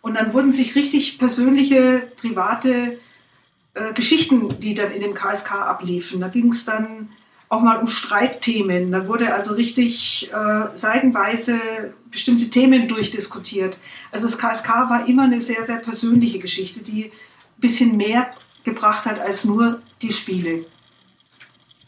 [0.00, 2.98] Und dann wurden sich richtig persönliche, private
[3.74, 6.20] äh, Geschichten, die dann in dem KSK abliefen.
[6.20, 7.10] Da ging es dann
[7.48, 8.90] auch mal um Streitthemen.
[8.90, 11.60] Da wurde also richtig äh, seitenweise
[12.10, 13.80] bestimmte Themen durchdiskutiert.
[14.10, 17.10] Also das KSK war immer eine sehr, sehr persönliche Geschichte, die ein
[17.58, 18.30] bisschen mehr
[18.64, 20.66] gebracht hat als nur die Spiele.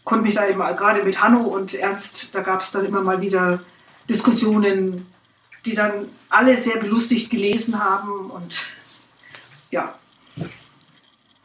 [0.05, 3.21] Konnte mich da eben gerade mit Hanno und Ernst, da gab es dann immer mal
[3.21, 3.61] wieder
[4.09, 5.07] Diskussionen,
[5.67, 8.67] die dann alle sehr belustigt gelesen haben und
[9.71, 9.99] ja.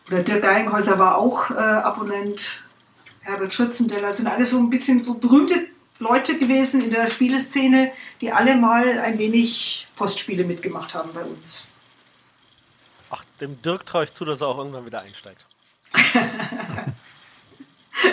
[0.07, 2.62] Oder Dirk Deilenhäuser war auch äh, Abonnent.
[3.23, 5.67] Herbert Schützendeller sind alle so ein bisschen so berühmte
[5.99, 11.69] Leute gewesen in der Spieleszene, die alle mal ein wenig Postspiele mitgemacht haben bei uns.
[13.09, 15.45] Ach, dem Dirk traue ich zu, dass er auch irgendwann wieder einsteigt.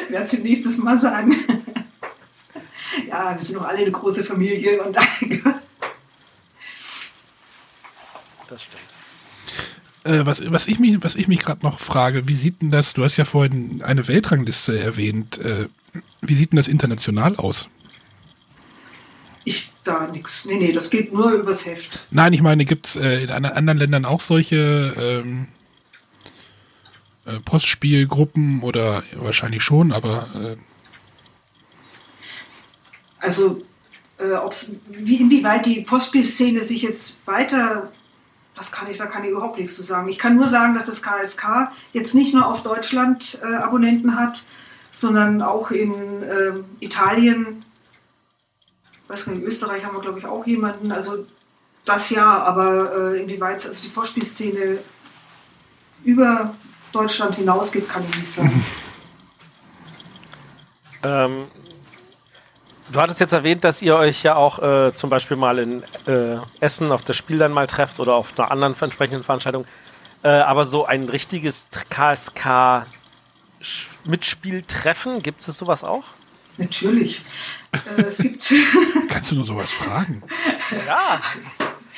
[0.08, 1.34] Werde es nächstes Mal sagen.
[3.08, 4.96] ja, wir sind doch alle eine große Familie und
[8.48, 8.99] Das stimmt.
[10.04, 12.94] Äh, was, was ich mich, was ich mich gerade noch frage, wie sieht denn das,
[12.94, 15.68] du hast ja vorhin eine Weltrangliste erwähnt, äh,
[16.22, 17.68] wie sieht denn das international aus?
[19.44, 20.46] Ich da nichts.
[20.46, 22.06] Nee, nee, das geht nur übers Heft.
[22.10, 25.48] Nein, ich meine, gibt es äh, in anderen Ländern auch solche ähm,
[27.26, 30.28] äh, Postspielgruppen oder wahrscheinlich schon, aber.
[30.34, 30.56] Äh
[33.18, 33.62] also,
[34.42, 37.90] ob's, wie, inwieweit die Postspielszene sich jetzt weiter
[38.60, 40.06] das kann ich, da kann ich überhaupt nichts zu sagen.
[40.08, 44.44] Ich kann nur sagen, dass das KSK jetzt nicht nur auf Deutschland äh, Abonnenten hat,
[44.90, 47.64] sondern auch in äh, Italien,
[49.08, 51.26] weiß nicht, in Österreich haben wir glaube ich auch jemanden, also
[51.86, 54.80] das ja, aber äh, inwieweit also die Vorspielszene
[56.04, 56.54] über
[56.92, 58.62] Deutschland hinausgeht, kann ich nicht sagen.
[61.02, 61.46] ähm,
[62.92, 66.38] Du hattest jetzt erwähnt, dass ihr euch ja auch äh, zum Beispiel mal in äh,
[66.58, 69.64] Essen auf das Spiel dann mal trefft oder auf einer anderen entsprechenden Veranstaltung.
[70.24, 72.84] Äh, aber so ein richtiges KSK
[74.04, 76.04] Mitspieltreffen, gibt es sowas auch?
[76.56, 77.22] Natürlich.
[77.72, 78.52] Äh, es gibt.
[79.08, 80.22] Kannst du nur sowas fragen?
[80.86, 81.20] Ja.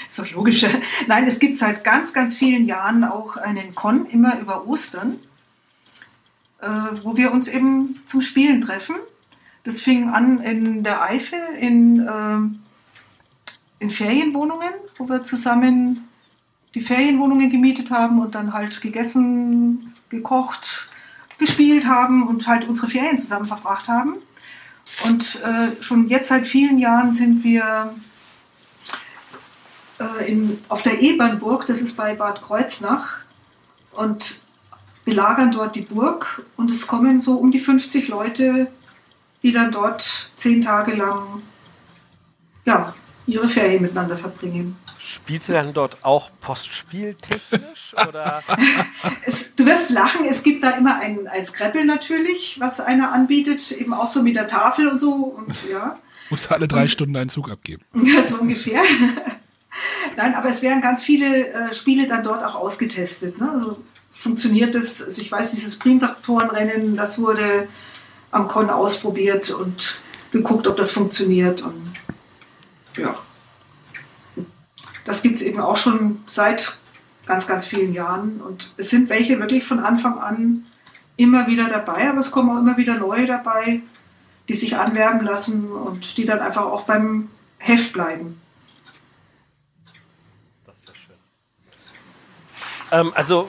[0.06, 0.66] Ist doch logisch.
[1.06, 5.20] Nein, es gibt seit ganz, ganz vielen Jahren auch einen Con, immer über Ostern,
[6.60, 6.68] äh,
[7.02, 8.96] wo wir uns eben zum Spielen treffen
[9.64, 16.08] das fing an in der Eifel, in, äh, in Ferienwohnungen, wo wir zusammen
[16.74, 20.88] die Ferienwohnungen gemietet haben und dann halt gegessen, gekocht,
[21.38, 24.16] gespielt haben und halt unsere Ferien zusammen verbracht haben.
[25.04, 27.94] Und äh, schon jetzt seit vielen Jahren sind wir
[29.98, 33.20] äh, in, auf der Ebernburg, das ist bei Bad Kreuznach,
[33.92, 34.42] und
[35.04, 36.44] belagern dort die Burg.
[36.56, 38.70] Und es kommen so um die 50 Leute,
[39.42, 41.42] die dann dort zehn Tage lang
[42.64, 42.94] ja,
[43.26, 44.76] ihre Ferien miteinander verbringen.
[44.98, 47.94] Spielt ihr dann dort auch postspieltechnisch?
[48.08, 48.42] oder?
[49.24, 53.72] es, du wirst lachen, es gibt da immer ein, ein Scrabble natürlich, was einer anbietet,
[53.72, 55.12] eben auch so mit der Tafel und so.
[55.12, 55.98] Und, ja.
[56.30, 57.84] Musst alle drei und, Stunden einen Zug abgeben.
[57.94, 58.82] Ja, so ungefähr.
[60.16, 63.40] Nein, aber es werden ganz viele äh, Spiele dann dort auch ausgetestet.
[63.40, 63.50] Ne?
[63.50, 63.82] Also
[64.12, 67.68] funktioniert das, also ich weiß, dieses Primtraktorenrennen, das wurde
[68.32, 70.00] am Con ausprobiert und
[70.32, 71.62] geguckt, ob das funktioniert.
[71.62, 71.92] Und
[72.96, 73.16] ja,
[75.04, 76.78] das gibt es eben auch schon seit
[77.26, 78.40] ganz, ganz vielen Jahren.
[78.40, 80.66] Und es sind welche wirklich von Anfang an
[81.16, 83.82] immer wieder dabei, aber es kommen auch immer wieder neue dabei,
[84.48, 88.40] die sich anwerben lassen und die dann einfach auch beim Heft bleiben.
[90.66, 91.14] Das ist ja schön.
[92.90, 93.48] Ähm, also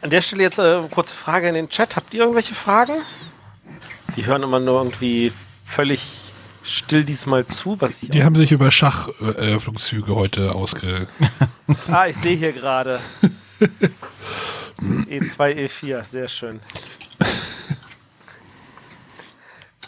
[0.00, 1.96] an der Stelle jetzt äh, kurze Frage in den Chat.
[1.96, 2.94] Habt ihr irgendwelche Fragen?
[4.18, 5.32] Die hören immer nur irgendwie
[5.64, 6.32] völlig
[6.64, 7.80] still diesmal zu.
[7.80, 11.06] Was die haben sich über Schacheröffnungszüge heute ausge...
[11.88, 12.98] ah, ich sehe hier gerade.
[14.80, 16.58] E2, E4, sehr schön.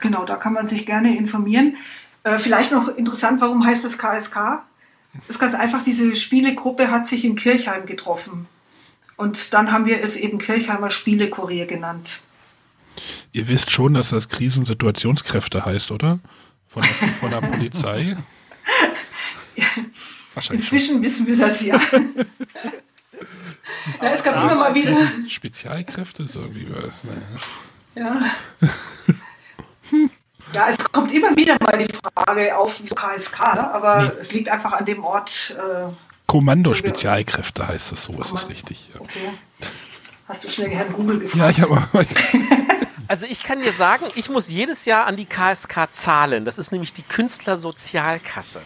[0.00, 1.76] Genau, da kann man sich gerne informieren.
[2.22, 4.62] Äh, vielleicht noch interessant, warum heißt das KSK?
[5.14, 8.46] Das ist ganz einfach, diese Spielegruppe hat sich in Kirchheim getroffen.
[9.16, 12.20] Und dann haben wir es eben Kirchheimer Spielekurier genannt.
[13.32, 16.20] Ihr wisst schon, dass das Krisensituationskräfte heißt, oder?
[16.66, 18.16] Von der, von der Polizei?
[19.56, 19.66] ja,
[20.50, 21.02] Inzwischen schon.
[21.02, 21.80] wissen wir das ja.
[24.02, 24.96] ja es gab immer mal wieder.
[25.28, 26.92] Spezialkräfte, so wie wir.
[27.02, 27.20] Naja.
[27.96, 28.24] Ja.
[30.52, 33.74] Ja, es kommt immer wieder mal die Frage auf KSK, ne?
[33.74, 34.10] aber nee.
[34.20, 35.56] es liegt einfach an dem Ort.
[35.56, 35.92] Äh,
[36.26, 38.90] Kommando-Spezialkräfte heißt es so, ist es richtig.
[38.94, 39.00] Ja.
[39.00, 39.30] Okay.
[40.28, 41.36] Hast du schnell Herrn Google gefragt?
[41.36, 41.88] Ja, ich habe.
[43.08, 46.44] also ich kann dir sagen, ich muss jedes Jahr an die KSK zahlen.
[46.44, 48.60] Das ist nämlich die Künstlersozialkasse.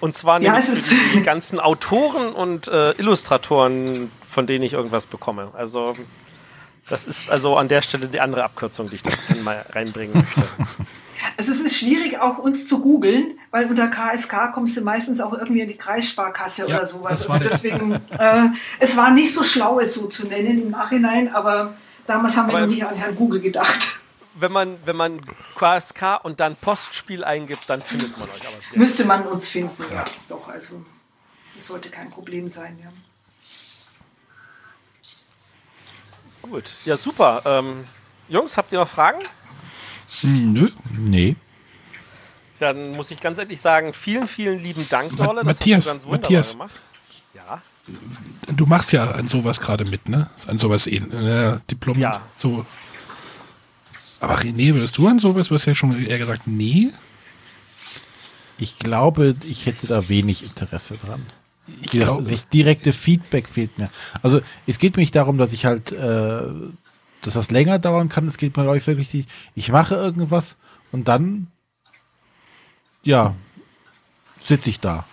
[0.00, 0.60] Und zwar ja,
[1.14, 5.50] die ganzen Autoren und äh, Illustratoren, von denen ich irgendwas bekomme.
[5.54, 5.96] Also
[6.88, 9.10] das ist also an der Stelle die andere Abkürzung, die ich da
[9.42, 10.48] mal reinbringen möchte.
[11.36, 15.32] Also es ist schwierig auch uns zu googeln, weil unter KSK kommst du meistens auch
[15.32, 17.28] irgendwie in die Kreissparkasse ja, oder sowas.
[17.28, 18.48] Also deswegen, äh,
[18.80, 21.74] es war nicht so schlau, es so zu nennen im Nachhinein, aber
[22.06, 24.00] damals haben wir noch nicht an Herrn Google gedacht.
[24.34, 25.20] Wenn man, wenn man
[25.56, 29.96] KSK und dann Postspiel eingibt, dann findet man euch aber Müsste man uns finden, ja.
[29.96, 30.04] ja.
[30.28, 30.82] Doch, also
[31.54, 32.90] das sollte kein Problem sein, ja.
[36.42, 37.42] Gut, ja super.
[37.44, 37.84] Ähm,
[38.28, 39.18] Jungs, habt ihr noch Fragen?
[40.22, 40.70] Nö.
[40.90, 41.36] Nee.
[42.58, 45.42] Dann muss ich ganz ehrlich sagen, vielen, vielen lieben Dank, Dorle.
[45.42, 46.74] Das Matthias, hast du ganz Matthias, gemacht.
[47.34, 47.62] Ja.
[48.46, 50.30] Du machst ja an sowas gerade mit, ne?
[50.46, 51.98] An sowas äh, Diplom.
[51.98, 52.22] Ja.
[52.36, 52.64] So.
[54.20, 55.48] Aber René, würdest du an sowas?
[55.48, 56.92] Du hast ja schon eher gesagt, nee.
[58.58, 61.26] Ich glaube, ich hätte da wenig Interesse dran.
[61.80, 63.90] Ich glaube, das direkte Feedback fehlt mir.
[64.22, 66.42] Also es geht mir nicht darum, dass ich halt, äh,
[67.22, 68.26] dass das länger dauern kann.
[68.28, 70.56] Es geht mir glaube ich wirklich, die, ich mache irgendwas
[70.90, 71.48] und dann,
[73.02, 73.34] ja,
[74.40, 75.06] sitze ich da.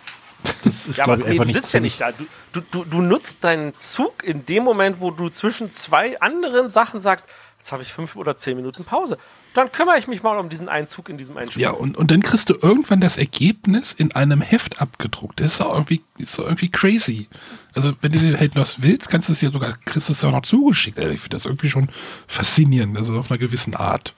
[0.64, 2.12] Das ist, ja, aber ich, einfach du sitzt ja nicht da.
[2.52, 7.00] Du, du, du nutzt deinen Zug in dem Moment, wo du zwischen zwei anderen Sachen
[7.00, 7.26] sagst,
[7.58, 9.18] jetzt habe ich fünf oder zehn Minuten Pause
[9.54, 11.62] dann kümmere ich mich mal um diesen Einzug in diesem Einspiel.
[11.62, 15.40] Ja, und, und dann kriegst du irgendwann das Ergebnis in einem Heft abgedruckt.
[15.40, 17.28] Das ist doch irgendwie, ist doch irgendwie crazy.
[17.74, 20.28] Also, wenn du halt was willst, kannst du es ja sogar, kriegst du es ja
[20.28, 20.98] auch noch zugeschickt.
[20.98, 21.88] Also, ich finde das irgendwie schon
[22.28, 24.14] faszinierend, also auf einer gewissen Art.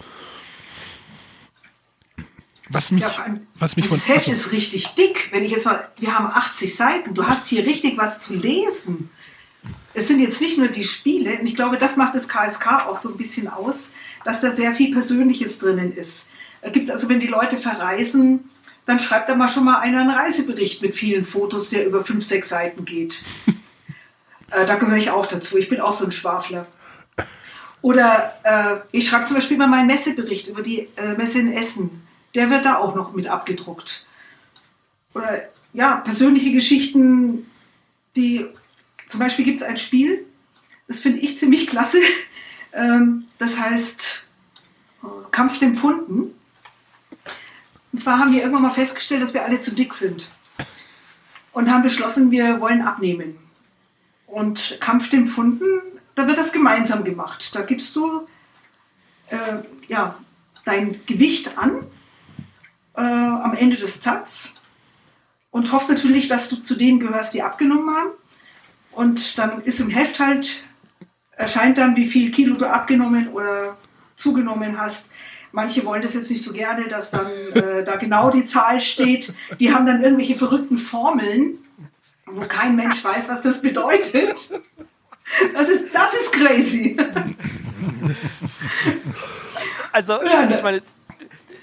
[2.68, 3.10] Was mich, ja,
[3.54, 5.28] was mich das Heft ist richtig dick.
[5.30, 9.10] Wenn ich jetzt mal, wir haben 80 Seiten, du hast hier richtig was zu lesen.
[9.94, 12.97] Es sind jetzt nicht nur die Spiele, und ich glaube, das macht das KSK auch
[12.97, 13.93] so ein bisschen aus,
[14.24, 16.31] dass da sehr viel Persönliches drinnen ist.
[16.62, 18.51] Da gibt es also, wenn die Leute verreisen,
[18.86, 22.24] dann schreibt da mal schon mal einer einen Reisebericht mit vielen Fotos, der über fünf,
[22.24, 23.23] sechs Seiten geht.
[24.51, 25.59] äh, da gehöre ich auch dazu.
[25.59, 26.66] Ich bin auch so ein Schwafler.
[27.81, 32.06] Oder äh, ich schreibe zum Beispiel mal meinen Messebericht über die äh, Messe in Essen.
[32.35, 34.06] Der wird da auch noch mit abgedruckt.
[35.14, 37.47] Oder ja, persönliche Geschichten,
[38.16, 38.47] die
[39.12, 40.24] zum Beispiel gibt es ein Spiel,
[40.89, 41.98] das finde ich ziemlich klasse.
[42.74, 44.26] Ähm, das heißt
[45.02, 46.34] äh, Kampf dem Pfunden.
[47.93, 50.30] Und zwar haben wir irgendwann mal festgestellt, dass wir alle zu dick sind.
[51.52, 53.36] Und haben beschlossen, wir wollen abnehmen.
[54.26, 55.66] Und Kampf dem Pfunden,
[56.14, 57.55] da wird das gemeinsam gemacht.
[57.55, 58.26] Da gibst du
[59.28, 59.36] äh,
[59.89, 60.16] ja,
[60.64, 61.84] dein Gewicht an
[62.97, 64.55] äh, am Ende des Zatz
[65.51, 68.12] und hoffst natürlich, dass du zu denen gehörst, die abgenommen haben.
[68.93, 70.64] Und dann ist im Heft halt,
[71.32, 73.77] erscheint dann, wie viel Kilo du abgenommen oder
[74.16, 75.12] zugenommen hast.
[75.51, 79.35] Manche wollen das jetzt nicht so gerne, dass dann äh, da genau die Zahl steht.
[79.59, 81.59] Die haben dann irgendwelche verrückten Formeln,
[82.27, 84.51] wo kein Mensch weiß, was das bedeutet.
[85.55, 86.97] Das ist, das ist crazy.
[89.93, 90.82] Also, ich meine,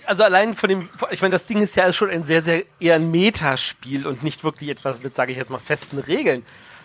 [0.06, 2.96] also allein von dem, ich meine, das Ding ist ja schon ein sehr, sehr eher
[2.96, 6.44] ein Metaspiel und nicht wirklich etwas mit, sage ich jetzt mal, festen Regeln.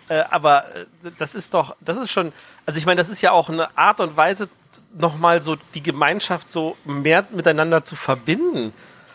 [0.09, 0.87] Äh, aber äh,
[1.19, 2.33] das ist doch, das ist schon,
[2.67, 4.49] also ich meine, das ist ja auch eine Art und Weise,
[4.97, 8.73] nochmal so die Gemeinschaft so mehr miteinander zu verbinden.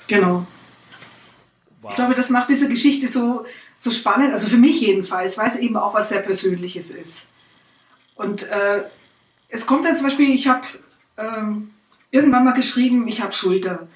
[0.07, 0.45] Genau.
[1.81, 1.91] Wow.
[1.91, 3.45] Ich glaube, das macht diese Geschichte so,
[3.77, 7.31] so spannend, also für mich jedenfalls, weil es eben auch was sehr Persönliches ist.
[8.15, 8.83] Und äh,
[9.47, 10.67] es kommt dann zum Beispiel, ich habe
[11.17, 11.71] ähm,
[12.11, 13.87] irgendwann mal geschrieben, ich habe Schulter.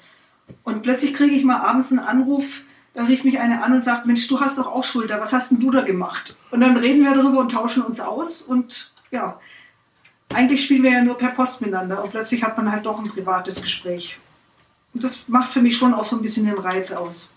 [0.62, 2.63] Und plötzlich kriege ich mal abends einen Anruf,
[2.94, 5.50] da rief mich eine an und sagt, Mensch, du hast doch auch Schulter, was hast
[5.50, 6.36] denn du da gemacht?
[6.50, 9.38] Und dann reden wir darüber und tauschen uns aus und ja,
[10.32, 13.10] eigentlich spielen wir ja nur per Post miteinander und plötzlich hat man halt doch ein
[13.10, 14.20] privates Gespräch.
[14.92, 17.34] Und das macht für mich schon auch so ein bisschen den Reiz aus.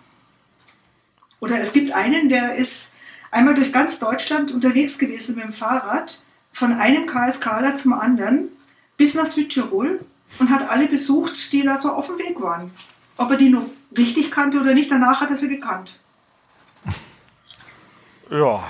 [1.40, 2.96] Oder es gibt einen, der ist
[3.32, 6.22] einmal durch ganz Deutschland unterwegs gewesen mit dem Fahrrad,
[6.52, 8.50] von einem KSKler zum anderen
[8.96, 10.00] bis nach Südtirol
[10.40, 12.72] und hat alle besucht, die da so auf dem Weg waren.
[13.18, 13.64] Ob er die noch
[13.98, 16.00] richtig kannte oder nicht, danach hat er sie gekannt.
[18.30, 18.62] Ja,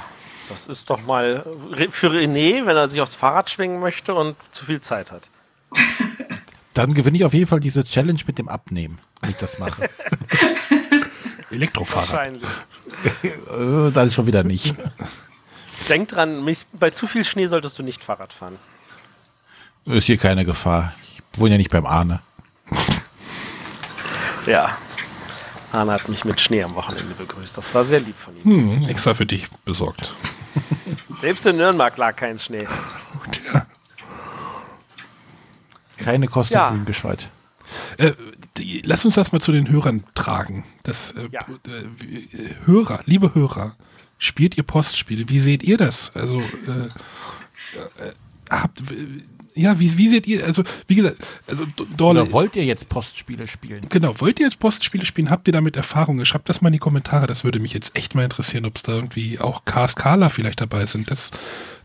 [0.49, 1.43] das ist doch mal
[1.89, 5.31] für René, wenn er sich aufs Fahrrad schwingen möchte und zu viel Zeit hat.
[6.75, 9.89] Dann gewinne ich auf jeden Fall diese Challenge mit dem Abnehmen, wenn ich das mache.
[11.49, 12.09] Elektrofahrrad.
[12.11, 13.93] Wahrscheinlich.
[13.95, 14.75] Dann schon wieder nicht.
[15.89, 18.57] Denk dran, mich, bei zu viel Schnee solltest du nicht Fahrrad fahren.
[19.85, 20.93] Ist hier keine Gefahr.
[21.33, 22.21] Ich wohne ja nicht beim Arne.
[24.47, 24.77] Ja.
[25.71, 27.57] Arne hat mich mit Schnee am Wochenende begrüßt.
[27.57, 28.43] Das war sehr lieb von ihm.
[28.43, 30.13] Hm, extra für dich besorgt.
[31.21, 32.65] Selbst in Nürnberg lag kein Schnee.
[33.53, 33.65] Ja.
[35.97, 36.69] Keine Kosten Ja.
[36.85, 37.29] gescheut.
[37.97, 38.13] Äh,
[38.55, 40.63] die, lass uns das mal zu den Hörern tragen.
[40.83, 41.41] Das, äh, Ja.
[41.67, 43.75] äh, Hörer, liebe Hörer,
[44.17, 45.27] spielt ihr Postspiele?
[45.27, 46.11] Wie seht ihr das?
[46.15, 46.87] Also, äh,
[48.05, 48.13] äh,
[48.49, 48.81] habt,
[49.57, 51.17] ja, wie, wie seht ihr, also, wie gesagt,
[51.47, 51.65] also,
[51.95, 53.87] Dorle, Oder wollt ihr jetzt Postspiele spielen?
[53.89, 55.29] genau, wollt ihr jetzt Postspiele spielen?
[55.29, 56.25] Habt ihr damit Erfahrungen?
[56.25, 58.83] Schreibt das mal in die Kommentare, das würde mich jetzt echt mal interessieren, ob es
[58.83, 61.09] da irgendwie auch KSKler vielleicht dabei sind.
[61.11, 61.31] Das,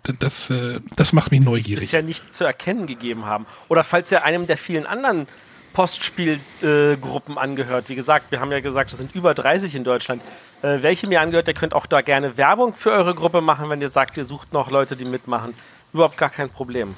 [0.03, 1.85] das, das, äh, das macht mich neugierig.
[1.85, 3.47] bisher nicht zu erkennen gegeben haben.
[3.69, 5.27] Oder falls ihr einem der vielen anderen
[5.73, 7.89] Postspielgruppen angehört.
[7.89, 10.23] Wie gesagt, wir haben ja gesagt, es sind über 30 in Deutschland.
[10.62, 13.81] Äh, welche mir angehört, der könnt auch da gerne Werbung für eure Gruppe machen, wenn
[13.81, 15.55] ihr sagt, ihr sucht noch Leute, die mitmachen.
[15.93, 16.94] Überhaupt gar kein Problem.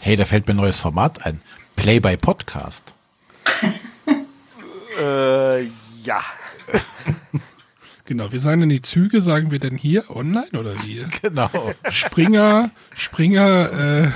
[0.00, 1.40] Hey, da fällt mir ein neues Format ein.
[1.76, 2.94] Play by Podcast.
[5.00, 5.62] Äh,
[6.02, 6.20] ja.
[8.04, 11.06] Genau, wir sagen dann die Züge, sagen wir denn hier online oder wie?
[11.22, 11.50] Genau.
[11.90, 14.08] Springer, Springer, äh,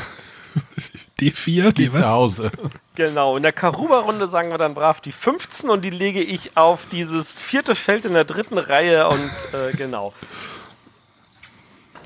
[1.20, 2.10] D4, nee, Geht nach was?
[2.10, 2.50] Hause.
[2.94, 6.86] Genau, in der Karuba-Runde sagen wir dann brav die 15 und die lege ich auf
[6.90, 10.14] dieses vierte Feld in der dritten Reihe und äh, genau.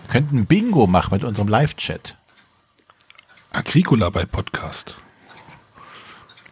[0.01, 2.17] Wir könnten Bingo machen mit unserem Live-Chat.
[3.57, 4.99] Agricola bei Podcast.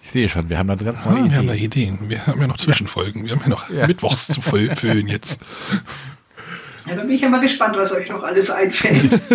[0.02, 1.96] Ich sehe schon, wir haben da ganz Ah, neue wir haben da Ideen.
[1.96, 2.08] Ideen.
[2.10, 3.24] Wir haben ja noch Zwischenfolgen.
[3.24, 5.40] Wir haben ja noch Mittwochs zu fü- füllen jetzt.
[6.86, 9.20] Ja, da bin ich ja mal gespannt, was euch noch alles einfällt.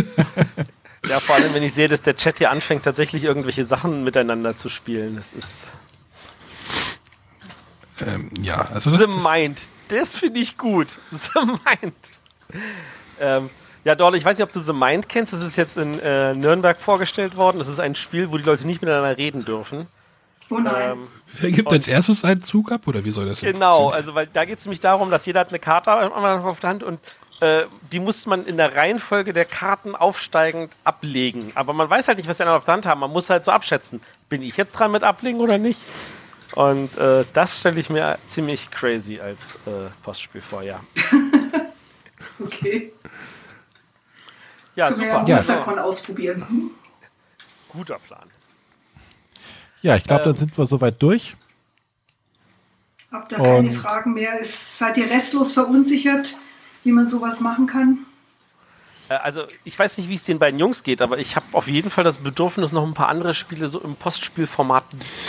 [1.08, 4.58] Ja, vor allem, wenn ich sehe, dass der Chat hier anfängt, tatsächlich irgendwelche Sachen miteinander
[4.58, 5.16] zu spielen.
[5.16, 5.68] Das ist
[8.06, 9.70] Ähm, ja, also The das, das, Mind.
[9.88, 10.98] Das finde ich gut.
[11.12, 11.94] The Mind.
[13.22, 13.50] Ähm,
[13.90, 15.34] ja, Dorle, ich weiß nicht, ob du The Mind kennst.
[15.34, 17.58] Das ist jetzt in äh, Nürnberg vorgestellt worden.
[17.58, 19.88] Das ist ein Spiel, wo die Leute nicht miteinander reden dürfen.
[20.52, 20.92] Oh nein.
[20.92, 21.08] Ähm,
[21.40, 24.46] wer gibt als erstes einen Zug ab oder wie soll das Genau, also weil da
[24.46, 27.00] geht es nämlich darum, dass jeder hat eine Karte auf der Hand und
[27.42, 31.52] äh, die muss man in der Reihenfolge der Karten aufsteigend ablegen.
[31.56, 33.00] Aber man weiß halt nicht, was die anderen auf der Hand haben.
[33.00, 35.82] Man muss halt so abschätzen, bin ich jetzt dran mit ablegen oder nicht?
[36.54, 40.80] Und äh, das stelle ich mir ziemlich crazy als äh, Postspiel vor, ja.
[42.40, 42.92] Okay.
[44.80, 45.28] Ja, Können wir ja super.
[45.30, 45.36] Ja.
[45.36, 46.72] Mustercon ausprobieren.
[47.68, 48.30] Guter Plan.
[49.82, 50.30] Ja, ich glaube, Ähm.
[50.32, 51.36] dann sind wir soweit durch.
[53.12, 54.40] Habt ihr keine Fragen mehr?
[54.40, 56.38] Ist, seid ihr restlos verunsichert,
[56.86, 58.00] wie man sowas machen kann?
[59.10, 61.68] Äh, Also, ich weiß nicht, wie es den beiden Jungs geht, aber ich habe auf
[61.68, 64.86] jeden Fall das Bedürfnis, noch ein paar andere Spiele so im Postspielformat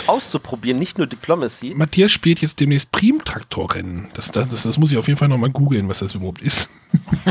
[0.07, 1.73] auszuprobieren, nicht nur Diplomacy.
[1.75, 4.07] Matthias spielt jetzt demnächst Primtraktorrennen.
[4.13, 6.69] Das, das, das, das muss ich auf jeden Fall nochmal googeln, was das überhaupt ist.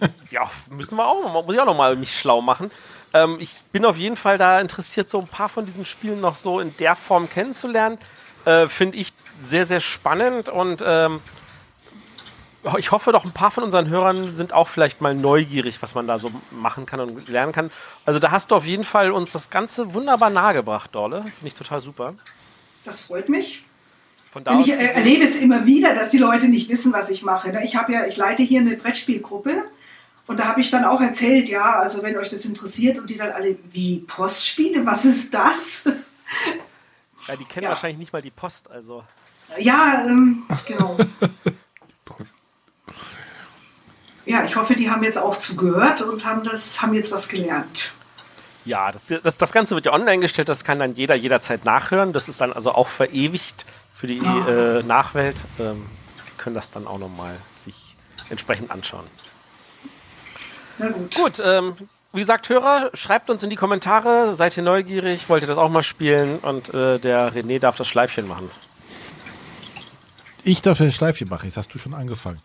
[0.30, 2.70] Ja, müssen wir auch muss ich auch noch mal mich schlau machen.
[3.14, 6.36] Ähm, ich bin auf jeden Fall da interessiert, so ein paar von diesen Spielen noch
[6.36, 7.98] so in der Form kennenzulernen.
[8.44, 9.12] Äh, Finde ich
[9.44, 11.20] sehr, sehr spannend und ähm,
[12.78, 16.06] ich hoffe doch, ein paar von unseren Hörern sind auch vielleicht mal neugierig, was man
[16.06, 17.70] da so machen kann und lernen kann.
[18.04, 21.22] Also da hast du auf jeden Fall uns das Ganze wunderbar nahegebracht, Dorle.
[21.22, 22.14] Finde ich total super.
[22.84, 23.64] Das freut mich.
[24.32, 27.58] Von ich erlebe es immer wieder, dass die Leute nicht wissen, was ich mache.
[27.64, 29.64] Ich habe ja, ich leite hier eine Brettspielgruppe
[30.26, 33.16] und da habe ich dann auch erzählt, ja, also wenn euch das interessiert und die
[33.16, 35.84] dann alle, wie Postspiele, was ist das?
[37.28, 37.70] ja, die kennen Ja.
[37.70, 39.04] wahrscheinlich nicht mal die Post, also.
[39.58, 40.96] Ja, ähm, genau.
[44.24, 47.92] Ja, ich hoffe, die haben jetzt auch zugehört und haben das, haben jetzt was gelernt.
[48.64, 52.12] Ja, das, das, das Ganze wird ja online gestellt, das kann dann jeder jederzeit nachhören.
[52.12, 54.78] Das ist dann also auch verewigt für die Ah.
[54.78, 55.36] äh, Nachwelt.
[55.60, 55.86] Ähm,
[56.26, 57.94] die können das dann auch nochmal sich
[58.28, 59.06] entsprechend anschauen.
[60.78, 61.14] Na gut.
[61.14, 61.74] Gut, ähm,
[62.12, 65.68] wie gesagt, Hörer, schreibt uns in die Kommentare, seid ihr neugierig, wollt ihr das auch
[65.68, 66.38] mal spielen?
[66.38, 68.50] Und äh, der René darf das Schleifchen machen.
[70.44, 72.40] Ich darf ein Schleifchen machen, jetzt hast du schon angefangen.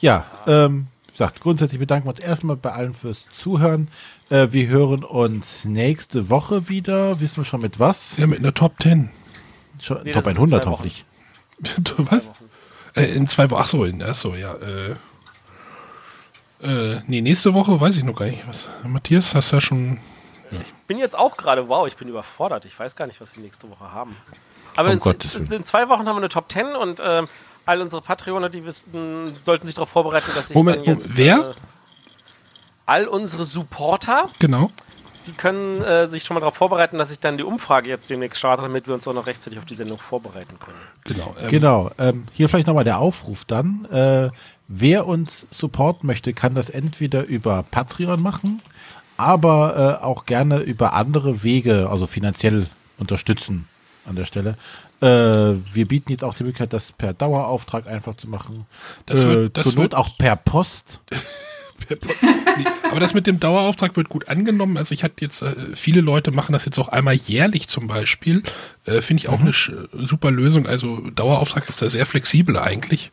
[0.00, 3.88] Ja, ähm, wie gesagt, grundsätzlich bedanken wir uns erstmal bei allen fürs Zuhören.
[4.28, 7.20] Äh, wir hören uns nächste Woche wieder.
[7.20, 8.16] Wissen wir schon mit was?
[8.16, 9.10] Ja, mit einer Top 10.
[9.80, 11.04] Schon, Nee, Top das ist in 100 zwei hoffentlich.
[12.10, 12.30] Was?
[12.94, 13.60] Äh, in zwei Wochen.
[13.60, 14.54] Achso, in, achso, ja.
[14.54, 14.96] Äh,
[16.62, 18.46] äh, nee, nächste Woche weiß ich noch gar nicht.
[18.48, 19.98] Was, Matthias, hast du ja schon.
[20.86, 22.64] bin jetzt auch gerade, wow, ich bin überfordert.
[22.64, 24.16] Ich weiß gar nicht, was wir nächste Woche haben.
[24.76, 27.26] Aber Um in, in, in zwei Wochen haben wir eine Top 10 und ähm,
[27.66, 31.08] all unsere Patreoner, die wissen, sollten sich darauf vorbereiten, dass ich Moment, dann jetzt...
[31.10, 31.50] Moment, wer?
[31.50, 31.54] Äh,
[32.86, 34.70] all unsere Supporter, Genau.
[35.26, 38.38] die können äh, sich schon mal darauf vorbereiten, dass ich dann die Umfrage jetzt demnächst
[38.38, 40.76] starte, damit wir uns auch noch rechtzeitig auf die Sendung vorbereiten können.
[41.04, 41.34] Genau.
[41.40, 41.90] Ähm, Genau.
[41.98, 43.86] Ähm, hier vielleicht nochmal der Aufruf dann.
[43.90, 44.30] Äh,
[44.68, 48.62] wer uns supporten möchte, kann das entweder über Patreon machen,
[49.16, 52.66] aber äh, auch gerne über andere Wege, also finanziell
[52.98, 53.68] unterstützen
[54.06, 54.56] an der Stelle.
[55.00, 55.06] Äh,
[55.74, 58.66] wir bieten jetzt auch die Möglichkeit, das per Dauerauftrag einfach zu machen.
[59.06, 61.00] Das äh, wird- das zur Not wird- auch per Post.
[62.90, 64.76] aber das mit dem Dauerauftrag wird gut angenommen.
[64.78, 68.42] Also ich hatte jetzt, äh, viele Leute machen das jetzt auch einmal jährlich zum Beispiel.
[68.86, 70.66] Äh, Finde ich auch eine sch- super Lösung.
[70.66, 73.10] Also Dauerauftrag ist da sehr flexibel eigentlich.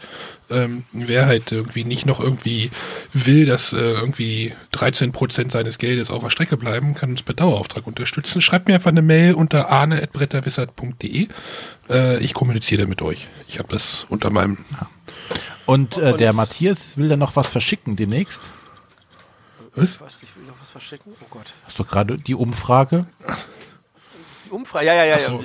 [0.50, 2.72] Ähm, wer halt irgendwie nicht noch irgendwie
[3.14, 7.34] will, dass äh, irgendwie 13 Prozent seines Geldes auf der Strecke bleiben, kann uns per
[7.34, 8.42] Dauerauftrag unterstützen.
[8.42, 11.28] Schreibt mir einfach eine Mail unter arne.bretterwissert.de.
[11.90, 13.28] Äh, ich kommuniziere mit euch.
[13.48, 14.60] Ich habe das unter meinem
[15.72, 18.42] Und, äh, Und- der Matthias will dann noch was verschicken demnächst.
[19.74, 20.02] Was?
[20.02, 21.14] Was, ich will noch was verschicken?
[21.22, 21.54] Oh Gott.
[21.66, 23.06] Hast du gerade die Umfrage?
[24.46, 25.20] Die Umfrage, ja, ja, ja.
[25.20, 25.42] So.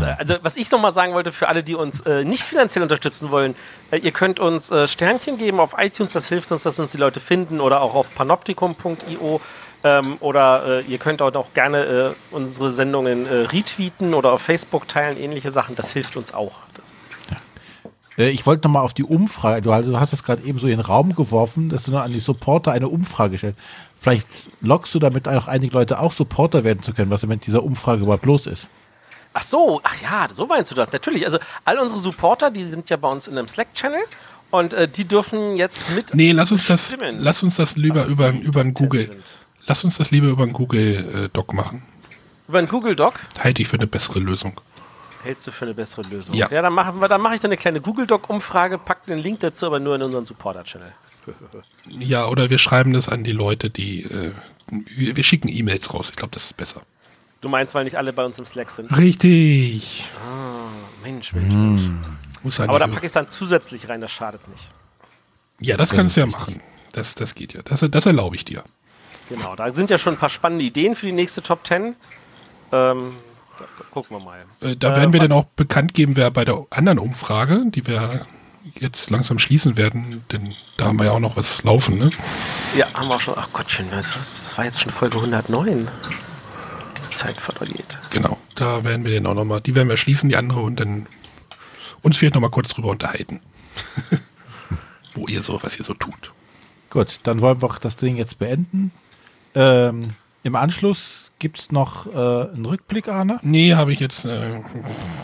[0.00, 0.08] ja.
[0.08, 3.30] Äh, Also, was ich nochmal sagen wollte für alle, die uns äh, nicht finanziell unterstützen
[3.30, 3.54] wollen,
[3.92, 6.98] äh, ihr könnt uns äh, Sternchen geben auf iTunes, das hilft uns, dass uns die
[6.98, 9.40] Leute finden oder auch auf panoptikum.io.
[9.84, 14.42] Ähm, oder äh, ihr könnt auch noch gerne äh, unsere Sendungen äh, retweeten oder auf
[14.42, 15.74] Facebook teilen, ähnliche Sachen.
[15.76, 16.58] Das hilft uns auch.
[18.18, 20.66] Äh, Ich wollte nochmal auf die Umfrage, du, also du hast das gerade eben so
[20.66, 23.58] in den Raum geworfen, dass du noch an die Supporter eine Umfrage stellst.
[24.00, 24.26] Vielleicht
[24.60, 28.02] lockst du damit auch einige Leute auch Supporter werden zu können, was mit dieser Umfrage
[28.02, 28.68] überhaupt los ist.
[29.34, 30.90] ach so, ach ja, so meinst du das.
[30.92, 31.24] Natürlich.
[31.24, 34.02] Also, all unsere Supporter, die sind ja bei uns in einem Slack-Channel
[34.50, 36.14] und äh, die dürfen jetzt mit.
[36.14, 39.06] Nee, lass uns das, lass uns das lieber was über, über ein Top 10 Google,
[39.06, 39.22] sind.
[39.66, 41.82] lass uns das lieber über ein Google äh, Doc machen.
[42.48, 43.14] Über einen Google Doc.
[43.38, 44.60] Halte ich für eine bessere Lösung.
[45.22, 46.34] Hältst du für eine bessere Lösung?
[46.34, 46.48] Ja.
[46.48, 49.40] dann machen wir, dann mache ich dann eine kleine Google Doc Umfrage, pack den Link
[49.40, 50.92] dazu, aber nur in unseren Supporter Channel.
[51.86, 54.32] Ja, oder wir schreiben das an die Leute, die, äh,
[54.70, 56.10] wir, wir schicken E-Mails raus.
[56.10, 56.80] Ich glaube, das ist besser.
[57.40, 58.96] Du meinst, weil nicht alle bei uns im Slack sind?
[58.96, 60.04] Richtig.
[61.02, 61.82] Mensch, Mensch, Mensch.
[62.42, 64.70] Muss an Aber da packe ich es dann zusätzlich rein, das schadet nicht.
[65.60, 66.60] ja, das kannst du ja machen.
[66.92, 67.62] Das, das geht ja.
[67.62, 68.62] Das, das erlaube ich dir.
[69.28, 71.94] Genau, da sind ja schon ein paar spannende Ideen für die nächste Top 10.
[72.72, 73.14] Ähm,
[73.92, 74.44] gucken wir mal.
[74.60, 77.62] Äh, da Äh, werden wir was- dann auch bekannt geben, wer bei der anderen Umfrage,
[77.66, 78.26] die wir
[78.80, 82.10] jetzt langsam schließen werden, denn da haben wir ja auch noch was laufen, ne?
[82.76, 83.34] Ja, haben wir auch schon.
[83.36, 85.88] Ach Gottchen, das, das war jetzt schon Folge 109.
[87.10, 87.98] Die Zeit verliert.
[88.10, 91.06] Genau, da werden wir den auch nochmal, die werden wir schließen, die andere, und dann
[92.02, 93.40] uns vielleicht nochmal kurz drüber unterhalten.
[95.14, 96.32] Wo ihr so, was ihr so tut.
[96.90, 98.90] Gut, dann wollen wir das Ding jetzt beenden.
[99.54, 100.10] Ähm,
[100.42, 103.40] Im Anschluss gibt es noch äh, einen Rückblick, Arne?
[103.42, 104.60] Nee, habe ich jetzt, äh,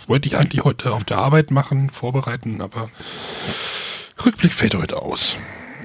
[0.09, 2.91] wollte ich eigentlich heute auf der Arbeit machen, vorbereiten, aber
[4.27, 5.37] Rückblick fällt heute aus.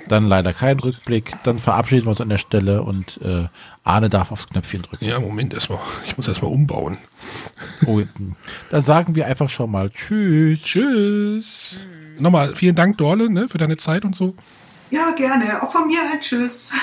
[0.08, 1.34] Dann leider kein Rückblick.
[1.44, 3.48] Dann verabschieden wir uns an der Stelle und äh,
[3.84, 5.06] Arne darf aufs Knöpfchen drücken.
[5.06, 5.80] Ja, Moment erstmal.
[6.04, 6.98] Ich muss erstmal umbauen.
[7.86, 8.02] Oh,
[8.72, 10.62] dann sagen wir einfach schon mal Tschüss.
[10.64, 11.86] Tschüss.
[12.18, 14.36] Nochmal vielen Dank, Dorle, ne, für deine Zeit und so.
[14.90, 15.62] Ja, gerne.
[15.62, 16.74] Auch von mir ein Tschüss.